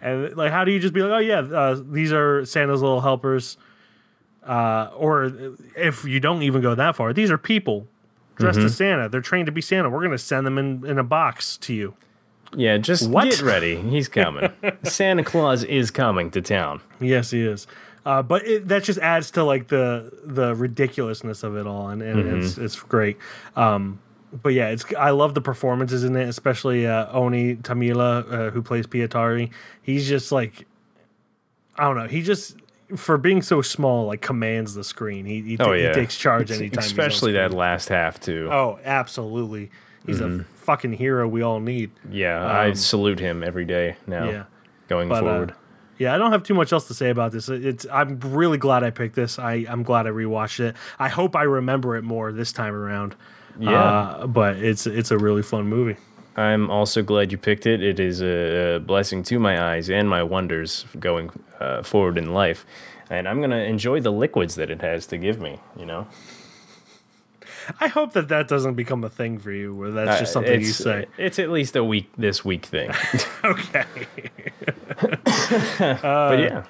and 0.30 0.36
like, 0.36 0.50
how 0.50 0.64
do 0.64 0.72
you 0.72 0.80
just 0.80 0.94
be 0.94 1.02
like, 1.02 1.12
oh 1.12 1.18
yeah, 1.18 1.40
uh, 1.40 1.80
these 1.80 2.12
are 2.12 2.44
Santa's 2.44 2.80
little 2.82 3.02
helpers? 3.02 3.56
Uh, 4.46 4.90
or 4.96 5.32
if 5.76 6.04
you 6.04 6.18
don't 6.20 6.42
even 6.42 6.62
go 6.62 6.74
that 6.74 6.96
far, 6.96 7.12
these 7.12 7.30
are 7.30 7.38
people 7.38 7.86
dressed 8.36 8.58
Mm-hmm. 8.58 8.66
as 8.66 8.76
Santa. 8.76 9.08
They're 9.08 9.20
trained 9.20 9.46
to 9.46 9.52
be 9.52 9.60
Santa. 9.60 9.90
We're 9.90 10.02
gonna 10.02 10.16
send 10.18 10.46
them 10.46 10.56
in 10.58 10.84
in 10.86 10.98
a 10.98 11.04
box 11.04 11.56
to 11.58 11.74
you. 11.74 11.94
Yeah, 12.56 12.78
just 12.78 13.08
What? 13.08 13.30
get 13.30 13.42
ready. 13.42 13.76
He's 13.76 14.08
coming. 14.08 14.50
Santa 14.82 15.22
Claus 15.22 15.62
is 15.62 15.90
coming 15.90 16.30
to 16.32 16.40
town. 16.42 16.80
Yes, 17.00 17.30
he 17.30 17.42
is. 17.42 17.66
Uh, 18.04 18.22
but 18.22 18.44
it, 18.46 18.66
that 18.68 18.82
just 18.82 18.98
adds 19.00 19.30
to 19.32 19.44
like 19.44 19.68
the 19.68 20.10
the 20.24 20.54
ridiculousness 20.54 21.42
of 21.42 21.54
it 21.56 21.66
all, 21.66 21.88
and, 21.90 22.00
and 22.02 22.42
it's 22.42 22.56
it's 22.56 22.80
great. 22.80 23.18
Um, 23.56 24.00
but 24.42 24.54
yeah, 24.54 24.68
it's 24.70 24.86
I 24.98 25.10
love 25.10 25.34
the 25.34 25.40
performances 25.42 26.02
in 26.02 26.16
it, 26.16 26.26
especially 26.28 26.86
uh, 26.86 27.12
Onni 27.14 27.60
Tommila, 27.60 28.32
uh, 28.32 28.50
who 28.52 28.62
plays 28.62 28.86
Pietari. 28.86 29.50
He's 29.82 30.08
just 30.08 30.32
like, 30.32 30.66
I 31.76 31.84
don't 31.84 31.96
know, 31.98 32.06
he 32.08 32.22
just 32.22 32.56
for 32.96 33.18
being 33.18 33.42
so 33.42 33.62
small, 33.62 34.06
like 34.06 34.20
commands 34.20 34.74
the 34.74 34.84
screen. 34.84 35.24
He 35.26 35.40
he, 35.42 35.56
Oh 35.58 35.72
yeah, 35.72 35.88
he 35.88 35.94
takes 35.94 36.16
charge 36.16 36.50
anytime. 36.50 36.78
Especially 36.78 37.32
that 37.32 37.52
last 37.52 37.88
half 37.88 38.20
too. 38.20 38.48
Oh, 38.50 38.78
absolutely. 38.84 39.70
He's 40.06 40.20
a 40.20 40.44
fucking 40.56 40.94
hero 40.94 41.28
we 41.28 41.42
all 41.42 41.60
need. 41.60 41.90
Yeah, 42.10 42.44
I 42.44 42.72
salute 42.72 43.20
him 43.20 43.42
every 43.44 43.64
day 43.64 43.96
now. 44.06 44.22
Um, 44.24 44.28
Yeah. 44.30 44.44
going 44.88 45.08
But, 45.08 45.16
uh, 45.18 45.20
forward. 45.20 45.54
yeah, 45.98 46.14
I 46.14 46.18
don't 46.18 46.32
have 46.32 46.42
too 46.42 46.54
much 46.54 46.72
else 46.72 46.88
to 46.88 46.94
say 46.94 47.10
about 47.10 47.32
this. 47.32 47.48
It's 47.48 47.86
I'm 47.92 48.18
really 48.20 48.58
glad 48.58 48.82
I 48.82 48.90
picked 48.90 49.14
this. 49.14 49.38
I 49.38 49.66
I'm 49.68 49.82
glad 49.82 50.06
I 50.06 50.10
rewatched 50.10 50.60
it. 50.60 50.74
I 50.98 51.08
hope 51.08 51.36
I 51.36 51.42
remember 51.42 51.96
it 51.96 52.02
more 52.02 52.32
this 52.32 52.50
time 52.52 52.74
around. 52.74 53.14
Yeah. 53.58 53.72
uh, 53.82 54.26
but 54.26 54.56
it's 54.56 54.86
it's 54.86 55.10
a 55.10 55.18
really 55.18 55.42
fun 55.42 55.66
movie. 55.66 55.96
I'm 56.36 56.70
also 56.70 57.02
glad 57.02 57.32
you 57.32 57.38
picked 57.38 57.66
it. 57.66 57.82
It 57.82 58.00
is 58.00 58.22
a, 58.22 58.78
blessing 58.78 59.22
to 59.24 59.38
my 59.38 59.60
eyes 59.60 59.90
and 59.90 60.08
my 60.08 60.22
wonders 60.22 60.86
going 60.98 61.30
uh, 61.58 61.82
forward 61.82 62.16
in 62.18 62.32
life. 62.32 62.64
And 63.10 63.28
I'm 63.28 63.38
going 63.38 63.50
to 63.50 63.62
enjoy 63.62 64.00
the 64.00 64.12
liquids 64.12 64.54
that 64.54 64.70
it 64.70 64.80
has 64.82 65.06
to 65.08 65.18
give 65.18 65.40
me, 65.40 65.58
you 65.76 65.84
know? 65.84 66.06
I 67.80 67.88
hope 67.88 68.12
that 68.14 68.28
that 68.28 68.48
doesn't 68.48 68.74
become 68.74 69.04
a 69.04 69.08
thing 69.10 69.38
for 69.38 69.52
you, 69.52 69.74
where 69.74 69.90
that's 69.90 70.20
just 70.20 70.30
Uh, 70.30 70.34
something 70.34 70.60
you 70.60 70.66
say. 70.66 71.06
It's 71.18 71.38
at 71.38 71.50
least 71.50 71.76
a 71.76 71.84
week, 71.84 72.10
this 72.16 72.44
week 72.44 72.64
thing. 72.66 72.90
okay. 73.44 73.84
but 75.78 76.38
yeah. 76.38 76.64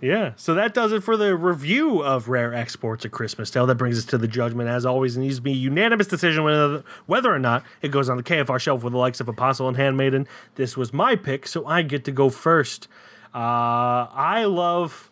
Yeah, 0.00 0.32
so 0.36 0.54
that 0.54 0.74
does 0.74 0.92
it 0.92 1.02
for 1.02 1.16
the 1.16 1.34
review 1.34 2.02
of 2.02 2.28
Rare 2.28 2.52
Exports: 2.52 3.04
A 3.06 3.08
Christmas 3.08 3.50
Tale. 3.50 3.64
That 3.66 3.76
brings 3.76 3.96
us 3.96 4.04
to 4.06 4.18
the 4.18 4.28
judgment. 4.28 4.68
As 4.68 4.84
always, 4.84 5.16
it 5.16 5.20
needs 5.20 5.36
to 5.36 5.42
be 5.42 5.52
a 5.52 5.54
unanimous 5.54 6.06
decision 6.06 6.44
whether, 6.44 6.84
whether 7.06 7.32
or 7.34 7.38
not 7.38 7.64
it 7.80 7.90
goes 7.90 8.10
on 8.10 8.16
the 8.18 8.22
KFR 8.22 8.58
shelf 8.60 8.82
with 8.82 8.92
the 8.92 8.98
likes 8.98 9.20
of 9.20 9.28
Apostle 9.28 9.66
and 9.68 9.76
Handmaiden. 9.78 10.26
This 10.56 10.76
was 10.76 10.92
my 10.92 11.16
pick, 11.16 11.46
so 11.46 11.64
I 11.66 11.82
get 11.82 12.04
to 12.04 12.12
go 12.12 12.28
first. 12.28 12.86
Uh, 13.34 14.08
I 14.12 14.44
love 14.44 15.10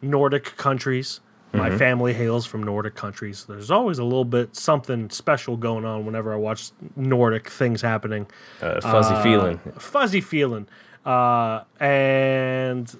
Nordic 0.00 0.56
countries. 0.56 1.20
My 1.52 1.76
family 1.76 2.12
hails 2.12 2.46
from 2.46 2.62
Nordic 2.62 2.94
countries. 2.94 3.44
There's 3.48 3.72
always 3.72 3.98
a 3.98 4.04
little 4.04 4.24
bit 4.24 4.54
something 4.54 5.10
special 5.10 5.56
going 5.56 5.84
on 5.84 6.06
whenever 6.06 6.32
I 6.32 6.36
watch 6.36 6.70
Nordic 6.94 7.48
things 7.50 7.82
happening 7.82 8.28
Uh, 8.62 8.80
fuzzy 8.80 9.20
feeling. 9.24 9.58
fuzzy 9.76 10.20
feeling. 10.20 10.68
Uh, 11.04 11.64
and 11.80 12.96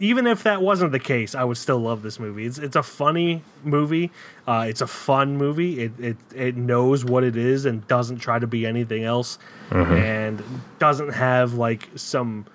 even 0.00 0.26
if 0.26 0.42
that 0.42 0.60
wasn't 0.60 0.92
the 0.92 0.98
case, 0.98 1.34
I 1.34 1.44
would 1.44 1.56
still 1.56 1.78
love 1.78 2.02
this 2.02 2.18
movie. 2.18 2.44
It's 2.46 2.58
it's 2.58 2.76
a 2.76 2.82
funny 2.82 3.42
movie. 3.62 4.10
Uh, 4.46 4.66
it's 4.68 4.80
a 4.80 4.86
fun 4.86 5.36
movie. 5.36 5.80
It, 5.80 5.92
it 6.00 6.16
it 6.34 6.56
knows 6.56 7.04
what 7.04 7.24
it 7.24 7.36
is 7.36 7.64
and 7.64 7.86
doesn't 7.86 8.18
try 8.18 8.38
to 8.38 8.46
be 8.46 8.66
anything 8.66 9.04
else, 9.04 9.38
and 9.70 10.42
doesn't 10.78 11.10
have 11.10 11.54
like 11.54 11.88
some 11.94 12.46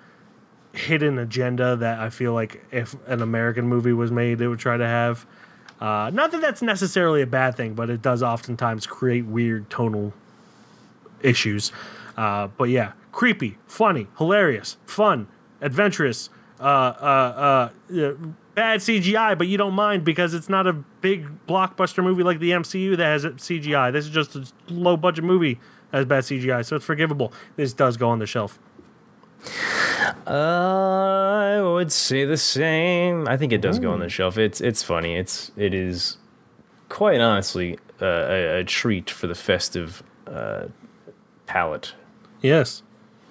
hidden 0.72 1.18
agenda 1.18 1.76
that 1.76 1.98
I 1.98 2.10
feel 2.10 2.32
like 2.32 2.64
if 2.70 2.94
an 3.06 3.22
American 3.22 3.66
movie 3.66 3.92
was 3.92 4.10
made, 4.10 4.40
it 4.40 4.48
would 4.48 4.58
try 4.60 4.76
to 4.76 4.86
have. 4.86 5.26
Uh, 5.80 6.10
not 6.12 6.30
that 6.32 6.42
that's 6.42 6.60
necessarily 6.60 7.22
a 7.22 7.26
bad 7.26 7.56
thing, 7.56 7.72
but 7.72 7.88
it 7.88 8.02
does 8.02 8.22
oftentimes 8.22 8.86
create 8.86 9.24
weird 9.24 9.70
tonal 9.70 10.12
issues. 11.22 11.72
Uh, 12.18 12.48
but 12.58 12.68
yeah, 12.68 12.92
creepy, 13.12 13.56
funny, 13.66 14.06
hilarious, 14.18 14.76
fun, 14.84 15.26
adventurous, 15.62 16.28
uh, 16.60 16.62
uh, 16.62 17.70
uh, 17.90 18.12
bad 18.54 18.80
CGI, 18.80 19.36
but 19.36 19.48
you 19.48 19.56
don't 19.56 19.74
mind 19.74 20.04
because 20.04 20.34
it's 20.34 20.48
not 20.48 20.66
a 20.66 20.72
big 20.72 21.46
blockbuster 21.46 22.02
movie 22.04 22.22
like 22.22 22.38
the 22.38 22.50
MCU 22.50 22.96
that 22.96 23.06
has 23.06 23.24
CGI. 23.24 23.92
This 23.92 24.04
is 24.04 24.10
just 24.10 24.36
a 24.36 24.46
low 24.68 24.96
budget 24.96 25.24
movie 25.24 25.58
that 25.90 25.98
has 25.98 26.06
bad 26.06 26.24
CGI, 26.24 26.64
so 26.64 26.76
it's 26.76 26.84
forgivable. 26.84 27.32
This 27.56 27.72
does 27.72 27.96
go 27.96 28.10
on 28.10 28.18
the 28.18 28.26
shelf. 28.26 28.58
I 30.26 31.60
would 31.62 31.90
say 31.90 32.24
the 32.24 32.36
same. 32.36 33.26
I 33.26 33.36
think 33.36 33.52
it 33.52 33.60
does 33.60 33.78
go 33.78 33.92
on 33.92 34.00
the 34.00 34.08
shelf. 34.08 34.36
It's 34.36 34.60
it's 34.60 34.82
funny. 34.82 35.16
It's 35.16 35.50
it 35.56 35.72
is 35.72 36.18
quite 36.88 37.20
honestly 37.20 37.78
uh, 38.02 38.06
a, 38.06 38.58
a 38.60 38.64
treat 38.64 39.08
for 39.08 39.26
the 39.26 39.34
festive 39.34 40.02
uh, 40.26 40.66
palate. 41.46 41.94
Yes. 42.42 42.82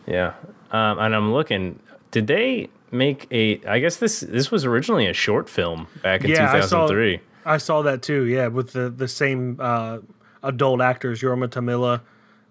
Yeah, 0.07 0.33
um, 0.71 0.97
and 0.97 1.15
I'm 1.15 1.31
looking. 1.31 1.79
Did 2.11 2.25
they 2.25 2.69
make 2.91 3.27
a? 3.31 3.59
I 3.65 3.79
guess 3.79 3.97
this 3.97 4.19
this 4.21 4.51
was 4.51 4.65
originally 4.65 5.07
a 5.07 5.13
short 5.13 5.49
film 5.49 5.87
back 6.03 6.23
in 6.23 6.31
yeah, 6.31 6.51
I 6.51 6.61
saw. 6.61 6.87
2003. 6.87 7.19
I 7.45 7.57
saw 7.57 7.81
that 7.83 8.01
too. 8.01 8.23
Yeah, 8.25 8.47
with 8.47 8.73
the 8.73 8.89
the 8.89 9.07
same 9.07 9.57
uh, 9.59 9.99
adult 10.43 10.81
actors 10.81 11.21
Jorma 11.21 11.47
Tommila, 11.47 12.01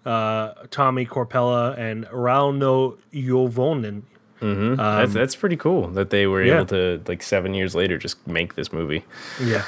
uh, 0.05 0.53
Tommi 0.67 1.07
Korpela, 1.07 1.77
and 1.77 2.05
Rauno 2.07 2.97
Juvonen. 3.13 4.03
Mm-hmm. 4.41 4.75
that's 4.75 5.13
that's 5.13 5.35
pretty 5.35 5.57
cool 5.57 5.87
that 5.89 6.11
they 6.11 6.25
were 6.25 6.41
Um, 6.41 6.47
yeah. 6.47 6.55
able 6.55 6.65
to 6.67 7.01
like 7.07 7.21
seven 7.21 7.53
years 7.53 7.75
later 7.75 7.97
just 7.97 8.25
make 8.25 8.55
this 8.55 8.71
movie. 8.71 9.03
Yeah. 9.43 9.65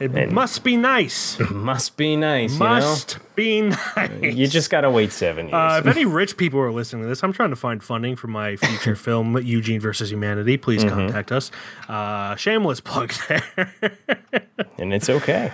It 0.00 0.10
And- 0.12 0.32
must 0.32 0.64
be 0.64 0.76
nice. 0.76 1.38
Must 1.50 1.96
be 1.96 2.16
nice, 2.16 2.58
must 2.58 3.18
be 3.36 3.62
nice. 3.62 4.10
you. 4.20 4.30
You 4.30 4.46
just 4.48 4.68
gotta 4.68 4.90
wait 4.90 5.12
seven 5.12 5.46
years. 5.46 5.54
Uh, 5.54 5.80
if 5.84 5.86
any 5.96 6.04
rich 6.20 6.36
people 6.36 6.58
are 6.60 6.72
listening 6.72 7.02
to 7.04 7.08
this, 7.08 7.22
I'm 7.22 7.32
trying 7.32 7.50
to 7.50 7.56
find 7.56 7.82
funding 7.82 8.16
for 8.16 8.26
my 8.26 8.56
feature 8.56 8.96
film, 9.08 9.36
Eugene 9.38 9.80
versus 9.80 10.10
Humanity. 10.10 10.56
Please 10.56 10.84
Mm-hmm. 10.84 10.94
contact 10.96 11.30
us. 11.32 11.50
Uh, 11.88 12.34
shameless 12.36 12.80
plug 12.80 13.12
there. 13.28 13.72
and 14.78 14.92
it's 14.92 15.08
okay. 15.08 15.52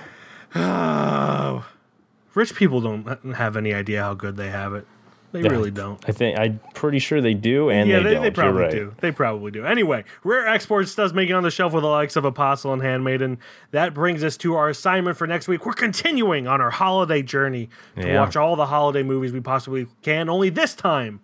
Oh, 0.54 1.64
rich 2.34 2.54
people 2.54 2.80
don't 2.80 3.34
have 3.34 3.56
any 3.56 3.74
idea 3.74 4.00
how 4.02 4.14
good 4.14 4.36
they 4.36 4.48
have 4.50 4.72
it. 4.74 4.86
They 5.32 5.42
Yeah. 5.42 5.50
really 5.50 5.70
don't. 5.70 6.02
I 6.08 6.12
think 6.12 6.38
I'm 6.38 6.58
pretty 6.74 6.98
sure 6.98 7.20
they 7.20 7.34
do, 7.34 7.70
and 7.70 7.88
yeah, 7.88 7.98
they, 7.98 8.02
they, 8.02 8.14
don't. 8.14 8.22
they 8.24 8.30
probably 8.32 8.52
You're 8.54 8.62
right. 8.62 8.70
do. 8.72 8.94
They 9.00 9.12
probably 9.12 9.50
do. 9.52 9.64
Anyway, 9.64 10.04
Rare 10.24 10.46
Exports 10.48 10.94
does 10.94 11.12
make 11.12 11.30
it 11.30 11.34
on 11.34 11.44
the 11.44 11.50
shelf 11.52 11.72
with 11.72 11.82
the 11.82 11.88
likes 11.88 12.16
of 12.16 12.24
Apostle 12.24 12.72
and 12.72 12.82
Handmaiden. 12.82 13.38
That 13.70 13.94
brings 13.94 14.24
us 14.24 14.36
to 14.38 14.54
our 14.56 14.68
assignment 14.68 15.16
for 15.16 15.26
next 15.28 15.46
week. 15.46 15.64
We're 15.64 15.72
continuing 15.74 16.48
on 16.48 16.60
our 16.60 16.70
holiday 16.70 17.22
journey 17.22 17.68
to 17.96 18.06
Yeah. 18.08 18.20
watch 18.20 18.34
all 18.36 18.56
the 18.56 18.66
holiday 18.66 19.04
movies 19.04 19.32
we 19.32 19.40
possibly 19.40 19.86
can. 20.02 20.28
Only 20.28 20.50
this 20.50 20.74
time, 20.74 21.20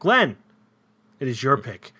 Glenn, 0.00 0.36
it 1.18 1.26
is 1.28 1.42
your 1.42 1.56
pick. 1.56 1.92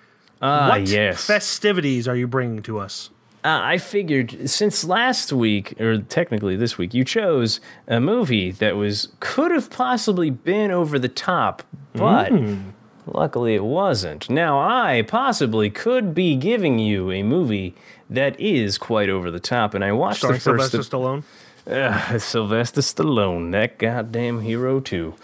Ah, 0.43 0.69
what 0.69 0.83
yes. 0.83 1.25
festivities 1.27 2.07
are 2.07 2.17
you 2.17 2.27
bringing 2.27 2.61
to 2.65 2.79
us? 2.79 3.09
Uh, 3.47 3.61
I 3.63 3.79
figured 3.79 4.51
since 4.51 4.83
last 4.85 5.33
week, 5.33 5.81
or 5.81 5.99
technically 5.99 6.57
this 6.57 6.77
week, 6.79 6.93
you 6.95 7.05
chose 7.05 7.61
a 7.87 8.01
movie 8.01 8.51
that 8.51 8.75
was 8.75 9.09
could 9.21 9.53
have 9.53 9.71
possibly 9.71 10.31
been 10.31 10.73
over 10.73 10.99
the 10.99 11.09
top, 11.09 11.63
but 11.93 12.33
Mm. 12.33 12.73
luckily 13.07 13.55
it 13.55 13.63
wasn't. 13.63 14.29
Now 14.29 14.59
I 14.59 15.03
possibly 15.03 15.71
could 15.71 16.13
be 16.13 16.35
giving 16.35 16.81
you 16.81 17.13
a 17.13 17.23
movie 17.23 17.75
that 18.11 18.35
is 18.41 18.79
quite 18.79 19.09
over 19.09 19.31
the 19.31 19.39
top, 19.41 19.75
and 19.75 19.85
I 19.85 19.93
watched 19.93 20.19
Starring 20.19 20.39
the 20.39 20.41
first. 20.41 20.71
Sylvester 20.73 20.97
Stallone. 20.97 21.23
Uh, 21.71 22.19
Sylvester 22.33 22.81
Stallone, 22.81 23.53
that 23.53 23.79
goddamn 23.79 24.41
hero 24.41 24.81
too. 24.81 25.15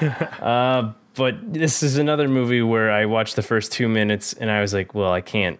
uh, 0.40 0.92
but 1.14 1.34
this 1.52 1.82
is 1.82 1.98
another 1.98 2.26
movie 2.28 2.62
where 2.62 2.90
I 2.90 3.04
watched 3.04 3.36
the 3.36 3.42
first 3.42 3.70
two 3.70 3.88
minutes 3.88 4.32
and 4.32 4.50
I 4.50 4.62
was 4.62 4.72
like, 4.72 4.94
well, 4.94 5.12
I 5.12 5.20
can't 5.20 5.58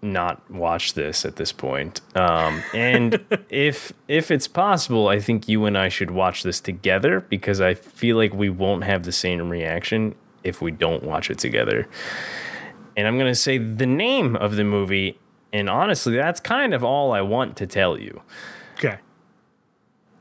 not 0.00 0.48
watch 0.50 0.94
this 0.94 1.24
at 1.24 1.36
this 1.36 1.52
point. 1.52 2.00
Um, 2.14 2.62
and 2.74 3.24
if 3.50 3.92
if 4.06 4.30
it's 4.30 4.48
possible, 4.48 5.08
I 5.08 5.20
think 5.20 5.48
you 5.48 5.64
and 5.64 5.76
I 5.76 5.88
should 5.88 6.10
watch 6.10 6.42
this 6.42 6.60
together 6.60 7.20
because 7.20 7.60
I 7.60 7.74
feel 7.74 8.16
like 8.16 8.32
we 8.32 8.48
won't 8.48 8.84
have 8.84 9.04
the 9.04 9.12
same 9.12 9.48
reaction 9.48 10.14
if 10.44 10.62
we 10.62 10.70
don't 10.70 11.02
watch 11.02 11.30
it 11.30 11.38
together. 11.38 11.88
And 12.96 13.06
I'm 13.06 13.18
gonna 13.18 13.34
say 13.34 13.58
the 13.58 13.86
name 13.86 14.36
of 14.36 14.56
the 14.56 14.64
movie, 14.64 15.18
and 15.52 15.68
honestly, 15.68 16.14
that's 16.16 16.40
kind 16.40 16.74
of 16.74 16.84
all 16.84 17.12
I 17.12 17.20
want 17.20 17.56
to 17.58 17.66
tell 17.66 17.98
you. 17.98 18.22
Okay. 18.76 18.98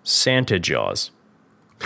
Santa 0.03 0.57
Jaws. 0.59 1.11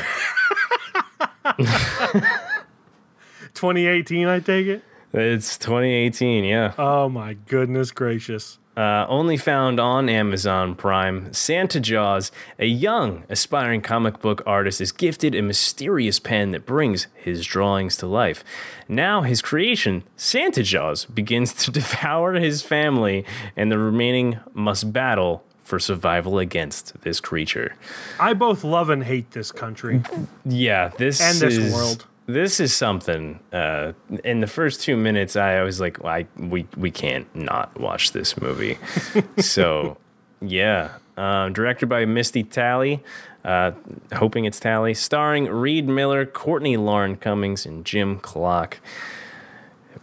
2018, 3.54 4.28
I 4.28 4.40
take 4.40 4.68
it. 4.68 4.84
It's 5.14 5.58
2018, 5.58 6.44
yeah. 6.46 6.74
Oh 6.78 7.10
my 7.10 7.34
goodness 7.34 7.92
gracious. 7.92 8.60
Uh, 8.78 9.06
only 9.10 9.36
found 9.36 9.82
on 9.82 10.08
Amazon 10.08 10.76
Prime. 10.76 11.34
Santa 11.34 11.82
Jaws, 11.82 12.32
a 12.58 12.66
young, 12.66 13.26
aspiring 13.28 13.82
comic 13.82 14.22
book 14.22 14.42
artist, 14.46 14.80
is 14.80 14.94
gifted 14.94 15.36
a 15.36 15.42
mysterious 15.42 16.20
pen 16.20 16.52
that 16.52 16.66
brings 16.66 17.08
his 17.14 17.46
drawings 17.46 17.98
to 17.98 18.08
life. 18.08 18.46
Now, 18.88 19.24
his 19.24 19.42
creation, 19.42 20.04
Santa 20.16 20.64
Jaws, 20.64 21.04
begins 21.04 21.54
to 21.56 21.72
devour 21.80 22.36
his 22.36 22.62
family, 22.62 23.26
and 23.58 23.70
the 23.70 23.78
remaining 23.78 24.40
must 24.54 24.94
battle 24.94 25.44
for 25.66 25.78
survival 25.78 26.40
against 26.40 27.02
this 27.02 27.20
creature. 27.20 27.76
I 28.22 28.34
both 28.34 28.64
love 28.64 28.90
and 28.90 29.04
hate 29.04 29.32
this 29.32 29.52
country. 29.52 30.02
Yeah, 30.46 30.90
this 30.98 31.22
And 31.22 31.38
this 31.40 31.58
is, 31.58 31.74
world. 31.74 32.06
This 32.34 32.60
is 32.60 32.74
something. 32.76 33.40
Uh, 33.52 33.94
in 34.24 34.40
the 34.40 34.48
first 34.48 34.82
two 34.82 34.96
minutes, 34.98 35.36
I 35.36 35.62
was 35.62 35.80
like, 35.80 36.04
I 36.06 36.28
we 36.38 36.68
we 36.78 36.92
can't 36.92 37.28
not 37.36 37.80
watch 37.80 38.12
this 38.12 38.40
movie. 38.40 38.78
so, 39.38 39.98
yeah, 40.42 40.92
um, 41.18 41.54
directed 41.54 41.88
by 41.90 42.06
Misty 42.06 42.44
Talley, 42.44 43.04
Uh, 43.44 43.72
hoping 44.14 44.46
it's 44.46 44.60
Talley, 44.60 44.94
starring 44.94 45.46
Reid 45.48 45.88
Miller, 45.88 46.26
Courtney 46.26 46.78
Lauren 46.78 47.16
Cummings, 47.18 47.66
and 47.66 47.84
Jim 47.86 48.20
Klock. 48.20 48.78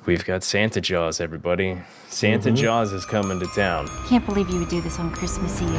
We've 0.06 0.24
got 0.24 0.42
Santa 0.42 0.80
Jaws, 0.80 1.20
everybody. 1.20 1.78
Santa 2.08 2.50
Mhm. 2.50 2.56
Jaws 2.56 2.92
is 2.92 3.04
coming 3.04 3.38
to 3.40 3.46
town. 3.54 3.86
Can't 4.08 4.24
believe 4.26 4.48
you 4.50 4.58
would 4.58 4.68
do 4.70 4.80
this 4.80 4.98
on 4.98 5.10
Christmas 5.12 5.60
Eve. 5.62 5.70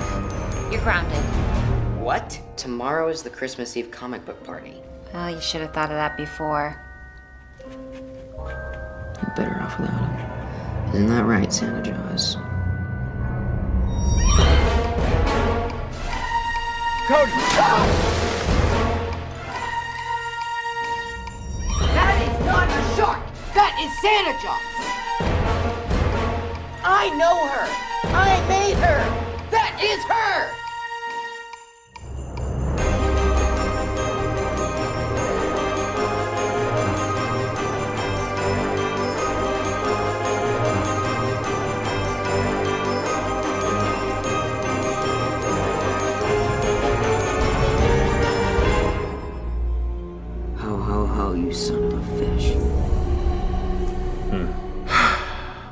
You're 0.72 0.82
grounded. 0.82 1.18
What? 2.00 2.39
Tomorrow 2.56 3.10
is 3.10 3.24
the 3.24 3.30
Christmas 3.30 3.76
Eve 3.76 3.91
comic 3.91 4.26
book 4.26 4.41
party. 4.43 4.76
Well, 5.14 5.30
you 5.32 5.41
should 5.41 5.62
have 5.62 5.74
thought 5.74 5.89
of 5.89 5.97
that 5.97 6.16
before. 6.18 6.80
You're 7.68 9.34
better 9.36 9.60
off 9.62 9.80
without 9.80 9.97
him. 9.97 10.95
Isn't 10.95 11.07
that 11.07 11.26
right, 11.26 11.51
Santa 11.51 11.82
Jaws? 11.82 12.36
Cody! 17.07 17.32
That 21.89 22.16
is 22.22 22.45
not 22.45 22.68
a 22.70 22.82
shark! 22.95 23.22
That 23.55 23.74
is 23.82 23.91
Santa 24.01 24.34
Jaws! 24.43 24.62
I 26.84 27.10
know 27.18 27.47
her! 27.47 27.68
I 28.16 28.39
made 28.47 28.78
her! 28.78 29.01
That 29.49 29.80
is 29.82 30.03
her! 30.05 30.59
You 51.50 51.56
son 51.56 51.84
of 51.84 51.93
a 51.93 52.02
fish. 52.20 52.54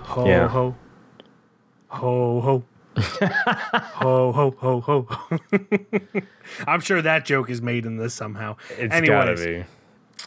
Ho 0.07 0.25
Yeah. 0.27 0.47
ho. 0.47 0.75
Ho 1.89 2.41
ho. 2.41 2.63
ho 2.97 4.31
ho 4.31 4.51
ho 4.57 4.81
ho. 4.81 5.01
ho. 5.07 5.59
I'm 6.67 6.79
sure 6.81 7.01
that 7.03 7.23
joke 7.25 7.51
is 7.51 7.61
made 7.61 7.85
in 7.85 7.97
this 7.97 8.15
somehow. 8.15 8.55
It's 8.79 8.91
Anyways, 8.93 9.09
gotta 9.09 9.35
be. 9.35 9.59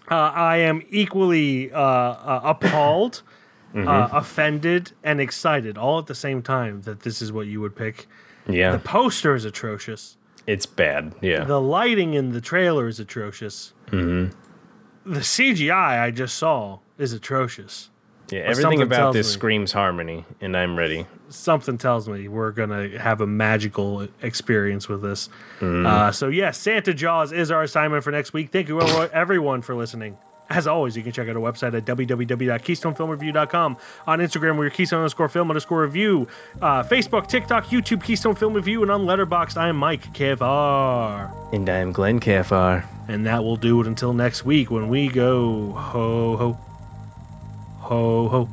Uh, 0.08 0.14
I 0.14 0.58
am 0.58 0.82
equally 0.90 1.72
uh, 1.72 1.80
uh, 1.80 2.40
appalled, 2.44 3.22
uh, 3.74 3.78
Mhm. 3.78 4.16
offended, 4.16 4.92
and 5.02 5.20
excited 5.20 5.76
all 5.76 5.98
at 5.98 6.06
the 6.06 6.14
same 6.14 6.40
time 6.42 6.82
that 6.82 7.00
this 7.00 7.20
is 7.20 7.32
what 7.32 7.48
you 7.48 7.60
would 7.60 7.74
pick. 7.74 8.06
Yeah. 8.48 8.70
The 8.70 8.78
poster 8.78 9.34
is 9.34 9.44
atrocious. 9.44 10.16
It's 10.46 10.66
bad. 10.66 11.14
Yeah. 11.20 11.42
The 11.44 11.60
lighting 11.60 12.14
in 12.14 12.30
the 12.30 12.40
trailer 12.40 12.86
is 12.86 13.00
atrocious. 13.00 13.72
mm-hmm. 13.90 14.28
The 15.04 15.20
CGI 15.20 16.02
I 16.02 16.10
just 16.10 16.36
saw 16.36 16.78
is 16.98 17.12
atrocious. 17.12 17.88
Yeah, 18.30 18.40
everything 18.40 18.80
about 18.80 19.12
this 19.12 19.26
me- 19.28 19.32
screams 19.32 19.72
harmony, 19.72 20.24
and 20.40 20.56
I'm 20.56 20.76
ready. 20.78 21.06
something 21.30 21.78
tells 21.78 22.08
me 22.08 22.28
we're 22.28 22.50
gonna 22.52 22.98
have 22.98 23.20
a 23.20 23.26
magical 23.26 24.06
experience 24.22 24.88
with 24.88 25.02
this. 25.02 25.28
Mhm. 25.60 25.86
Uh, 25.86 26.12
so 26.12 26.28
yes, 26.28 26.58
Santa 26.58 26.92
Jaws 26.94 27.32
is 27.32 27.50
our 27.50 27.62
assignment 27.62 28.04
for 28.04 28.10
next 28.12 28.32
week. 28.32 28.50
Thank 28.52 28.68
you 28.68 28.80
everyone- 29.12 29.62
for 29.62 29.74
listening. 29.74 30.16
As 30.48 30.66
always, 30.66 30.96
you 30.96 31.04
can 31.04 31.12
check 31.12 31.28
out 31.28 31.36
our 31.36 31.42
website 31.42 31.74
at 31.74 31.84
www.keystonefilmreview.com. 31.84 33.76
On 34.08 34.18
Instagram, 34.18 34.56
we're 34.56 34.68
Keystone 34.70 34.98
underscore 34.98 35.28
film 35.28 35.48
underscore 35.50 35.82
review. 35.82 36.26
Uh, 36.60 36.82
Facebook, 36.82 37.28
TikTok, 37.28 37.66
YouTube, 37.66 38.02
Keystone 38.02 38.34
Film 38.34 38.54
Review, 38.54 38.82
and 38.82 38.90
on 38.90 39.02
Letterboxd, 39.06 39.56
I 39.56 39.68
am 39.68 39.76
Mike 39.76 40.12
KFR. 40.12 41.30
And 41.52 41.68
I 41.68 41.76
am 41.78 41.92
Glenn 41.92 42.18
Kafar. 42.18 42.84
And 43.10 43.26
that 43.26 43.42
will 43.42 43.56
do 43.56 43.80
it 43.80 43.88
until 43.88 44.12
next 44.12 44.44
week 44.44 44.70
when 44.70 44.88
we 44.88 45.08
go 45.08 45.72
ho 45.72 46.36
ho 46.36 46.56
ho 47.80 48.28
ho. 48.28 48.48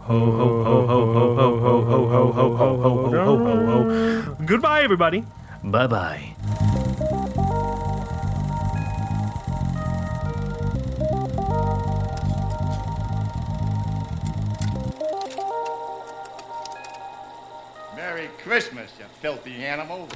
Ho 0.00 0.18
ho 0.18 0.64
ho 0.64 0.86
ho 0.88 1.06
ho 1.06 1.14
ho 1.14 1.46
ho 1.46 1.84
ho 1.84 1.84
ho 1.84 2.10
ho 2.10 2.32
ho 2.32 2.56
ho 2.56 2.76
ho 2.76 2.96
ho 2.96 3.06
ho. 3.06 3.36
Ho. 3.66 3.84
Ho 4.24 4.36
goodbye, 4.44 4.82
everybody. 4.82 5.24
Bye 5.62 5.86
bye. 5.86 6.34
Merry 17.94 18.28
Christmas, 18.42 18.90
you 18.98 19.04
filthy 19.20 19.64
animal. 19.64 20.08